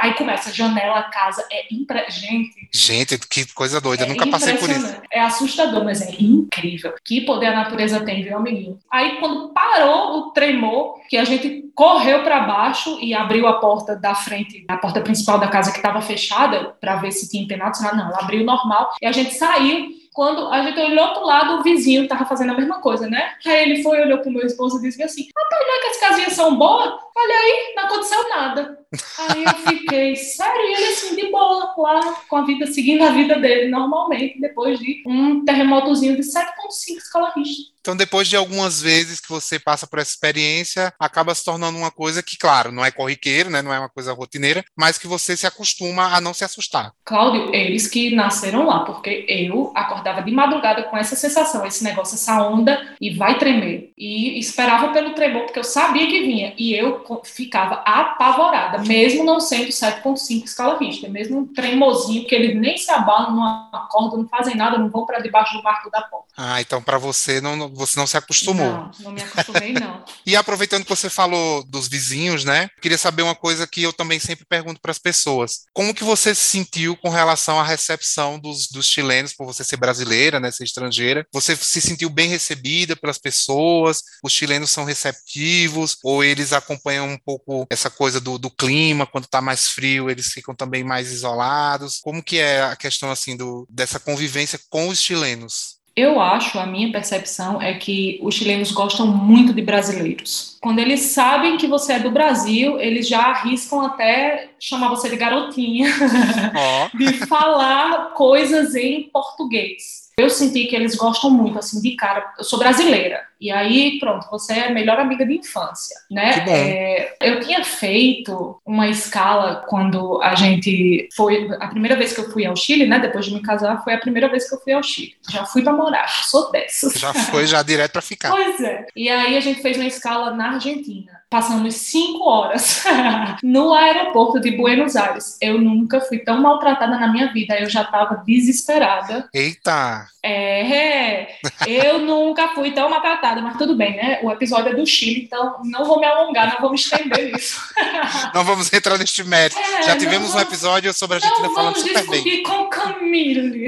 Aí 0.01 0.13
começa, 0.13 0.53
janela, 0.53 1.03
casa, 1.03 1.45
é 1.51 1.65
impre... 1.71 2.05
gente. 2.09 2.69
Gente, 2.73 3.17
que 3.19 3.53
coisa 3.53 3.79
doida, 3.79 4.03
é 4.03 4.07
nunca 4.07 4.27
passei 4.27 4.57
por 4.57 4.69
isso. 4.69 4.95
É 5.11 5.19
assustador, 5.19 5.83
mas 5.83 6.01
é 6.01 6.11
incrível. 6.19 6.93
Que 7.03 7.21
poder 7.21 7.47
a 7.47 7.55
natureza 7.55 7.99
tem, 8.01 8.23
viu, 8.23 8.37
amiguinho? 8.37 8.79
Aí 8.91 9.17
quando 9.19 9.49
parou 9.49 10.17
o 10.17 10.31
tremor, 10.31 10.95
que 11.09 11.17
a 11.17 11.23
gente 11.23 11.65
correu 11.75 12.23
para 12.23 12.41
baixo 12.41 12.97
e 13.01 13.13
abriu 13.13 13.47
a 13.47 13.59
porta 13.59 13.95
da 13.95 14.15
frente, 14.15 14.65
a 14.67 14.77
porta 14.77 15.01
principal 15.01 15.37
da 15.39 15.47
casa 15.47 15.71
que 15.71 15.77
estava 15.77 16.01
fechada, 16.01 16.75
para 16.81 16.95
ver 16.95 17.11
se 17.11 17.29
tinha 17.29 17.43
empenado. 17.43 17.77
Ah, 17.81 17.95
não, 17.95 18.15
abriu 18.15 18.43
normal. 18.43 18.91
E 19.01 19.05
a 19.05 19.11
gente 19.11 19.33
saiu 19.33 19.89
quando 20.17 20.47
a 20.47 20.63
gente 20.63 20.79
olhou 20.79 21.13
pro 21.13 21.27
lado, 21.27 21.59
o 21.59 21.61
vizinho 21.61 22.01
estava 22.01 22.25
fazendo 22.25 22.51
a 22.51 22.55
mesma 22.55 22.81
coisa, 22.81 23.07
né? 23.07 23.35
Aí 23.45 23.69
ele 23.69 23.83
foi, 23.83 24.01
olhou 24.01 24.17
pro 24.17 24.31
meu 24.31 24.47
esposo 24.47 24.79
e 24.79 24.81
disse 24.81 25.03
assim: 25.03 25.29
Rapaz, 25.37 25.67
não 25.67 25.75
é 25.75 25.79
que 25.79 25.87
as 25.89 25.99
casinhas 25.99 26.33
são 26.33 26.57
boas? 26.57 26.91
Olha 27.15 27.35
aí, 27.35 27.73
não 27.75 27.83
aconteceu 27.83 28.27
nada. 28.27 28.76
Aí 29.17 29.43
eu 29.43 29.53
fiquei, 29.67 30.15
sério, 30.15 30.61
ele 30.61 30.85
assim, 30.87 31.15
de 31.15 31.29
boa, 31.31 31.73
lá, 31.77 32.13
com 32.27 32.35
a 32.35 32.45
vida, 32.45 32.67
seguindo 32.67 33.03
a 33.03 33.11
vida 33.11 33.39
dele 33.39 33.69
normalmente, 33.69 34.39
depois 34.39 34.79
de 34.79 35.03
um 35.05 35.43
terremotozinho 35.43 36.15
de 36.15 36.21
7,5 36.21 36.97
escala 36.97 37.33
Richter. 37.35 37.77
Então, 37.87 37.95
depois 37.95 38.27
de 38.27 38.35
algumas 38.35 38.81
vezes 38.81 39.21
que 39.21 39.29
você 39.29 39.57
passa 39.57 39.87
por 39.87 39.99
essa 39.99 40.11
experiência, 40.11 40.93
acaba 40.99 41.33
se 41.33 41.45
tornando 41.45 41.77
uma 41.77 41.89
coisa 41.89 42.21
que, 42.21 42.37
claro, 42.37 42.69
não 42.69 42.83
é 42.83 42.91
corriqueiro, 42.91 43.49
né, 43.49 43.61
não 43.61 43.73
é 43.73 43.79
uma 43.79 43.87
coisa 43.87 44.11
rotineira, 44.11 44.61
mas 44.77 44.97
que 44.97 45.07
você 45.07 45.37
se 45.37 45.47
acostuma 45.47 46.13
a 46.13 46.19
não 46.19 46.33
se 46.33 46.43
assustar. 46.43 46.91
Cláudio, 47.05 47.55
eles 47.55 47.87
que 47.87 48.13
nasceram 48.13 48.65
lá, 48.65 48.81
porque 48.81 49.25
eu 49.29 49.71
acordava 49.73 50.21
de 50.21 50.31
madrugada 50.31 50.83
com 50.83 50.97
essa 50.97 51.15
sensação, 51.15 51.65
esse 51.65 51.81
negócio, 51.81 52.15
essa 52.15 52.45
onda, 52.45 52.93
e 52.99 53.15
vai 53.15 53.37
tremer. 53.37 53.93
E 53.97 54.37
esperava 54.37 54.89
pelo 54.89 55.13
tremor, 55.13 55.43
porque 55.43 55.59
eu 55.59 55.63
sabia 55.63 56.07
que 56.07 56.23
vinha. 56.23 56.53
E 56.57 56.73
eu 56.73 57.05
ficava 57.23 57.75
apavorada, 57.85 58.76
mesmo 58.85 59.23
não 59.23 59.39
sendo 59.39 59.69
7,5 59.69 60.43
escala 60.43 60.77
Richter, 60.77 61.09
mesmo 61.09 61.39
um 61.39 61.53
tremorzinho 61.53 62.25
que 62.25 62.35
eles 62.35 62.55
nem 62.55 62.77
se 62.77 62.91
abalam, 62.91 63.35
não 63.35 63.43
acordam, 63.73 64.19
não 64.19 64.27
fazem 64.27 64.55
nada, 64.55 64.77
não 64.77 64.89
vão 64.89 65.05
para 65.05 65.19
debaixo 65.19 65.57
do 65.57 65.63
marco 65.63 65.89
da 65.89 66.01
porta. 66.01 66.27
Ah, 66.37 66.61
então 66.61 66.81
para 66.81 66.97
você 66.97 67.41
não 67.41 67.69
você 67.73 67.99
não 67.99 68.05
se 68.05 68.15
acostumou. 68.15 68.71
Não, 68.71 68.91
não 68.99 69.11
me 69.11 69.21
acostumei, 69.21 69.73
não. 69.73 70.03
e 70.25 70.35
aproveitando 70.35 70.83
que 70.83 70.89
você 70.89 71.09
falou 71.09 71.63
dos 71.63 71.87
vizinhos, 71.87 72.43
né? 72.45 72.69
Queria 72.81 72.97
saber 72.97 73.23
uma 73.23 73.35
coisa 73.35 73.65
que 73.65 73.81
eu 73.81 73.91
também 73.91 74.19
sempre 74.19 74.45
pergunto 74.45 74.79
para 74.79 74.91
as 74.91 74.99
pessoas. 74.99 75.61
Como 75.73 75.93
que 75.93 76.03
você 76.03 76.35
se 76.35 76.43
sentiu 76.43 76.95
com 76.97 77.09
relação 77.09 77.59
à 77.59 77.63
recepção 77.63 78.39
dos, 78.39 78.67
dos 78.67 78.85
chilenos, 78.85 79.33
por 79.33 79.45
você 79.45 79.63
ser 79.63 79.77
brasileira, 79.77 80.39
né? 80.39 80.51
Ser 80.51 80.63
estrangeira? 80.63 81.25
Você 81.33 81.55
se 81.55 81.81
sentiu 81.81 82.09
bem 82.09 82.29
recebida 82.29 82.95
pelas 82.95 83.17
pessoas? 83.17 84.01
Os 84.23 84.31
chilenos 84.31 84.69
são 84.69 84.85
receptivos? 84.85 85.97
Ou 86.03 86.23
eles 86.23 86.53
acompanham 86.53 87.07
um 87.07 87.17
pouco 87.17 87.65
essa 87.69 87.89
coisa 87.89 88.19
do, 88.19 88.37
do 88.37 88.51
clima? 88.51 88.66
Quando 89.11 89.25
está 89.25 89.41
mais 89.41 89.67
frio, 89.67 90.09
eles 90.09 90.27
ficam 90.27 90.55
também 90.55 90.83
mais 90.83 91.11
isolados? 91.11 91.99
Como 92.01 92.23
que 92.23 92.37
é 92.37 92.61
a 92.61 92.75
questão, 92.75 93.11
assim, 93.11 93.35
do, 93.35 93.67
dessa 93.69 93.99
convivência 93.99 94.59
com 94.69 94.87
os 94.87 95.01
chilenos? 95.01 95.77
Eu 95.97 96.21
acho, 96.21 96.59
a 96.59 96.65
minha 96.67 96.91
percepção 96.91 97.59
é 97.59 97.73
que 97.73 98.19
os 98.21 98.35
chilenos 98.35 98.71
gostam 98.71 99.07
muito 99.07 99.51
de 99.51 99.63
brasileiros. 99.63 100.55
Quando 100.61 100.77
eles 100.77 100.99
sabem 100.99 101.57
que 101.57 101.65
você 101.65 101.93
é 101.93 101.99
do 101.99 102.11
Brasil, 102.11 102.79
eles 102.79 103.07
já 103.07 103.19
arriscam 103.19 103.81
até 103.81 104.51
chamar 104.59 104.89
você 104.89 105.09
de 105.09 105.15
garotinha, 105.15 105.89
oh. 106.53 106.93
de 106.95 107.13
falar 107.25 108.13
coisas 108.13 108.75
em 108.75 109.09
português. 109.11 110.07
Eu 110.19 110.29
senti 110.29 110.65
que 110.65 110.75
eles 110.75 110.95
gostam 110.95 111.31
muito, 111.31 111.57
assim, 111.57 111.81
de 111.81 111.95
cara. 111.95 112.31
Eu 112.37 112.43
sou 112.43 112.59
brasileira. 112.59 113.21
E 113.39 113.51
aí, 113.51 113.99
pronto, 113.99 114.27
você 114.29 114.53
é 114.53 114.67
a 114.67 114.73
melhor 114.73 114.99
amiga 114.99 115.25
de 115.25 115.35
infância, 115.35 115.95
né? 116.09 116.45
É, 116.47 117.15
eu 117.21 117.39
tinha 117.39 117.63
feito 117.63 118.59
uma 118.65 118.87
escala 118.87 119.63
quando 119.67 120.21
a 120.21 120.33
gente 120.35 121.07
foi. 121.15 121.49
A 121.59 121.67
primeira 121.67 121.95
vez 121.95 122.13
que 122.13 122.21
eu 122.21 122.31
fui 122.31 122.45
ao 122.45 122.55
Chile, 122.55 122.87
né? 122.87 122.99
Depois 122.99 123.25
de 123.25 123.33
me 123.33 123.41
casar, 123.41 123.83
foi 123.83 123.93
a 123.93 123.99
primeira 123.99 124.27
vez 124.27 124.49
que 124.49 124.55
eu 124.55 124.59
fui 124.59 124.73
ao 124.73 124.83
Chile. 124.83 125.15
Já 125.29 125.45
fui 125.45 125.61
para 125.61 125.73
morar, 125.73 126.07
sou 126.25 126.51
dessas. 126.51 126.93
Já 126.93 127.13
foi, 127.13 127.45
já 127.45 127.61
direto 127.61 127.91
para 127.91 128.01
ficar. 128.01 128.31
Pois 128.31 128.59
é. 128.59 128.85
E 128.95 129.09
aí 129.09 129.37
a 129.37 129.41
gente 129.41 129.61
fez 129.61 129.77
uma 129.77 129.87
escala 129.87 130.31
na 130.31 130.53
Argentina. 130.53 131.17
Passamos 131.29 131.75
cinco 131.75 132.23
horas 132.23 132.85
no 133.43 133.73
aeroporto 133.73 134.39
de 134.39 134.51
Buenos 134.51 134.95
Aires. 134.95 135.37
Eu 135.41 135.59
nunca 135.59 135.99
fui 135.99 136.19
tão 136.19 136.41
maltratada 136.41 136.97
na 136.97 137.11
minha 137.11 137.33
vida. 137.33 137.59
Eu 137.59 137.69
já 137.69 137.81
estava 137.81 138.23
desesperada. 138.25 139.27
Eita! 139.33 140.07
É, 140.23 141.27
eu 141.65 141.99
nunca 141.99 142.49
fui 142.49 142.71
tão 142.71 142.89
maltratada, 142.89 143.26
mas 143.35 143.57
tudo 143.57 143.75
bem, 143.75 143.95
né? 143.95 144.19
O 144.23 144.31
episódio 144.31 144.71
é 144.71 144.75
do 144.75 144.85
Chile, 144.85 145.23
então 145.23 145.61
não 145.63 145.85
vou 145.85 145.99
me 145.99 146.05
alongar, 146.05 146.53
não 146.53 146.61
vou 146.61 146.69
me 146.71 146.75
estender 146.75 147.31
nisso. 147.31 147.61
não 148.33 148.43
vamos 148.43 148.71
entrar 148.71 148.97
neste 148.97 149.23
mérito. 149.23 149.59
É, 149.59 149.83
Já 149.83 149.97
tivemos 149.97 150.33
um 150.33 150.39
episódio 150.39 150.93
sobre 150.93 151.17
a 151.17 151.19
Argentina 151.19 151.49
falando 151.53 151.77
super 151.79 152.07
bem. 152.07 152.43
com 152.43 152.67
Camille 152.67 153.67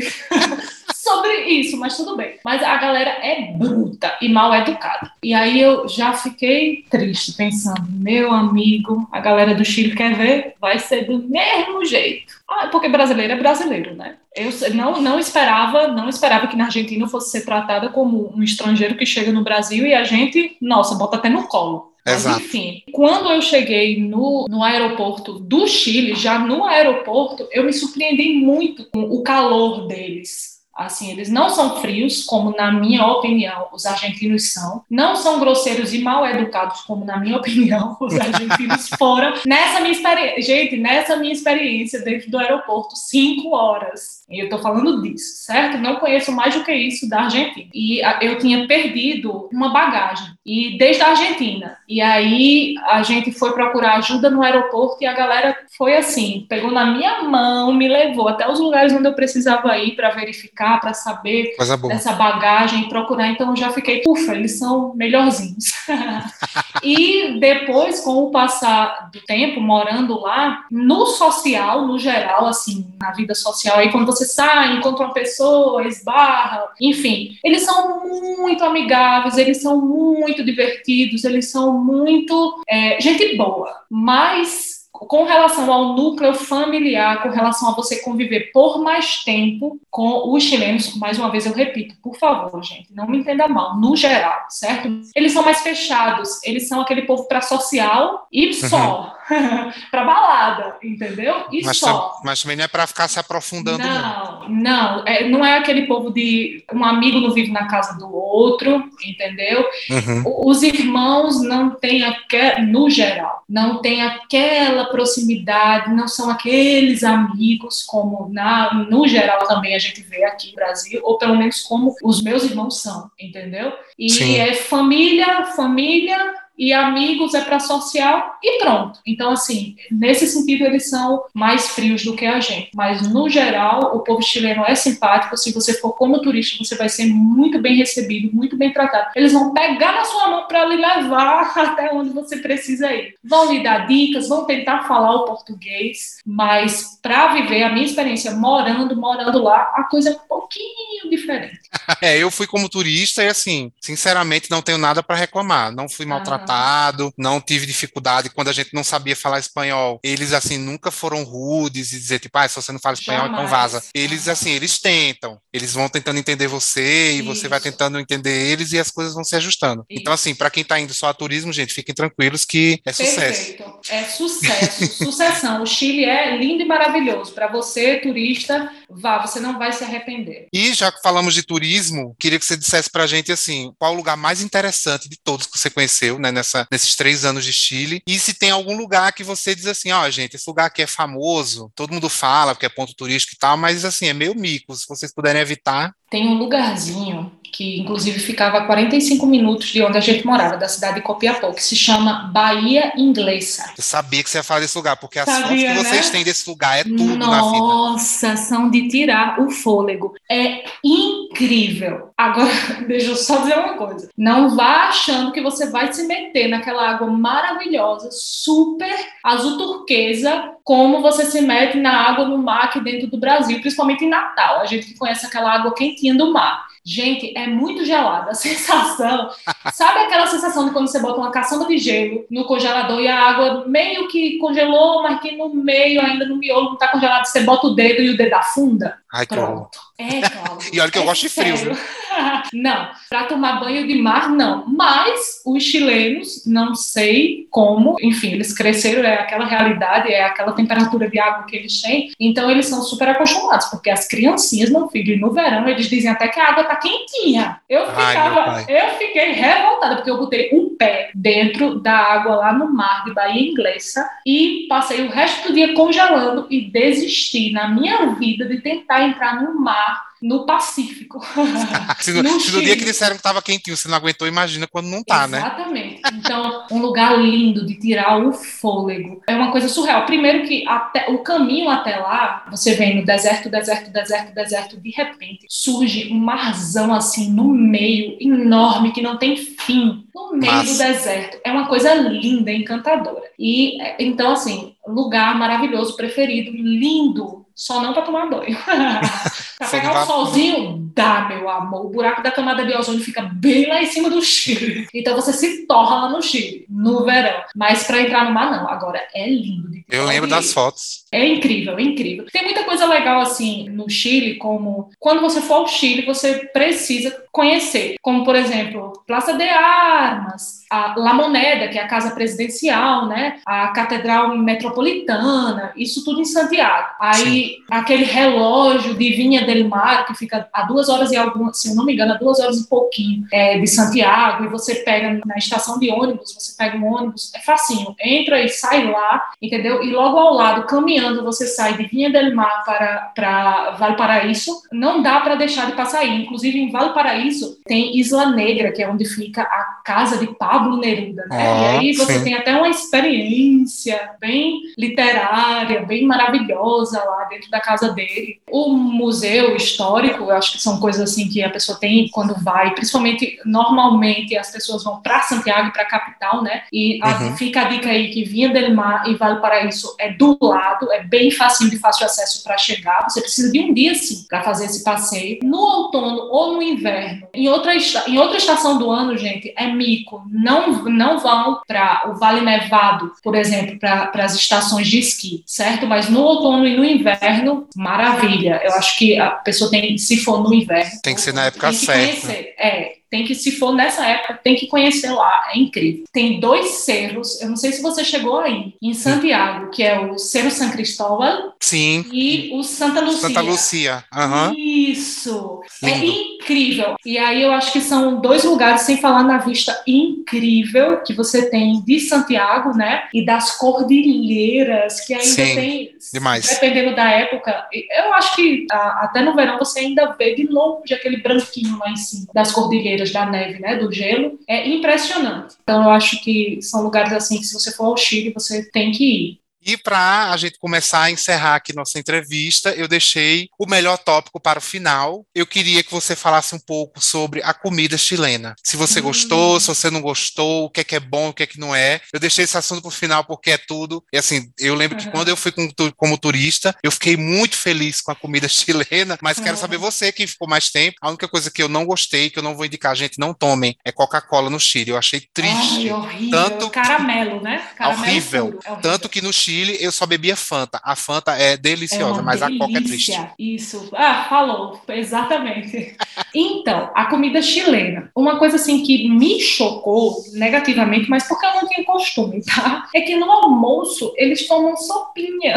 sobre 1.01 1.45
isso, 1.45 1.77
mas 1.77 1.95
tudo 1.95 2.15
bem. 2.15 2.37
Mas 2.43 2.61
a 2.61 2.75
galera 2.77 3.09
é 3.09 3.53
bruta 3.53 4.17
e 4.21 4.27
mal 4.27 4.53
educada. 4.53 5.11
E 5.23 5.33
aí 5.33 5.59
eu 5.59 5.87
já 5.87 6.13
fiquei 6.13 6.83
triste, 6.89 7.33
pensando, 7.33 7.87
meu 7.89 8.31
amigo, 8.31 9.07
a 9.11 9.19
galera 9.19 9.55
do 9.55 9.63
Chile 9.63 9.95
quer 9.95 10.13
ver, 10.13 10.55
vai 10.59 10.77
ser 10.77 11.05
do 11.05 11.19
mesmo 11.27 11.85
jeito. 11.85 12.33
Ah, 12.49 12.67
porque 12.67 12.89
brasileiro 12.89 13.33
é 13.33 13.37
brasileiro, 13.37 13.95
né? 13.95 14.17
Eu 14.35 14.51
não, 14.73 15.01
não 15.01 15.19
esperava, 15.19 15.87
não 15.87 16.09
esperava 16.09 16.47
que 16.47 16.55
na 16.55 16.65
Argentina 16.65 17.07
fosse 17.07 17.31
ser 17.31 17.45
tratada 17.45 17.89
como 17.89 18.33
um 18.35 18.43
estrangeiro 18.43 18.95
que 18.95 19.05
chega 19.05 19.31
no 19.31 19.43
Brasil 19.43 19.85
e 19.85 19.93
a 19.93 20.03
gente, 20.03 20.57
nossa, 20.61 20.95
bota 20.95 21.15
até 21.15 21.29
no 21.29 21.47
colo. 21.47 21.93
Mas, 22.05 22.25
Exato. 22.25 22.41
enfim, 22.41 22.83
quando 22.91 23.29
eu 23.29 23.41
cheguei 23.41 24.01
no, 24.01 24.47
no 24.49 24.63
aeroporto 24.63 25.39
do 25.39 25.67
Chile, 25.67 26.15
já 26.15 26.39
no 26.39 26.65
aeroporto, 26.65 27.47
eu 27.51 27.63
me 27.63 27.73
surpreendi 27.73 28.33
muito 28.33 28.85
com 28.91 29.01
o 29.01 29.21
calor 29.21 29.87
deles 29.87 30.58
Assim, 30.79 31.11
eles 31.11 31.29
não 31.29 31.49
são 31.49 31.81
frios, 31.81 32.23
como 32.23 32.55
na 32.55 32.71
minha 32.71 33.05
opinião 33.05 33.67
os 33.73 33.85
argentinos 33.85 34.53
são. 34.53 34.81
Não 34.89 35.13
são 35.13 35.37
grosseiros 35.37 35.93
e 35.93 35.99
mal 35.99 36.25
educados, 36.25 36.81
como 36.81 37.03
na 37.03 37.19
minha 37.19 37.35
opinião 37.37 37.97
os 37.99 38.17
argentinos 38.17 38.87
foram. 38.97 39.33
Nessa 39.45 39.81
minha 39.81 39.91
experiência, 39.91 40.41
gente, 40.41 40.77
nessa 40.77 41.17
minha 41.17 41.33
experiência 41.33 42.01
dentro 42.01 42.31
do 42.31 42.37
aeroporto, 42.37 42.95
cinco 42.95 43.53
horas. 43.53 44.23
E 44.29 44.41
eu 44.41 44.47
tô 44.47 44.59
falando 44.59 45.01
disso, 45.01 45.43
certo? 45.45 45.77
Não 45.77 45.97
conheço 45.97 46.31
mais 46.31 46.53
do 46.55 46.63
que 46.63 46.73
isso 46.73 47.09
da 47.09 47.23
Argentina. 47.23 47.69
E 47.73 48.01
eu 48.21 48.37
tinha 48.37 48.65
perdido 48.65 49.49
uma 49.51 49.73
bagagem. 49.73 50.27
E 50.49 50.79
desde 50.79 51.03
a 51.03 51.09
Argentina. 51.09 51.77
E 51.87 52.01
aí 52.01 52.73
a 52.87 53.03
gente 53.03 53.31
foi 53.31 53.53
procurar 53.53 53.97
ajuda 53.97 54.31
no 54.31 54.41
aeroporto 54.41 54.97
e 54.99 55.05
a 55.05 55.13
galera 55.13 55.55
foi 55.77 55.95
assim, 55.95 56.47
pegou 56.49 56.71
na 56.71 56.87
minha 56.87 57.21
mão, 57.21 57.71
me 57.71 57.87
levou 57.87 58.27
até 58.27 58.49
os 58.49 58.59
lugares 58.59 58.91
onde 58.91 59.07
eu 59.07 59.13
precisava 59.13 59.77
ir 59.77 59.95
para 59.95 60.09
verificar, 60.09 60.81
para 60.81 60.95
saber 60.95 61.55
dessa 61.87 62.13
bagagem, 62.13 62.89
procurar. 62.89 63.27
Então 63.27 63.51
eu 63.51 63.55
já 63.55 63.69
fiquei, 63.69 64.01
ufa, 64.07 64.33
eles 64.33 64.57
são 64.57 64.95
melhorzinhos. 64.95 65.65
e 66.81 67.39
depois, 67.39 68.01
com 68.01 68.23
o 68.23 68.31
passar 68.31 69.11
do 69.13 69.21
tempo, 69.21 69.61
morando 69.61 70.19
lá, 70.19 70.65
no 70.71 71.05
social, 71.05 71.85
no 71.85 71.99
geral, 71.99 72.47
assim, 72.47 72.87
na 72.99 73.11
vida 73.11 73.35
social, 73.35 73.77
aí 73.77 73.91
quando 73.91 74.07
você 74.07 74.25
sai, 74.25 74.75
encontra 74.75 75.05
uma 75.05 75.13
pessoa, 75.13 75.87
esbarra, 75.87 76.69
enfim, 76.81 77.37
eles 77.43 77.61
são 77.61 78.03
muito 78.03 78.63
amigáveis, 78.63 79.37
eles 79.37 79.61
são 79.61 79.79
muito 79.79 80.38
divertidos, 80.43 81.23
eles 81.23 81.49
são 81.49 81.83
muito 81.83 82.63
é, 82.67 82.99
gente 83.01 83.35
boa, 83.35 83.73
mas 83.89 84.68
com 85.07 85.23
relação 85.23 85.71
ao 85.71 85.93
núcleo 85.93 86.33
familiar, 86.33 87.21
com 87.21 87.29
relação 87.29 87.69
a 87.69 87.75
você 87.75 87.97
conviver 87.97 88.51
por 88.51 88.81
mais 88.81 89.23
tempo 89.23 89.79
com 89.89 90.33
os 90.33 90.43
chilenos, 90.43 90.95
mais 90.95 91.17
uma 91.17 91.31
vez 91.31 91.45
eu 91.45 91.53
repito, 91.53 91.95
por 92.01 92.17
favor, 92.17 92.63
gente, 92.63 92.93
não 92.93 93.07
me 93.07 93.19
entenda 93.19 93.47
mal, 93.47 93.79
no 93.79 93.95
geral, 93.95 94.45
certo? 94.49 95.01
Eles 95.15 95.31
são 95.31 95.43
mais 95.43 95.61
fechados, 95.61 96.41
eles 96.43 96.67
são 96.67 96.81
aquele 96.81 97.03
povo 97.03 97.27
para 97.27 97.41
social 97.41 98.27
e 98.31 98.47
uhum. 98.47 98.53
só. 98.53 99.19
para 99.91 100.03
balada, 100.03 100.77
entendeu? 100.83 101.45
E 101.51 101.63
mas, 101.63 101.77
só. 101.77 102.19
Mas 102.23 102.41
também 102.41 102.57
não 102.57 102.63
é 102.63 102.67
para 102.67 102.87
ficar 102.87 103.07
se 103.07 103.19
aprofundando. 103.19 103.77
Não, 103.77 104.49
não, 104.49 105.03
é, 105.05 105.27
não 105.27 105.45
é 105.45 105.57
aquele 105.57 105.85
povo 105.85 106.11
de 106.11 106.63
um 106.73 106.83
amigo 106.83 107.19
não 107.19 107.31
vive 107.31 107.51
na 107.51 107.67
casa 107.67 107.97
do 107.97 108.13
outro, 108.13 108.89
entendeu? 109.05 109.65
Uhum. 109.89 110.49
Os 110.49 110.63
irmãos 110.63 111.41
não 111.41 111.71
têm 111.71 112.03
aquela, 112.03 112.61
no 112.61 112.89
geral, 112.89 113.43
não 113.47 113.81
tem 113.81 114.01
aquela 114.01 114.85
proximidade, 114.89 115.93
não 115.93 116.07
são 116.07 116.29
aqueles 116.29 117.03
amigos 117.03 117.83
como 117.83 118.29
na, 118.31 118.73
no 118.89 119.07
geral 119.07 119.47
também 119.47 119.75
a 119.75 119.79
gente 119.79 120.01
vê 120.01 120.23
aqui 120.23 120.49
no 120.49 120.55
Brasil, 120.55 121.01
ou 121.03 121.17
pelo 121.17 121.37
menos 121.37 121.61
como 121.61 121.95
os 122.03 122.21
meus 122.21 122.43
irmãos 122.43 122.81
são, 122.81 123.09
entendeu? 123.19 123.73
E 123.97 124.09
Sim. 124.09 124.35
é 124.37 124.53
família, 124.53 125.45
família 125.47 126.38
e 126.59 126.73
amigos 126.73 127.33
é 127.33 127.41
para 127.41 127.57
social 127.57 128.37
e 128.43 128.59
pronto. 128.59 128.99
Então, 129.07 129.31
assim, 129.31 129.77
nesse 129.89 130.27
sentido, 130.27 130.65
eles 130.65 130.89
são 130.89 131.23
mais 131.33 131.69
frios 131.69 132.03
do 132.03 132.17
que 132.17 132.25
a 132.25 132.41
gente. 132.41 132.69
Mas, 132.75 133.07
no 133.07 133.29
geral, 133.29 133.95
o 133.95 134.01
povo 134.01 134.21
chileno 134.21 134.65
é 134.67 134.75
simpático. 134.75 135.37
Se 135.37 135.53
você 135.53 135.73
for 135.75 135.93
como 135.93 136.21
turista, 136.21 136.61
você 136.61 136.75
vai 136.75 136.89
ser 136.89 137.05
muito 137.05 137.61
bem 137.61 137.77
recebido, 137.77 138.35
muito 138.35 138.57
bem 138.57 138.73
tratado. 138.73 139.11
Eles 139.15 139.31
vão 139.31 139.53
pegar 139.53 139.93
na 139.93 140.03
sua 140.03 140.27
mão 140.27 140.47
para 140.47 140.65
lhe 140.65 140.75
levar 140.75 141.53
até 141.55 141.93
onde 141.93 142.09
você 142.09 142.37
precisa 142.37 142.91
ir. 142.93 143.15
Vão 143.23 143.53
lhe 143.53 143.63
dar 143.63 143.87
dicas, 143.87 144.27
vão 144.27 144.45
tentar 144.45 144.83
falar 144.83 145.15
o 145.15 145.25
português, 145.25 146.17
mas 146.25 146.99
para 147.01 147.33
viver 147.35 147.63
a 147.63 147.71
minha 147.71 147.85
experiência 147.85 148.31
morando, 148.31 148.97
morando 148.97 149.41
lá, 149.41 149.71
a 149.75 149.85
coisa 149.85 150.09
é 150.09 150.13
um 150.13 150.27
pouquinho 150.27 151.09
diferente. 151.09 151.57
É, 152.01 152.17
eu 152.17 152.31
fui 152.31 152.47
como 152.47 152.69
turista 152.69 153.23
e, 153.23 153.27
assim, 153.27 153.73
sinceramente, 153.81 154.49
não 154.49 154.61
tenho 154.61 154.77
nada 154.77 155.03
para 155.03 155.17
reclamar. 155.17 155.71
Não 155.71 155.89
fui 155.89 156.05
maltratado 156.05 156.48
tratado, 156.49 157.13
não 157.17 157.39
tive 157.39 157.65
dificuldade 157.65 158.29
quando 158.29 158.47
a 158.47 158.53
gente 158.53 158.73
não 158.73 158.83
sabia 158.83 159.15
falar 159.15 159.39
espanhol. 159.39 159.99
Eles, 160.03 160.33
assim, 160.33 160.57
nunca 160.57 160.89
foram 160.89 161.23
rudes 161.23 161.93
e 161.93 161.99
dizer, 161.99 162.19
tipo, 162.19 162.37
ah, 162.37 162.47
se 162.47 162.55
você 162.55 162.71
não 162.71 162.79
fala 162.79 162.95
espanhol, 162.95 163.27
então 163.27 163.45
Jamais. 163.45 163.49
então 163.49 163.59
vaza. 163.59 163.83
Eles, 163.93 164.27
assim, 164.27 164.51
eles 164.51 164.79
tentam. 164.79 165.39
Eles 165.53 165.73
vão 165.73 165.87
tentando 165.87 166.17
entender 166.17 166.47
você 166.47 167.11
e 167.13 167.19
Isso. 167.19 167.25
você 167.25 167.47
vai 167.47 167.59
tentando 167.59 167.99
entender 167.99 168.51
eles 168.51 168.73
e 168.73 168.79
as 168.79 168.89
coisas 168.89 169.13
vão 169.13 169.23
se 169.23 169.35
ajustando. 169.35 169.85
Isso. 169.89 170.01
Então, 170.01 170.13
assim, 170.13 170.33
para 170.33 170.49
quem 170.49 170.63
tá 170.63 170.79
indo 170.79 170.93
só 170.93 171.09
a 171.09 171.13
turismo, 171.13 171.53
gente, 171.53 171.73
fiquem 171.73 171.93
tranquilos 171.93 172.45
que 172.45 172.81
é 172.85 172.91
sucesso. 172.91 173.45
Perfeito. 173.45 173.79
É 173.89 174.03
sucesso, 174.05 174.87
sucessão. 175.05 175.61
O 175.61 175.67
Chile 175.67 176.05
é 176.05 176.35
lindo 176.35 176.63
e 176.63 176.65
maravilhoso. 176.65 177.31
Para 177.31 177.47
você, 177.47 177.97
turista, 177.97 178.71
vá, 178.89 179.25
você 179.25 179.39
não 179.39 179.57
vai 179.57 179.71
se 179.71 179.83
arrepender. 179.83 180.47
E 180.53 180.73
já 180.73 180.91
que 180.91 181.01
falamos 181.01 181.33
de 181.33 181.43
turismo, 181.43 182.15
queria 182.19 182.39
que 182.39 182.45
você 182.45 182.57
dissesse 182.57 182.89
pra 182.89 183.07
gente, 183.07 183.31
assim, 183.31 183.71
qual 183.77 183.93
o 183.93 183.97
lugar 183.97 184.17
mais 184.17 184.41
interessante 184.41 185.09
de 185.09 185.17
todos 185.23 185.47
que 185.47 185.57
você 185.57 185.69
conheceu, 185.69 186.19
né, 186.19 186.31
nessa, 186.31 186.67
nesses 186.71 186.95
três 186.95 187.25
anos 187.25 187.45
de 187.45 187.53
Chile. 187.53 188.01
E 188.07 188.19
se 188.19 188.33
tem 188.33 188.51
algum 188.51 188.77
lugar 188.77 189.13
que 189.13 189.23
você 189.23 189.53
diz 189.55 189.67
assim, 189.67 189.91
ó, 189.91 190.05
oh, 190.05 190.11
gente, 190.11 190.35
esse 190.35 190.49
lugar 190.49 190.65
aqui 190.65 190.81
é 190.81 190.87
famoso, 190.87 191.71
todo 191.75 191.93
mundo 191.93 192.09
fala 192.09 192.53
porque 192.53 192.65
é 192.65 192.69
ponto 192.69 192.93
turístico 192.95 193.35
e 193.35 193.39
tal, 193.39 193.57
mas 193.57 193.85
assim, 193.85 194.07
é 194.07 194.13
meio 194.13 194.35
mico. 194.35 194.75
Se 194.75 194.87
vocês 194.87 195.13
puderem 195.13 195.41
evitar, 195.41 195.93
tem 196.09 196.27
um 196.27 196.37
lugarzinho 196.37 197.38
que 197.51 197.79
inclusive 197.79 198.19
ficava 198.19 198.59
a 198.59 198.65
45 198.65 199.25
minutos 199.25 199.67
de 199.67 199.81
onde 199.81 199.97
a 199.97 200.01
gente 200.01 200.25
morava, 200.25 200.57
da 200.57 200.67
cidade 200.67 200.95
de 200.95 201.01
Copiapó, 201.01 201.51
que 201.51 201.63
se 201.63 201.75
chama 201.75 202.29
Bahia 202.33 202.93
Inglesa. 202.97 203.73
Eu 203.77 203.83
sabia 203.83 204.23
que 204.23 204.29
você 204.29 204.37
ia 204.37 204.43
falar 204.43 204.61
desse 204.61 204.77
lugar, 204.77 204.97
porque 204.97 205.19
as 205.19 205.25
sabia, 205.25 205.45
fotos 205.45 205.61
que 205.61 205.89
vocês 205.89 206.05
né? 206.05 206.11
têm 206.11 206.23
desse 206.23 206.49
lugar 206.49 206.79
é 206.79 206.83
tudo 206.83 207.15
Nossa, 207.17 207.31
na 207.31 207.51
vida. 207.51 207.57
Nossa, 207.57 208.37
são 208.37 208.69
de 208.69 208.87
tirar 208.87 209.39
o 209.39 209.49
fôlego. 209.49 210.13
É 210.29 210.63
incrível. 210.83 212.11
Agora, 212.17 212.49
deixa 212.87 213.07
eu 213.07 213.15
só 213.15 213.37
dizer 213.37 213.57
uma 213.57 213.75
coisa. 213.75 214.09
Não 214.17 214.55
vá 214.55 214.87
achando 214.87 215.31
que 215.31 215.41
você 215.41 215.69
vai 215.69 215.91
se 215.93 216.03
meter 216.03 216.47
naquela 216.47 216.89
água 216.89 217.07
maravilhosa, 217.07 218.09
super 218.11 218.93
azul 219.23 219.57
turquesa, 219.57 220.53
como 220.63 221.01
você 221.01 221.25
se 221.25 221.41
mete 221.41 221.77
na 221.77 222.09
água 222.09 222.25
no 222.25 222.37
mar 222.37 222.65
aqui 222.65 222.79
dentro 222.79 223.07
do 223.07 223.17
Brasil, 223.17 223.59
principalmente 223.59 224.05
em 224.05 224.09
Natal. 224.09 224.61
A 224.61 224.65
gente 224.65 224.87
que 224.87 224.97
conhece 224.97 225.25
aquela 225.25 225.51
água 225.51 225.73
quentinha 225.73 226.15
do 226.15 226.31
mar. 226.31 226.67
Gente, 226.89 227.31
é 227.37 227.45
muito 227.45 227.85
gelada. 227.85 228.31
A 228.31 228.33
sensação. 228.35 229.29
sabe 229.71 229.99
aquela 229.99 230.25
sensação 230.25 230.65
de 230.65 230.71
quando 230.71 230.87
você 230.87 230.99
bota 230.99 231.19
uma 231.19 231.29
caçamba 231.29 231.65
de 231.65 231.77
gelo 231.77 232.25
no 232.31 232.45
congelador 232.45 232.99
e 232.99 233.07
a 233.07 233.29
água 233.29 233.65
meio 233.67 234.07
que 234.07 234.39
congelou, 234.39 235.03
mas 235.03 235.19
que 235.19 235.37
no 235.37 235.53
meio, 235.53 236.01
ainda 236.01 236.25
no 236.25 236.37
miolo, 236.37 236.65
não 236.65 236.73
está 236.73 236.87
congelado, 236.87 237.25
você 237.25 237.41
bota 237.41 237.67
o 237.67 237.75
dedo 237.75 238.01
e 238.01 238.09
o 238.09 238.17
dedo 238.17 238.33
afunda? 238.33 238.97
Ai, 239.13 239.27
Pronto. 239.27 239.77
É, 239.99 240.21
Cláudio. 240.21 240.69
e 240.73 240.79
olha 240.79 240.89
que 240.89 240.97
é 240.97 241.01
eu 241.01 241.05
gosto 241.05 241.29
sério. 241.29 241.53
de 241.53 241.59
frio, 241.59 241.75
viu? 241.75 241.83
não, 242.53 242.89
para 243.09 243.23
tomar 243.23 243.59
banho 243.59 243.87
de 243.87 243.95
mar, 243.95 244.29
não. 244.29 244.65
Mas 244.67 245.41
os 245.45 245.63
chilenos, 245.63 246.43
não 246.45 246.75
sei 246.75 247.47
como, 247.49 247.95
enfim, 248.01 248.33
eles 248.33 248.53
cresceram, 248.53 249.03
é 249.03 249.15
aquela 249.15 249.45
realidade, 249.45 250.11
é 250.11 250.23
aquela 250.23 250.53
temperatura 250.53 251.09
de 251.09 251.19
água 251.19 251.45
que 251.45 251.55
eles 251.55 251.81
têm, 251.81 252.11
então 252.19 252.49
eles 252.49 252.67
são 252.67 252.81
super 252.81 253.09
acostumados, 253.09 253.67
porque 253.67 253.89
as 253.89 254.07
criancinhas, 254.07 254.69
não 254.69 254.89
filho, 254.89 255.13
e 255.13 255.19
no 255.19 255.31
verão 255.31 255.67
eles 255.67 255.89
dizem 255.89 256.09
até 256.09 256.27
que 256.27 256.39
a 256.39 256.49
água 256.49 256.63
tá 256.63 256.75
quentinha. 256.75 257.59
Eu 257.67 257.87
ficava, 257.87 258.51
Ai, 258.51 258.65
eu 258.67 258.89
fiquei 258.95 259.31
revoltada, 259.31 259.95
porque 259.97 260.11
eu 260.11 260.17
botei 260.17 260.49
um 260.53 260.75
pé 260.77 261.11
dentro 261.13 261.79
da 261.79 261.95
água 261.95 262.35
lá 262.35 262.53
no 262.53 262.71
mar 262.71 263.03
de 263.03 263.13
Bahia 263.13 263.49
Inglesa 263.49 264.07
e 264.25 264.65
passei 264.69 265.05
o 265.05 265.09
resto 265.09 265.47
do 265.47 265.53
dia 265.53 265.73
congelando 265.73 266.47
e 266.49 266.61
desisti 266.61 267.51
na 267.51 267.67
minha 267.69 268.07
vida 268.15 268.45
de 268.45 268.61
tentar 268.61 269.07
entrar 269.07 269.41
no 269.41 269.59
mar 269.59 270.08
no 270.21 270.45
Pacífico. 270.45 271.19
se, 271.99 272.11
no, 272.11 272.23
no, 272.23 272.39
se 272.39 272.51
no 272.51 272.61
dia 272.61 272.75
que 272.75 272.85
disseram 272.85 273.13
que 273.13 273.19
estava 273.19 273.41
quentinho, 273.41 273.75
você 273.75 273.87
não 273.87 273.97
aguentou, 273.97 274.27
imagina 274.27 274.67
quando 274.67 274.87
não 274.87 275.03
tá, 275.03 275.25
Exatamente. 275.25 275.31
né? 275.31 275.99
Exatamente. 275.99 276.01
Então, 276.13 276.65
um 276.71 276.81
lugar 276.81 277.17
lindo 277.17 277.65
de 277.65 277.75
tirar 277.75 278.17
o 278.17 278.33
fôlego. 278.33 279.21
É 279.27 279.35
uma 279.35 279.51
coisa 279.51 279.67
surreal. 279.67 280.05
Primeiro 280.05 280.47
que 280.47 280.67
até, 280.67 281.09
o 281.09 281.19
caminho 281.19 281.69
até 281.69 281.97
lá, 281.97 282.45
você 282.49 282.73
vem 282.75 282.97
no 282.97 283.05
deserto, 283.05 283.49
deserto, 283.49 283.91
deserto, 283.91 284.33
deserto, 284.33 284.79
de 284.79 284.89
repente 284.89 285.45
surge 285.49 286.11
um 286.11 286.17
marzão 286.17 286.93
assim 286.93 287.31
no 287.31 287.45
meio, 287.45 288.17
enorme, 288.19 288.91
que 288.91 289.01
não 289.01 289.17
tem 289.17 289.35
fim, 289.37 290.05
no 290.13 290.33
meio 290.33 290.53
Mas... 290.53 290.71
do 290.71 290.77
deserto. 290.77 291.39
É 291.43 291.51
uma 291.51 291.67
coisa 291.67 291.93
linda, 291.93 292.51
encantadora. 292.51 293.23
E 293.37 293.81
é, 293.81 293.95
então, 293.99 294.31
assim, 294.31 294.73
lugar 294.85 295.37
maravilhoso, 295.37 295.95
preferido, 295.95 296.51
lindo, 296.51 297.45
só 297.59 297.81
não 297.81 297.91
para 297.91 298.03
tomar 298.03 298.29
banho. 298.29 298.57
para 299.59 299.67
pegar 299.67 300.01
o 300.01 300.05
solzinho, 300.05 300.88
dá, 300.93 301.27
meu 301.27 301.49
amor. 301.49 301.85
O 301.85 301.89
buraco 301.89 302.21
da 302.21 302.31
camada 302.31 302.65
de 302.65 302.75
ozônio 302.75 303.01
fica 303.01 303.21
bem 303.21 303.67
lá 303.67 303.81
em 303.81 303.85
cima 303.85 304.09
do 304.09 304.21
Chile. 304.21 304.87
Então 304.93 305.15
você 305.15 305.33
se 305.33 305.65
torra 305.65 306.03
lá 306.03 306.09
no 306.09 306.21
Chile, 306.21 306.65
no 306.69 307.05
verão. 307.05 307.43
Mas 307.55 307.83
para 307.83 308.01
entrar 308.01 308.25
no 308.25 308.33
mar, 308.33 308.51
não. 308.51 308.69
Agora, 308.69 309.01
é 309.13 309.27
lindo. 309.27 309.69
Eu 309.89 310.05
lembro 310.05 310.29
das 310.29 310.53
fotos. 310.53 311.05
É 311.11 311.25
incrível, 311.27 311.77
é 311.77 311.81
incrível. 311.81 312.25
Tem 312.31 312.43
muita 312.43 312.63
coisa 312.63 312.85
legal, 312.85 313.21
assim, 313.21 313.67
no 313.69 313.89
Chile, 313.89 314.35
como 314.35 314.89
quando 314.99 315.21
você 315.21 315.41
for 315.41 315.55
ao 315.55 315.67
Chile, 315.67 316.05
você 316.05 316.49
precisa 316.53 317.23
conhecer. 317.31 317.95
Como, 318.01 318.23
por 318.23 318.35
exemplo, 318.35 318.93
Praça 319.07 319.33
de 319.33 319.43
Armas, 319.49 320.59
a 320.69 320.93
La 320.97 321.13
Moneda, 321.13 321.67
que 321.67 321.79
é 321.79 321.83
a 321.83 321.87
casa 321.87 322.11
presidencial, 322.11 323.07
né? 323.07 323.39
A 323.45 323.69
Catedral 323.69 324.37
Metropolitana, 324.37 325.73
isso 325.75 326.03
tudo 326.05 326.21
em 326.21 326.25
Santiago. 326.25 326.89
Aí, 326.99 327.23
Sim. 327.23 327.55
aquele 327.71 328.03
relógio 328.03 328.93
de 328.93 329.09
Vinha 329.11 329.45
del 329.45 329.67
Mar, 329.67 330.05
que 330.05 330.13
fica 330.13 330.47
a 330.53 330.63
duas 330.63 330.78
duas 330.79 330.87
horas 330.87 331.11
e 331.11 331.17
algumas, 331.17 331.57
se 331.59 331.69
eu 331.69 331.75
não 331.75 331.85
me 331.85 331.93
engano, 331.93 332.13
a 332.13 332.17
duas 332.17 332.39
horas 332.39 332.57
e 332.57 332.67
pouquinho 332.67 333.25
é, 333.31 333.59
de 333.59 333.67
Santiago, 333.67 334.45
e 334.45 334.47
você 334.47 334.75
pega 334.75 335.19
na 335.25 335.35
estação 335.37 335.77
de 335.77 335.89
ônibus, 335.89 336.33
você 336.33 336.55
pega 336.57 336.77
um 336.77 336.85
ônibus, 336.85 337.31
é 337.35 337.39
facinho, 337.39 337.93
entra 337.99 338.41
e 338.41 338.47
sai 338.47 338.89
lá, 338.89 339.23
entendeu? 339.41 339.83
E 339.83 339.91
logo 339.91 340.17
ao 340.17 340.33
lado, 340.33 340.65
caminhando, 340.67 341.23
você 341.23 341.45
sai 341.45 341.75
de 341.75 341.83
Vinha 341.87 342.09
del 342.09 342.33
Mar 342.33 342.63
para, 342.65 343.11
para 343.13 343.71
Valparaíso, 343.71 344.61
não 344.71 345.01
dá 345.01 345.19
para 345.19 345.35
deixar 345.35 345.65
de 345.65 345.73
passar 345.73 345.99
aí. 345.99 346.23
Inclusive, 346.23 346.57
em 346.57 346.71
Valparaíso 346.71 347.57
tem 347.65 347.97
Isla 347.97 348.27
Negra, 348.27 348.71
que 348.71 348.81
é 348.81 348.89
onde 348.89 349.05
fica 349.05 349.41
a 349.41 349.81
casa 349.83 350.17
de 350.17 350.27
Pablo 350.35 350.77
Neruda, 350.77 351.25
né? 351.29 351.37
Oh, 351.37 351.61
e 351.61 351.65
aí 351.65 351.93
você 351.93 352.19
sim. 352.19 352.23
tem 352.23 352.33
até 352.35 352.55
uma 352.55 352.69
experiência 352.69 354.11
bem 354.19 354.61
literária, 354.77 355.81
bem 355.85 356.05
maravilhosa 356.05 357.03
lá 357.03 357.25
dentro 357.25 357.49
da 357.49 357.59
casa 357.59 357.91
dele. 357.91 358.39
O 358.49 358.69
museu 358.69 359.55
histórico, 359.55 360.23
eu 360.23 360.31
acho 360.31 360.53
que 360.53 360.61
são 360.61 360.68
coisas 360.77 361.01
assim 361.09 361.27
que 361.27 361.41
a 361.41 361.49
pessoa 361.49 361.77
tem 361.79 362.09
quando 362.09 362.35
vai, 362.43 362.73
principalmente 362.73 363.39
normalmente 363.45 364.37
as 364.37 364.51
pessoas 364.51 364.83
vão 364.83 365.01
para 365.01 365.21
Santiago, 365.21 365.71
para 365.71 365.83
a 365.83 365.87
capital, 365.87 366.43
né? 366.43 366.63
E 366.71 366.99
uhum. 367.01 367.33
a, 367.33 367.37
fica 367.37 367.61
a 367.61 367.63
dica 367.65 367.89
aí 367.89 368.09
que 368.09 368.23
Vinha 368.23 368.49
del 368.49 368.75
Mar 368.75 369.07
e 369.07 369.15
Valparaíso 369.15 369.95
é 369.99 370.11
do 370.11 370.37
lado, 370.41 370.91
é 370.91 371.03
bem 371.03 371.31
fácil 371.31 371.69
de 371.69 371.77
fácil 371.77 372.05
acesso 372.05 372.43
para 372.43 372.57
chegar. 372.57 373.05
Você 373.09 373.21
precisa 373.21 373.51
de 373.51 373.59
um 373.59 373.73
dia 373.73 373.95
sim 373.95 374.25
para 374.27 374.43
fazer 374.43 374.65
esse 374.65 374.83
passeio. 374.83 375.39
No 375.43 375.57
outono 375.57 376.27
ou 376.29 376.53
no 376.53 376.61
inverno, 376.61 377.27
em 377.33 377.47
outra 377.47 377.73
em 377.75 378.17
outra 378.17 378.37
estação 378.37 378.77
do 378.77 378.91
ano, 378.91 379.17
gente, 379.17 379.53
é 379.57 379.67
mico. 379.67 380.23
Não 380.29 380.83
não 380.85 381.19
vão 381.19 381.61
para 381.67 382.09
o 382.09 382.15
Vale 382.15 382.41
Nevado, 382.41 383.13
por 383.23 383.35
exemplo, 383.35 383.79
para 383.79 384.11
as 384.15 384.35
estações 384.35 384.87
de 384.87 384.99
esqui, 384.99 385.43
certo? 385.45 385.87
Mas 385.87 386.09
no 386.09 386.21
outono 386.21 386.67
e 386.67 386.75
no 386.75 386.83
inverno, 386.83 387.67
maravilha. 387.75 388.61
Eu 388.63 388.73
acho 388.73 388.97
que 388.97 389.17
a 389.17 389.31
pessoa 389.31 389.69
tem, 389.69 389.97
se 389.97 390.17
for 390.17 390.43
no 390.43 390.53
tem 391.01 391.15
que 391.15 391.21
ser 391.21 391.33
na 391.33 391.45
época 391.45 391.71
certa. 391.73 392.27
Conhecer. 392.27 392.55
É, 392.57 392.98
tem 393.09 393.25
que, 393.25 393.35
se 393.35 393.51
for 393.53 393.73
nessa 393.73 394.05
época, 394.05 394.39
tem 394.43 394.55
que 394.55 394.67
conhecer 394.67 395.11
lá, 395.11 395.49
é 395.53 395.57
incrível. 395.57 396.03
Tem 396.11 396.39
dois 396.39 396.67
cerros, 396.69 397.41
eu 397.41 397.49
não 397.49 397.57
sei 397.57 397.71
se 397.71 397.81
você 397.81 398.03
chegou 398.03 398.39
aí, 398.39 398.73
em 398.81 398.93
Santiago, 398.93 399.69
que 399.71 399.83
é 399.83 399.99
o 399.99 400.17
Cerro 400.17 400.51
San 400.51 400.69
Cristóbal 400.69 401.53
Sim. 401.59 402.05
e 402.11 402.51
o 402.53 402.63
Santa 402.63 403.01
Lucia. 403.01 403.21
Santa 403.21 403.41
Lucia. 403.41 404.03
Uhum. 404.13 404.53
Isso. 404.55 405.61
É 405.83 405.97
Lindo. 405.97 406.05
É 406.05 406.35
incrível. 406.35 406.95
E 407.05 407.17
aí 407.17 407.41
eu 407.41 407.51
acho 407.51 407.71
que 407.71 407.81
são 407.81 408.21
dois 408.21 408.43
lugares, 408.43 408.81
sem 408.81 408.97
falar 408.97 409.23
na 409.23 409.37
vista 409.37 409.81
incrível 409.87 411.01
que 411.03 411.13
você 411.13 411.49
tem 411.49 411.81
de 411.81 411.99
Santiago, 411.99 412.75
né? 412.75 413.03
E 413.13 413.25
das 413.25 413.57
cordilheiras, 413.57 415.01
que 415.01 415.13
ainda 415.13 415.25
Sim. 415.25 415.55
tem. 415.55 415.95
Demais. 416.13 416.47
Dependendo 416.47 416.95
da 416.95 417.09
época, 417.09 417.67
eu 417.71 418.13
acho 418.13 418.35
que 418.35 418.65
até 418.71 419.21
no 419.21 419.35
verão 419.35 419.57
você 419.57 419.79
ainda 419.79 420.15
vê 420.17 420.35
de 420.35 420.47
longe 420.47 420.93
aquele 420.93 421.17
branquinho 421.17 421.77
lá 421.77 421.89
em 421.89 421.95
cima 421.97 422.27
das 422.33 422.51
cordilheiras 422.51 422.98
da 423.05 423.25
neve, 423.25 423.59
né, 423.59 423.77
do 423.77 423.91
gelo, 423.91 424.39
é 424.47 424.67
impressionante. 424.67 425.55
Então 425.61 425.83
eu 425.83 425.89
acho 425.89 426.21
que 426.23 426.61
são 426.61 426.83
lugares 426.83 427.13
assim 427.13 427.37
que 427.37 427.45
se 427.45 427.53
você 427.53 427.71
for 427.71 427.85
ao 427.85 427.97
Chile, 427.97 428.33
você 428.33 428.69
tem 428.71 428.91
que 428.91 429.03
ir. 429.03 429.39
E 429.61 429.77
para 429.77 430.31
a 430.31 430.37
gente 430.37 430.57
começar 430.57 431.03
a 431.03 431.11
encerrar 431.11 431.55
aqui 431.55 431.73
nossa 431.73 431.99
entrevista, 431.99 432.71
eu 432.71 432.87
deixei 432.87 433.49
o 433.59 433.65
melhor 433.65 433.97
tópico 433.97 434.39
para 434.39 434.59
o 434.59 434.61
final. 434.61 435.25
Eu 435.35 435.45
queria 435.45 435.83
que 435.83 435.91
você 435.91 436.15
falasse 436.15 436.55
um 436.55 436.59
pouco 436.59 437.01
sobre 437.01 437.41
a 437.43 437.53
comida 437.53 437.97
chilena. 437.97 438.55
Se 438.63 438.77
você 438.77 438.99
hum. 438.99 439.03
gostou, 439.03 439.59
se 439.59 439.67
você 439.67 439.89
não 439.89 440.01
gostou, 440.01 440.65
o 440.65 440.69
que 440.69 440.81
é 440.81 440.83
que 440.83 440.95
é 440.95 440.99
bom, 440.99 441.29
o 441.29 441.33
que 441.33 441.43
é 441.43 441.47
que 441.47 441.59
não 441.59 441.75
é. 441.75 441.99
Eu 442.13 442.19
deixei 442.19 442.45
esse 442.45 442.57
assunto 442.57 442.81
para 442.81 442.89
o 442.89 442.91
final 442.91 443.23
porque 443.23 443.51
é 443.51 443.57
tudo. 443.57 444.03
E 444.13 444.17
assim, 444.17 444.49
eu 444.57 444.75
lembro 444.75 444.97
uhum. 444.97 445.03
que 445.03 445.11
quando 445.11 445.29
eu 445.29 445.35
fui 445.35 445.51
com, 445.51 445.69
como 445.95 446.17
turista, 446.17 446.75
eu 446.83 446.91
fiquei 446.91 447.17
muito 447.17 447.55
feliz 447.55 448.01
com 448.01 448.11
a 448.11 448.15
comida 448.15 448.47
chilena, 448.49 449.17
mas 449.21 449.37
uhum. 449.37 449.43
quero 449.43 449.57
saber 449.57 449.77
você 449.77 450.11
que 450.11 450.25
ficou 450.25 450.47
mais 450.47 450.69
tempo. 450.69 450.97
A 451.01 451.09
única 451.09 451.27
coisa 451.27 451.51
que 451.51 451.61
eu 451.61 451.67
não 451.69 451.85
gostei, 451.85 452.29
que 452.29 452.39
eu 452.39 452.43
não 452.43 452.55
vou 452.55 452.65
indicar, 452.65 452.95
gente, 452.95 453.19
não 453.19 453.33
tomem, 453.33 453.77
é 453.85 453.91
Coca-Cola 453.91 454.49
no 454.49 454.59
Chile. 454.59 454.91
Eu 454.91 454.97
achei 454.97 455.27
triste. 455.33 455.89
Ai, 455.89 455.91
horrível. 455.91 456.31
Tanto 456.31 456.69
Caramelo, 456.69 457.41
né? 457.41 457.67
Caramelo 457.75 458.01
horrível. 458.01 458.59
É 458.63 458.71
horrível. 458.71 458.81
Tanto 458.81 459.09
que 459.09 459.21
no 459.21 459.33
Chile 459.33 459.49
Chile, 459.59 459.77
eu 459.81 459.91
só 459.91 460.05
bebia 460.05 460.35
Fanta. 460.35 460.79
A 460.83 460.95
Fanta 460.95 461.33
é 461.33 461.57
deliciosa, 461.57 462.21
é 462.21 462.23
mas 462.23 462.39
delícia. 462.39 462.63
a 462.63 462.67
Coca 462.67 462.77
é 462.77 462.81
triste. 462.81 463.19
Isso. 463.37 463.89
Ah, 463.93 464.25
falou. 464.29 464.81
Exatamente. 464.87 465.95
então, 466.33 466.91
a 466.95 467.05
comida 467.05 467.41
chilena. 467.41 468.09
Uma 468.15 468.37
coisa 468.39 468.55
assim 468.55 468.83
que 468.83 469.09
me 469.09 469.39
chocou 469.41 470.23
negativamente, 470.33 471.09
mas 471.09 471.27
porque 471.27 471.45
eu 471.45 471.55
não 471.55 471.67
tinha 471.67 471.85
costume, 471.85 472.41
tá? 472.43 472.87
É 472.95 473.01
que 473.01 473.17
no 473.17 473.29
almoço 473.29 474.13
eles 474.15 474.47
tomam 474.47 474.77
sopinha. 474.77 475.55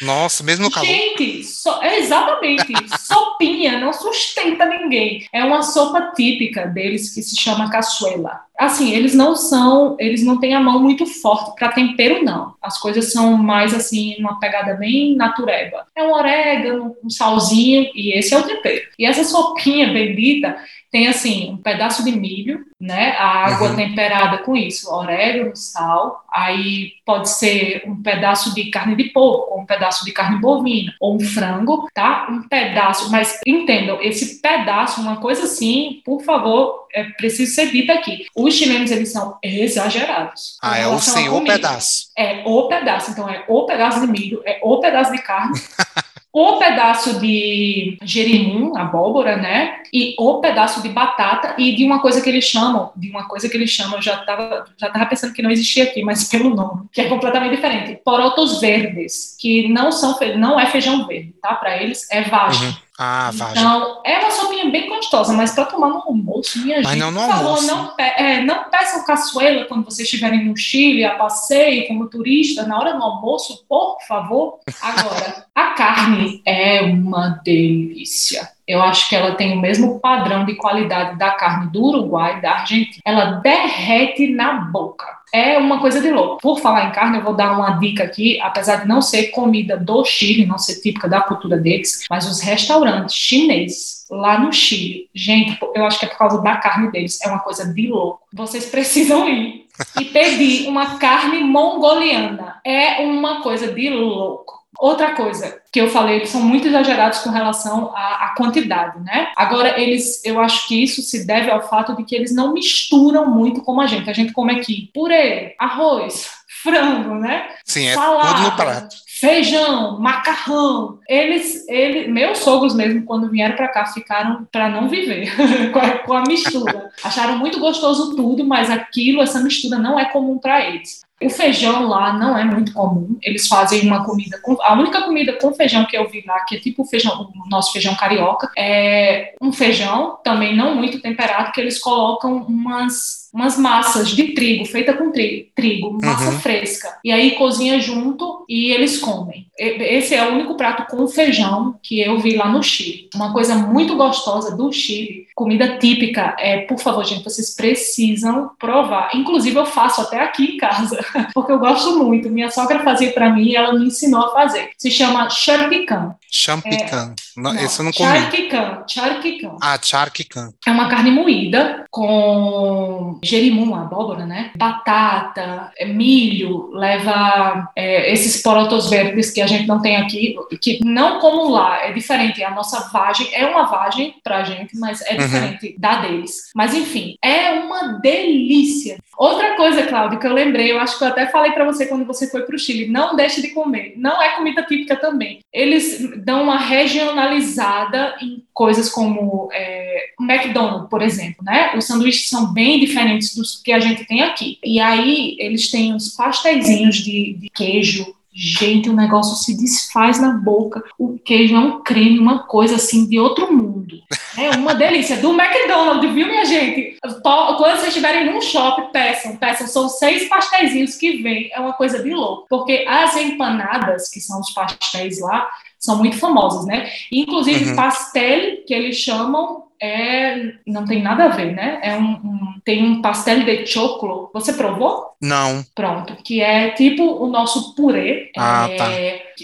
Nossa, 0.00 0.44
mesmo 0.44 0.66
no 0.66 0.70
calor. 0.70 0.86
Gente, 0.86 1.44
so... 1.44 1.82
Exatamente. 1.82 2.72
sopinha 3.00 3.80
não 3.80 3.92
sustenta 3.92 4.64
ninguém. 4.64 5.26
É 5.32 5.42
uma 5.44 5.62
sopa 5.62 6.12
típica 6.14 6.66
deles 6.66 7.12
que 7.12 7.22
se 7.22 7.40
chama 7.40 7.70
caçuela 7.70 8.40
assim, 8.58 8.92
eles 8.92 9.14
não 9.14 9.34
são, 9.34 9.96
eles 9.98 10.22
não 10.24 10.38
têm 10.38 10.54
a 10.54 10.60
mão 10.60 10.78
muito 10.80 11.06
forte 11.06 11.54
para 11.56 11.72
tempero, 11.72 12.24
não. 12.24 12.54
As 12.60 12.78
coisas 12.78 13.12
são 13.12 13.36
mais 13.36 13.74
assim, 13.74 14.16
uma 14.18 14.38
pegada 14.38 14.74
bem 14.74 15.16
natureba. 15.16 15.86
É 15.96 16.04
um 16.04 16.12
orégano, 16.12 16.96
um 17.02 17.10
salzinho, 17.10 17.90
e 17.94 18.16
esse 18.16 18.34
é 18.34 18.38
o 18.38 18.42
tempero. 18.42 18.82
E 18.98 19.04
essa 19.04 19.24
sopinha 19.24 19.92
bendita 19.92 20.56
tem 20.92 21.08
assim 21.08 21.50
um 21.50 21.56
pedaço 21.56 22.04
de 22.04 22.12
milho, 22.12 22.66
né? 22.78 23.16
A 23.18 23.46
água 23.46 23.70
uhum. 23.70 23.76
temperada 23.76 24.38
com 24.38 24.54
isso, 24.54 24.92
orégano, 24.92 25.56
sal. 25.56 26.22
Aí 26.30 26.92
pode 27.06 27.30
ser 27.30 27.82
um 27.86 28.00
pedaço 28.02 28.54
de 28.54 28.66
carne 28.66 28.94
de 28.94 29.04
porco, 29.04 29.58
um 29.58 29.64
pedaço 29.64 30.04
de 30.04 30.12
carne 30.12 30.38
bovina, 30.38 30.92
ou 31.00 31.16
um 31.16 31.20
frango, 31.20 31.88
tá? 31.94 32.26
Um 32.30 32.46
pedaço, 32.46 33.10
mas 33.10 33.40
entendam, 33.46 34.02
esse 34.02 34.42
pedaço, 34.42 35.00
uma 35.00 35.16
coisa 35.16 35.44
assim, 35.44 36.02
por 36.04 36.22
favor, 36.22 36.86
é 36.92 37.04
preciso 37.04 37.54
ser 37.54 37.70
dita 37.70 37.94
aqui. 37.94 38.26
Os 38.36 38.52
chilenos 38.52 38.90
eles 38.90 39.10
são 39.10 39.38
exagerados. 39.42 40.58
Ah, 40.60 40.76
é 40.76 40.86
o 40.86 40.98
o 41.30 41.44
pedaço. 41.44 42.10
É 42.16 42.42
o 42.44 42.68
pedaço, 42.68 43.12
então 43.12 43.26
é 43.26 43.44
o 43.48 43.64
pedaço 43.64 43.98
de 43.98 44.06
milho, 44.06 44.42
é 44.44 44.60
o 44.62 44.78
pedaço 44.78 45.10
de 45.10 45.22
carne. 45.22 45.58
o 46.32 46.56
pedaço 46.56 47.20
de 47.20 47.98
gerimum, 48.02 48.76
abóbora, 48.76 49.36
né? 49.36 49.82
E 49.92 50.14
o 50.18 50.40
pedaço 50.40 50.82
de 50.82 50.88
batata 50.88 51.54
e 51.58 51.74
de 51.76 51.84
uma 51.84 52.00
coisa 52.00 52.22
que 52.22 52.28
eles 52.28 52.44
chamam, 52.44 52.90
de 52.96 53.10
uma 53.10 53.28
coisa 53.28 53.48
que 53.50 53.56
eles 53.56 53.70
chamam, 53.70 53.96
eu 53.96 54.02
já 54.02 54.14
estava 54.14 54.64
já 54.78 54.88
tava 54.88 55.06
pensando 55.06 55.34
que 55.34 55.42
não 55.42 55.50
existia 55.50 55.84
aqui, 55.84 56.02
mas 56.02 56.24
pelo 56.30 56.54
nome, 56.54 56.86
que 56.90 57.02
é 57.02 57.08
completamente 57.08 57.56
diferente. 57.56 58.00
Porotos 58.02 58.60
verdes, 58.60 59.36
que 59.38 59.68
não 59.68 59.92
são 59.92 60.18
não 60.38 60.58
é 60.58 60.66
feijão 60.66 61.06
verde, 61.06 61.34
tá? 61.42 61.54
Para 61.54 61.82
eles 61.82 62.10
é 62.10 62.22
vagem. 62.22 62.68
Uhum. 62.68 62.74
Ah, 62.98 63.30
vagem. 63.32 63.58
Então, 63.58 64.00
é 64.04 64.18
uma 64.18 64.30
sopinha 64.30 64.70
bem 64.70 64.88
gostosa, 64.88 65.32
mas 65.32 65.52
para 65.52 65.64
tomar 65.64 65.88
no 65.88 66.02
almoço, 66.02 66.62
minha 66.62 66.82
mas 66.82 66.92
gente, 66.92 67.00
não 67.00 67.10
no 67.10 67.20
por 67.20 67.28
favor, 67.28 67.46
almoço. 67.46 67.66
não, 67.66 67.86
pe 67.96 68.02
é, 68.02 68.42
não 68.42 68.64
peçam 68.70 69.04
caçuela 69.04 69.64
quando 69.64 69.84
vocês 69.84 70.06
estiverem 70.06 70.44
no 70.44 70.56
Chile, 70.56 71.04
a 71.04 71.16
passeio, 71.16 71.88
como 71.88 72.08
turista, 72.08 72.66
na 72.66 72.78
hora 72.78 72.92
do 72.94 73.02
almoço, 73.02 73.64
por 73.68 73.96
favor. 74.06 74.58
Agora, 74.80 75.46
a 75.54 75.66
carne 75.70 76.42
é 76.46 76.82
uma 76.82 77.40
delícia. 77.42 78.50
Eu 78.68 78.82
acho 78.82 79.08
que 79.08 79.16
ela 79.16 79.34
tem 79.34 79.56
o 79.56 79.60
mesmo 79.60 79.98
padrão 79.98 80.44
de 80.44 80.54
qualidade 80.54 81.18
da 81.18 81.32
carne 81.32 81.70
do 81.72 81.82
Uruguai, 81.82 82.40
da 82.40 82.52
Argentina. 82.60 83.02
Ela 83.04 83.40
derrete 83.42 84.28
na 84.28 84.52
boca. 84.52 85.21
É 85.32 85.56
uma 85.56 85.80
coisa 85.80 86.00
de 86.00 86.10
louco. 86.10 86.38
Por 86.42 86.60
falar 86.60 86.88
em 86.88 86.92
carne, 86.92 87.18
eu 87.18 87.24
vou 87.24 87.34
dar 87.34 87.52
uma 87.52 87.78
dica 87.78 88.04
aqui, 88.04 88.38
apesar 88.40 88.82
de 88.82 88.88
não 88.88 89.00
ser 89.00 89.28
comida 89.28 89.78
do 89.78 90.04
Chile, 90.04 90.44
não 90.44 90.58
ser 90.58 90.80
típica 90.80 91.08
da 91.08 91.22
cultura 91.22 91.56
deles, 91.56 92.04
mas 92.10 92.28
os 92.28 92.40
restaurantes 92.40 93.14
chineses 93.14 94.06
lá 94.10 94.38
no 94.38 94.52
Chile, 94.52 95.08
gente, 95.14 95.58
eu 95.74 95.86
acho 95.86 95.98
que 95.98 96.04
é 96.04 96.08
por 96.08 96.18
causa 96.18 96.42
da 96.42 96.56
carne 96.56 96.90
deles, 96.92 97.18
é 97.22 97.28
uma 97.28 97.38
coisa 97.38 97.72
de 97.72 97.86
louco. 97.86 98.20
Vocês 98.32 98.66
precisam 98.70 99.26
ir 99.26 99.66
e 99.98 100.04
pedir 100.04 100.68
uma 100.68 100.98
carne 100.98 101.42
mongoliana. 101.42 102.60
É 102.64 103.02
uma 103.02 103.42
coisa 103.42 103.72
de 103.72 103.88
louco. 103.88 104.61
Outra 104.78 105.14
coisa 105.14 105.60
que 105.70 105.80
eu 105.80 105.88
falei, 105.88 106.16
eles 106.16 106.30
são 106.30 106.42
muito 106.42 106.66
exagerados 106.66 107.20
com 107.20 107.30
relação 107.30 107.94
à, 107.94 108.26
à, 108.26 108.34
quantidade, 108.36 109.00
né? 109.00 109.30
Agora, 109.36 109.80
eles, 109.80 110.24
eu 110.24 110.40
acho 110.40 110.66
que 110.66 110.82
isso 110.82 111.02
se 111.02 111.26
deve 111.26 111.50
ao 111.50 111.66
fato 111.66 111.96
de 111.96 112.04
que 112.04 112.14
eles 112.14 112.34
não 112.34 112.52
misturam 112.52 113.26
muito 113.30 113.62
como 113.62 113.80
a 113.80 113.86
gente. 113.86 114.08
A 114.08 114.12
gente 114.12 114.32
come 114.32 114.52
aqui 114.52 114.90
purê, 114.92 115.54
arroz, 115.58 116.30
frango, 116.62 117.14
né? 117.14 117.48
Sim, 117.64 117.86
é 117.86 117.94
Salada, 117.94 118.34
tudo 118.34 118.42
no 118.42 118.56
prato. 118.56 118.96
Feijão, 119.06 120.00
macarrão. 120.00 120.98
Eles, 121.08 121.66
eles, 121.68 122.08
meus 122.08 122.38
sogros 122.38 122.74
mesmo, 122.74 123.04
quando 123.04 123.30
vieram 123.30 123.54
para 123.54 123.68
cá, 123.68 123.86
ficaram 123.86 124.46
para 124.50 124.68
não 124.68 124.88
viver 124.88 125.32
com, 125.72 125.78
a, 125.78 125.90
com 125.98 126.12
a 126.14 126.22
mistura. 126.22 126.90
Acharam 127.04 127.38
muito 127.38 127.60
gostoso 127.60 128.16
tudo, 128.16 128.44
mas 128.44 128.68
aquilo, 128.68 129.22
essa 129.22 129.40
mistura 129.40 129.78
não 129.78 129.98
é 129.98 130.06
comum 130.06 130.38
para 130.38 130.66
eles. 130.66 131.02
O 131.24 131.30
feijão 131.30 131.86
lá 131.86 132.12
não 132.12 132.36
é 132.36 132.44
muito 132.44 132.72
comum. 132.72 133.16
Eles 133.22 133.46
fazem 133.46 133.86
uma 133.86 134.04
comida 134.04 134.38
com. 134.42 134.56
A 134.62 134.74
única 134.74 135.02
comida 135.02 135.32
com 135.34 135.54
feijão 135.54 135.86
que 135.86 135.96
eu 135.96 136.08
vi 136.08 136.22
lá, 136.26 136.40
que 136.44 136.56
é 136.56 136.60
tipo 136.60 136.84
feijão, 136.84 137.30
o 137.34 137.48
nosso 137.48 137.72
feijão 137.72 137.94
carioca, 137.94 138.50
é 138.56 139.34
um 139.40 139.52
feijão 139.52 140.18
também 140.24 140.56
não 140.56 140.74
muito 140.74 141.00
temperado, 141.00 141.52
que 141.52 141.60
eles 141.60 141.78
colocam 141.78 142.38
umas 142.42 143.21
umas 143.32 143.56
massas 143.56 144.10
de 144.10 144.34
trigo, 144.34 144.64
feita 144.64 144.92
com 144.92 145.10
tri 145.10 145.50
trigo, 145.54 145.98
massa 146.02 146.30
uhum. 146.30 146.40
fresca. 146.40 146.98
E 147.04 147.10
aí 147.10 147.32
cozinha 147.32 147.80
junto 147.80 148.44
e 148.48 148.70
eles 148.70 148.98
comem. 148.98 149.46
Esse 149.58 150.14
é 150.14 150.28
o 150.28 150.32
único 150.32 150.56
prato 150.56 150.90
com 150.90 151.06
feijão 151.06 151.78
que 151.82 152.00
eu 152.00 152.18
vi 152.18 152.36
lá 152.36 152.48
no 152.48 152.62
Chile. 152.62 153.08
Uma 153.14 153.32
coisa 153.32 153.54
muito 153.54 153.96
gostosa 153.96 154.56
do 154.56 154.72
Chile, 154.72 155.26
comida 155.34 155.78
típica, 155.78 156.34
é, 156.38 156.62
por 156.62 156.78
favor, 156.78 157.04
gente, 157.04 157.24
vocês 157.24 157.54
precisam 157.54 158.50
provar. 158.58 159.10
Inclusive 159.14 159.56
eu 159.56 159.66
faço 159.66 160.00
até 160.00 160.20
aqui 160.20 160.54
em 160.54 160.56
casa, 160.56 160.98
porque 161.32 161.52
eu 161.52 161.58
gosto 161.58 161.96
muito. 161.98 162.30
Minha 162.30 162.50
sogra 162.50 162.80
fazia 162.80 163.12
para 163.12 163.30
mim 163.30 163.48
e 163.48 163.56
ela 163.56 163.78
me 163.78 163.86
ensinou 163.86 164.26
a 164.26 164.32
fazer. 164.32 164.70
Se 164.76 164.90
chama 164.90 165.30
charpican. 165.30 166.14
Champican. 166.30 167.14
É, 167.36 167.40
não, 167.40 167.54
esse 167.54 167.80
eu 167.80 167.84
não 167.84 167.92
comi. 167.92 168.08
Charquican. 168.08 168.84
Charquican. 168.88 169.56
Ah, 169.60 169.78
charquican. 169.80 170.52
É 170.66 170.70
uma 170.70 170.88
carne 170.88 171.10
moída 171.10 171.84
com 171.90 173.18
gerimum, 173.22 173.74
abóbora, 173.74 174.26
né? 174.26 174.50
Batata, 174.56 175.70
é, 175.78 175.86
milho, 175.86 176.70
leva 176.72 177.70
é, 177.76 178.12
esses 178.12 178.42
porotos 178.42 178.90
verdes 178.90 179.30
que 179.30 179.40
a 179.40 179.46
gente 179.46 179.66
não 179.66 179.80
tem 179.80 179.96
aqui, 179.96 180.34
que 180.60 180.80
não 180.84 181.20
como 181.20 181.48
lá, 181.48 181.84
é 181.84 181.92
diferente. 181.92 182.42
A 182.42 182.50
nossa 182.50 182.90
vagem 182.90 183.28
é 183.32 183.46
uma 183.46 183.64
vagem 183.64 184.14
pra 184.24 184.42
gente, 184.44 184.76
mas 184.76 185.00
é 185.02 185.12
uhum. 185.12 185.18
diferente 185.18 185.66
uhum. 185.68 185.74
da 185.78 186.00
deles. 186.02 186.50
Mas 186.54 186.74
enfim, 186.74 187.16
é 187.22 187.52
uma 187.52 187.98
delícia. 188.00 188.98
Outra 189.16 189.56
coisa, 189.56 189.86
Cláudio, 189.86 190.18
que 190.18 190.26
eu 190.26 190.32
lembrei, 190.32 190.72
eu 190.72 190.80
acho 190.80 190.98
que 190.98 191.04
eu 191.04 191.08
até 191.08 191.26
falei 191.26 191.52
para 191.52 191.64
você 191.64 191.86
quando 191.86 192.04
você 192.04 192.30
foi 192.30 192.42
pro 192.42 192.58
Chile, 192.58 192.88
não 192.88 193.14
deixe 193.14 193.42
de 193.42 193.48
comer. 193.48 193.94
Não 193.96 194.22
é 194.22 194.30
comida 194.36 194.62
típica 194.62 194.96
também. 194.96 195.40
Eles 195.52 196.10
dão 196.24 196.42
uma 196.44 196.58
regionalizada 196.58 198.16
em 198.20 198.42
coisas 198.54 198.88
como 198.88 199.48
é, 199.52 200.06
o 200.18 200.24
McDonald's, 200.24 200.88
por 200.88 201.02
exemplo, 201.02 201.44
né? 201.44 201.74
Os 201.76 201.86
sanduíches 201.86 202.28
são 202.28 202.52
bem 202.52 202.80
diferentes 202.80 203.34
dos 203.34 203.60
que 203.62 203.72
a 203.72 203.80
gente 203.80 204.04
tem 204.06 204.22
aqui. 204.22 204.58
E 204.64 204.80
aí 204.80 205.36
eles 205.38 205.70
têm 205.70 205.94
uns 205.94 206.08
pastéisinhos 206.16 206.96
de, 206.96 207.34
de 207.34 207.50
queijo 207.50 208.14
Gente, 208.34 208.88
o 208.88 208.94
negócio 208.94 209.36
se 209.36 209.54
desfaz 209.56 210.18
na 210.18 210.30
boca. 210.30 210.82
O 210.98 211.18
queijo 211.18 211.54
é 211.54 211.58
um 211.58 211.82
creme, 211.82 212.18
uma 212.18 212.44
coisa 212.44 212.76
assim 212.76 213.06
de 213.06 213.18
outro 213.18 213.52
mundo. 213.52 214.00
É 214.38 214.50
uma 214.50 214.74
delícia. 214.74 215.18
Do 215.18 215.38
McDonald's, 215.38 216.12
viu, 216.14 216.26
minha 216.26 216.46
gente? 216.46 216.96
Quando 217.22 217.58
vocês 217.58 217.88
estiverem 217.88 218.32
num 218.32 218.40
shopping, 218.40 218.90
peçam, 218.90 219.36
peçam. 219.36 219.66
São 219.66 219.88
seis 219.88 220.28
pastéis 220.28 220.96
que 220.96 221.22
vem. 221.22 221.50
É 221.52 221.60
uma 221.60 221.74
coisa 221.74 222.02
de 222.02 222.10
louco. 222.10 222.46
Porque 222.48 222.86
as 222.88 223.14
empanadas, 223.16 224.08
que 224.08 224.20
são 224.20 224.40
os 224.40 224.50
pastéis 224.54 225.20
lá, 225.20 225.50
são 225.82 225.98
muito 225.98 226.16
famosas, 226.16 226.64
né? 226.64 226.88
Inclusive, 227.10 227.70
uhum. 227.70 227.76
pastel, 227.76 228.64
que 228.64 228.72
eles 228.72 228.96
chamam, 228.96 229.64
é, 229.82 230.54
não 230.64 230.84
tem 230.84 231.02
nada 231.02 231.24
a 231.24 231.28
ver, 231.28 231.52
né? 231.52 231.80
É 231.82 231.96
um, 231.96 232.12
um, 232.12 232.54
tem 232.64 232.84
um 232.84 233.02
pastel 233.02 233.40
de 233.40 233.66
choclo. 233.66 234.30
Você 234.32 234.52
provou? 234.52 235.12
Não. 235.20 235.64
Pronto, 235.74 236.16
que 236.22 236.40
é 236.40 236.70
tipo 236.70 237.02
o 237.02 237.26
nosso 237.26 237.74
purê. 237.74 238.30
Ah, 238.36 238.68
é, 238.70 238.76
tá. 238.76 238.90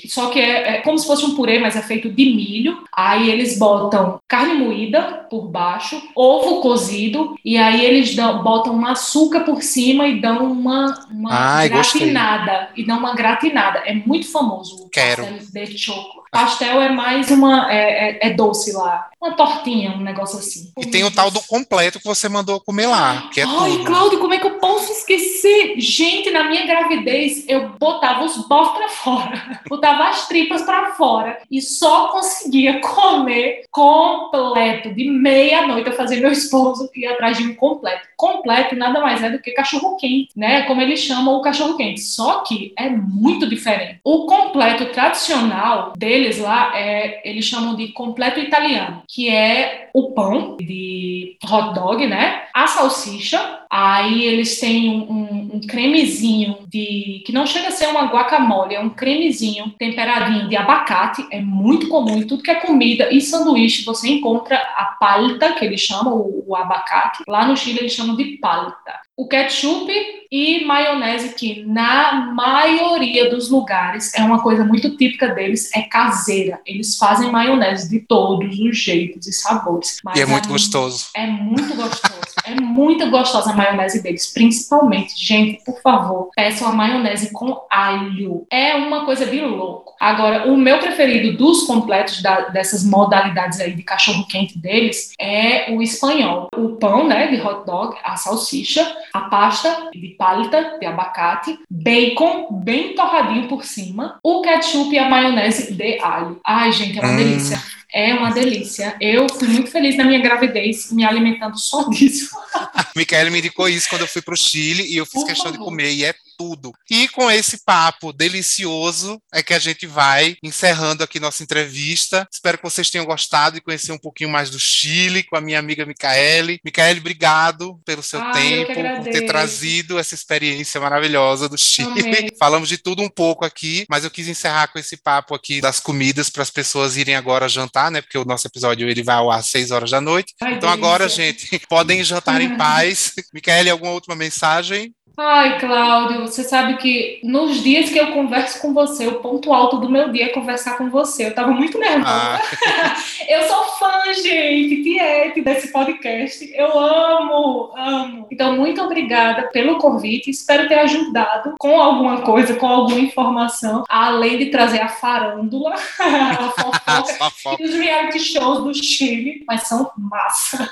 Só 0.06 0.28
que 0.30 0.38
é, 0.38 0.76
é, 0.76 0.80
como 0.82 0.96
se 0.96 1.08
fosse 1.08 1.24
um 1.24 1.34
purê, 1.34 1.58
mas 1.58 1.74
é 1.74 1.82
feito 1.82 2.08
de 2.08 2.24
milho. 2.24 2.84
Aí 2.94 3.30
eles 3.30 3.58
botam 3.58 4.20
carne 4.28 4.54
moída 4.54 5.26
por 5.28 5.48
baixo, 5.48 6.00
ovo 6.14 6.60
cozido, 6.60 7.34
e 7.44 7.58
aí 7.58 7.84
eles 7.84 8.14
dão, 8.14 8.40
botam 8.42 8.76
um 8.76 8.86
açúcar 8.86 9.40
por 9.40 9.60
cima 9.60 10.06
e 10.06 10.20
dão 10.20 10.52
uma, 10.52 11.06
uma 11.10 11.30
Ai, 11.32 11.68
gratinada. 11.68 12.66
Gostei. 12.66 12.84
E 12.84 12.86
dão 12.86 12.98
uma 12.98 13.14
gratinada. 13.14 13.80
É 13.80 13.92
muito 13.92 14.30
famoso 14.30 14.84
o 14.84 14.88
Quero. 14.88 15.26
pastel 15.26 15.64
de 15.64 15.78
choclo. 15.78 16.22
Pastel 16.30 16.80
é 16.82 16.90
mais 16.90 17.30
uma. 17.30 17.72
É, 17.72 18.10
é, 18.10 18.28
é, 18.28 18.30
doce 18.30 18.72
lá. 18.72 19.08
Uma 19.20 19.32
tortinha, 19.32 19.90
um 19.92 20.00
negócio 20.00 20.38
assim. 20.38 20.70
E 20.78 20.86
tem 20.86 21.02
o 21.02 21.10
tal 21.10 21.30
do 21.30 21.40
completo 21.42 21.98
que 21.98 22.06
você 22.06 22.28
mandou 22.28 22.60
comer 22.60 22.86
lá, 22.86 23.28
que 23.32 23.40
é 23.40 23.44
Ai, 23.44 23.72
tudo. 23.72 23.84
Cláudio, 23.84 24.18
como 24.20 24.34
é 24.34 24.38
que 24.38 24.46
eu 24.46 24.58
posso 24.58 24.92
esquecer? 24.92 25.74
Gente, 25.78 26.30
na 26.30 26.44
minha 26.44 26.64
gravidez, 26.66 27.44
eu 27.48 27.70
botava 27.70 28.24
os 28.24 28.36
bofs 28.46 28.76
pra 28.76 28.88
fora, 28.88 29.60
botava 29.68 30.08
as 30.08 30.28
tripas 30.28 30.62
pra 30.62 30.92
fora 30.92 31.40
e 31.50 31.60
só 31.60 32.08
conseguia 32.08 32.80
comer 32.80 33.64
completo. 33.72 34.94
De 34.94 35.10
meia-noite 35.10 35.88
eu 35.88 35.96
fazia 35.96 36.20
meu 36.20 36.30
esposo 36.30 36.88
ir 36.94 37.06
atrás 37.06 37.36
de 37.36 37.44
um 37.44 37.54
completo. 37.54 38.06
Completo 38.16 38.76
nada 38.76 39.00
mais 39.00 39.22
é 39.22 39.30
do 39.30 39.40
que 39.40 39.50
cachorro-quente, 39.50 40.30
né? 40.36 40.62
Como 40.62 40.80
eles 40.80 41.00
chamam 41.00 41.36
o 41.36 41.42
cachorro-quente. 41.42 42.00
Só 42.00 42.40
que 42.42 42.72
é 42.76 42.88
muito 42.88 43.48
diferente. 43.48 44.00
O 44.04 44.26
completo 44.26 44.86
tradicional 44.86 45.92
dele 45.96 46.17
deles 46.18 46.38
lá, 46.38 46.76
é, 46.76 47.20
eles 47.28 47.44
chamam 47.44 47.76
de 47.76 47.88
completo 47.88 48.40
italiano, 48.40 49.02
que 49.08 49.28
é 49.28 49.88
o 49.94 50.12
pão 50.12 50.56
de 50.56 51.36
hot 51.44 51.74
dog, 51.74 52.06
né? 52.06 52.42
A 52.52 52.66
salsicha, 52.66 53.60
aí 53.70 54.24
eles 54.24 54.58
têm 54.58 54.90
um, 54.90 55.12
um, 55.12 55.50
um, 55.54 55.60
cremezinho 55.60 56.58
de 56.68 57.22
que 57.24 57.32
não 57.32 57.46
chega 57.46 57.68
a 57.68 57.72
ser 57.72 57.86
uma 57.86 58.06
guacamole, 58.06 58.74
é 58.74 58.80
um 58.80 58.90
cremezinho 58.90 59.70
temperadinho 59.78 60.48
de 60.48 60.56
abacate, 60.56 61.24
é 61.30 61.40
muito 61.40 61.88
comum 61.88 62.18
em 62.18 62.26
tudo 62.26 62.42
que 62.42 62.50
é 62.50 62.56
comida 62.56 63.12
e 63.12 63.20
sanduíche 63.20 63.84
você 63.84 64.08
encontra 64.08 64.56
a 64.56 64.96
palta, 65.00 65.52
que 65.52 65.64
eles 65.64 65.80
chamam 65.80 66.14
o, 66.14 66.44
o 66.48 66.56
abacate. 66.56 67.22
Lá 67.28 67.46
no 67.46 67.56
Chile 67.56 67.80
eles 67.80 67.92
chamam 67.92 68.16
de 68.16 68.38
palta 68.38 69.07
o 69.18 69.26
ketchup 69.26 69.90
e 70.30 70.64
maionese, 70.64 71.34
que 71.34 71.64
na 71.64 72.32
maioria 72.32 73.28
dos 73.28 73.50
lugares 73.50 74.14
é 74.14 74.22
uma 74.22 74.40
coisa 74.40 74.64
muito 74.64 74.96
típica 74.96 75.26
deles, 75.34 75.74
é 75.74 75.82
caseira. 75.82 76.60
Eles 76.64 76.96
fazem 76.96 77.28
maionese 77.28 77.90
de 77.90 77.98
todos 77.98 78.56
os 78.56 78.78
jeitos 78.78 79.26
e 79.26 79.32
sabores. 79.32 80.00
e 80.14 80.20
é 80.20 80.24
muito 80.24 80.48
gostoso. 80.48 81.06
É 81.16 81.26
muito 81.26 81.74
gostoso. 81.74 82.37
É 82.48 82.60
muito 82.60 83.08
gostosa 83.10 83.50
a 83.50 83.56
maionese 83.56 84.02
deles, 84.02 84.32
principalmente. 84.32 85.12
Gente, 85.16 85.62
por 85.64 85.80
favor, 85.82 86.30
peçam 86.34 86.68
a 86.68 86.72
maionese 86.72 87.32
com 87.32 87.66
alho. 87.70 88.46
É 88.50 88.74
uma 88.74 89.04
coisa 89.04 89.26
de 89.26 89.40
louco. 89.40 89.94
Agora, 90.00 90.50
o 90.50 90.56
meu 90.56 90.78
preferido 90.78 91.36
dos 91.36 91.64
completos 91.64 92.22
da, 92.22 92.48
dessas 92.48 92.84
modalidades 92.84 93.60
aí 93.60 93.74
de 93.74 93.82
cachorro-quente 93.82 94.58
deles 94.58 95.12
é 95.20 95.72
o 95.72 95.82
espanhol. 95.82 96.48
O 96.56 96.76
pão, 96.76 97.06
né, 97.06 97.26
de 97.26 97.40
hot 97.40 97.66
dog, 97.66 97.96
a 98.04 98.16
salsicha, 98.16 98.86
a 99.12 99.22
pasta 99.22 99.90
de 99.92 100.08
palta, 100.18 100.78
de 100.78 100.86
abacate, 100.86 101.58
bacon 101.68 102.48
bem 102.62 102.94
torradinho 102.94 103.48
por 103.48 103.64
cima, 103.64 104.18
o 104.22 104.40
ketchup 104.42 104.94
e 104.94 104.98
a 104.98 105.08
maionese 105.08 105.74
de 105.74 105.98
alho. 106.00 106.40
Ai, 106.46 106.72
gente, 106.72 106.98
é 106.98 107.02
uma 107.02 107.12
hum. 107.12 107.16
delícia. 107.16 107.60
É 107.92 108.14
uma 108.14 108.30
delícia. 108.30 108.96
Eu 109.00 109.26
fui 109.28 109.48
muito 109.48 109.70
feliz 109.70 109.96
na 109.96 110.04
minha 110.04 110.20
gravidez 110.20 110.92
me 110.92 111.04
alimentando 111.04 111.58
só 111.58 111.88
disso. 111.88 112.30
Micaela 112.94 113.30
me 113.30 113.38
indicou 113.38 113.68
isso 113.68 113.88
quando 113.88 114.02
eu 114.02 114.08
fui 114.08 114.20
para 114.20 114.34
o 114.34 114.36
Chile 114.36 114.84
e 114.86 114.96
eu 114.96 115.06
fiz 115.06 115.20
Por 115.22 115.26
questão 115.26 115.52
favor. 115.52 115.58
de 115.58 115.64
comer 115.64 115.92
e 115.92 116.04
é 116.04 116.14
tudo. 116.38 116.72
E 116.88 117.08
com 117.08 117.28
esse 117.28 117.64
papo 117.64 118.12
delicioso 118.12 119.20
é 119.34 119.42
que 119.42 119.52
a 119.52 119.58
gente 119.58 119.86
vai 119.86 120.36
encerrando 120.42 121.02
aqui 121.02 121.18
nossa 121.18 121.42
entrevista. 121.42 122.26
Espero 122.32 122.56
que 122.56 122.64
vocês 122.64 122.88
tenham 122.88 123.04
gostado 123.04 123.56
e 123.56 123.60
conhecer 123.60 123.90
um 123.90 123.98
pouquinho 123.98 124.30
mais 124.30 124.48
do 124.48 124.58
Chile 124.58 125.24
com 125.24 125.36
a 125.36 125.40
minha 125.40 125.58
amiga 125.58 125.84
Micaele. 125.84 126.60
Micaele, 126.64 127.00
obrigado 127.00 127.80
pelo 127.84 128.02
seu 128.02 128.20
Ai, 128.20 128.32
tempo, 128.32 128.74
por 128.74 129.12
ter 129.12 129.26
trazido 129.26 129.98
essa 129.98 130.14
experiência 130.14 130.80
maravilhosa 130.80 131.48
do 131.48 131.58
Chile. 131.58 132.00
Amém. 132.00 132.28
Falamos 132.38 132.68
de 132.68 132.78
tudo 132.78 133.02
um 133.02 133.08
pouco 133.08 133.44
aqui, 133.44 133.84
mas 133.90 134.04
eu 134.04 134.10
quis 134.10 134.28
encerrar 134.28 134.68
com 134.68 134.78
esse 134.78 134.96
papo 134.96 135.34
aqui 135.34 135.60
das 135.60 135.80
comidas 135.80 136.30
para 136.30 136.42
as 136.42 136.50
pessoas 136.50 136.96
irem 136.96 137.16
agora 137.16 137.48
jantar, 137.48 137.90
né? 137.90 138.00
Porque 138.00 138.16
o 138.16 138.24
nosso 138.24 138.46
episódio 138.46 138.88
ele 138.88 139.02
vai 139.02 139.16
ao 139.16 139.30
ar 139.30 139.40
às 139.40 139.46
6 139.46 139.70
horas 139.70 139.90
da 139.90 140.00
noite. 140.00 140.34
Ai, 140.40 140.54
então 140.54 140.68
delícia. 140.68 140.86
agora, 140.86 141.08
gente, 141.08 141.58
podem 141.68 142.04
jantar 142.04 142.40
em 142.40 142.54
paz. 142.56 143.12
Micaele, 143.32 143.70
alguma 143.70 143.92
última 143.92 144.14
mensagem? 144.14 144.94
Ai, 145.20 145.58
Cláudio, 145.58 146.20
você 146.20 146.44
sabe 146.44 146.76
que 146.76 147.18
nos 147.24 147.60
dias 147.60 147.90
que 147.90 147.98
eu 147.98 148.12
converso 148.12 148.60
com 148.60 148.72
você, 148.72 149.08
o 149.08 149.18
ponto 149.18 149.52
alto 149.52 149.78
do 149.78 149.90
meu 149.90 150.12
dia 150.12 150.26
é 150.26 150.28
conversar 150.28 150.78
com 150.78 150.88
você. 150.88 151.26
Eu 151.26 151.34
tava 151.34 151.50
muito 151.50 151.76
nervosa. 151.76 152.08
Ah. 152.08 152.94
eu 153.28 153.42
sou 153.48 153.64
fã, 153.64 154.14
gente, 154.14 154.80
Tiete, 154.84 155.40
desse 155.40 155.72
podcast. 155.72 156.48
Eu 156.54 156.78
amo, 156.78 157.72
amo. 157.76 158.28
Então, 158.30 158.56
muito 158.56 158.80
obrigada 158.80 159.48
pelo 159.48 159.78
convite. 159.78 160.30
Espero 160.30 160.68
ter 160.68 160.78
ajudado 160.78 161.56
com 161.58 161.80
alguma 161.80 162.20
coisa, 162.20 162.54
com 162.54 162.68
alguma 162.68 163.00
informação, 163.00 163.82
além 163.88 164.38
de 164.38 164.46
trazer 164.46 164.80
a 164.80 164.88
farândula, 164.88 165.74
a 165.98 166.52
fofoca 166.52 167.56
e 167.58 167.64
os 167.64 167.74
reality 167.74 168.20
shows 168.20 168.62
do 168.62 168.72
Chile, 168.72 169.42
mas 169.48 169.66
são 169.66 169.90
massa. 169.98 170.70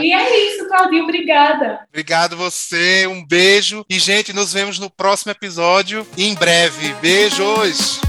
e 0.00 0.12
é 0.12 0.46
isso, 0.46 0.66
Claudinho, 0.66 1.04
obrigada. 1.04 1.86
Obrigado 1.88 2.36
você 2.36 3.11
um 3.12 3.24
beijo 3.24 3.84
e, 3.88 3.98
gente, 3.98 4.32
nos 4.32 4.52
vemos 4.52 4.78
no 4.78 4.90
próximo 4.90 5.30
episódio 5.30 6.06
em 6.16 6.34
breve. 6.34 6.94
Beijos! 6.94 8.00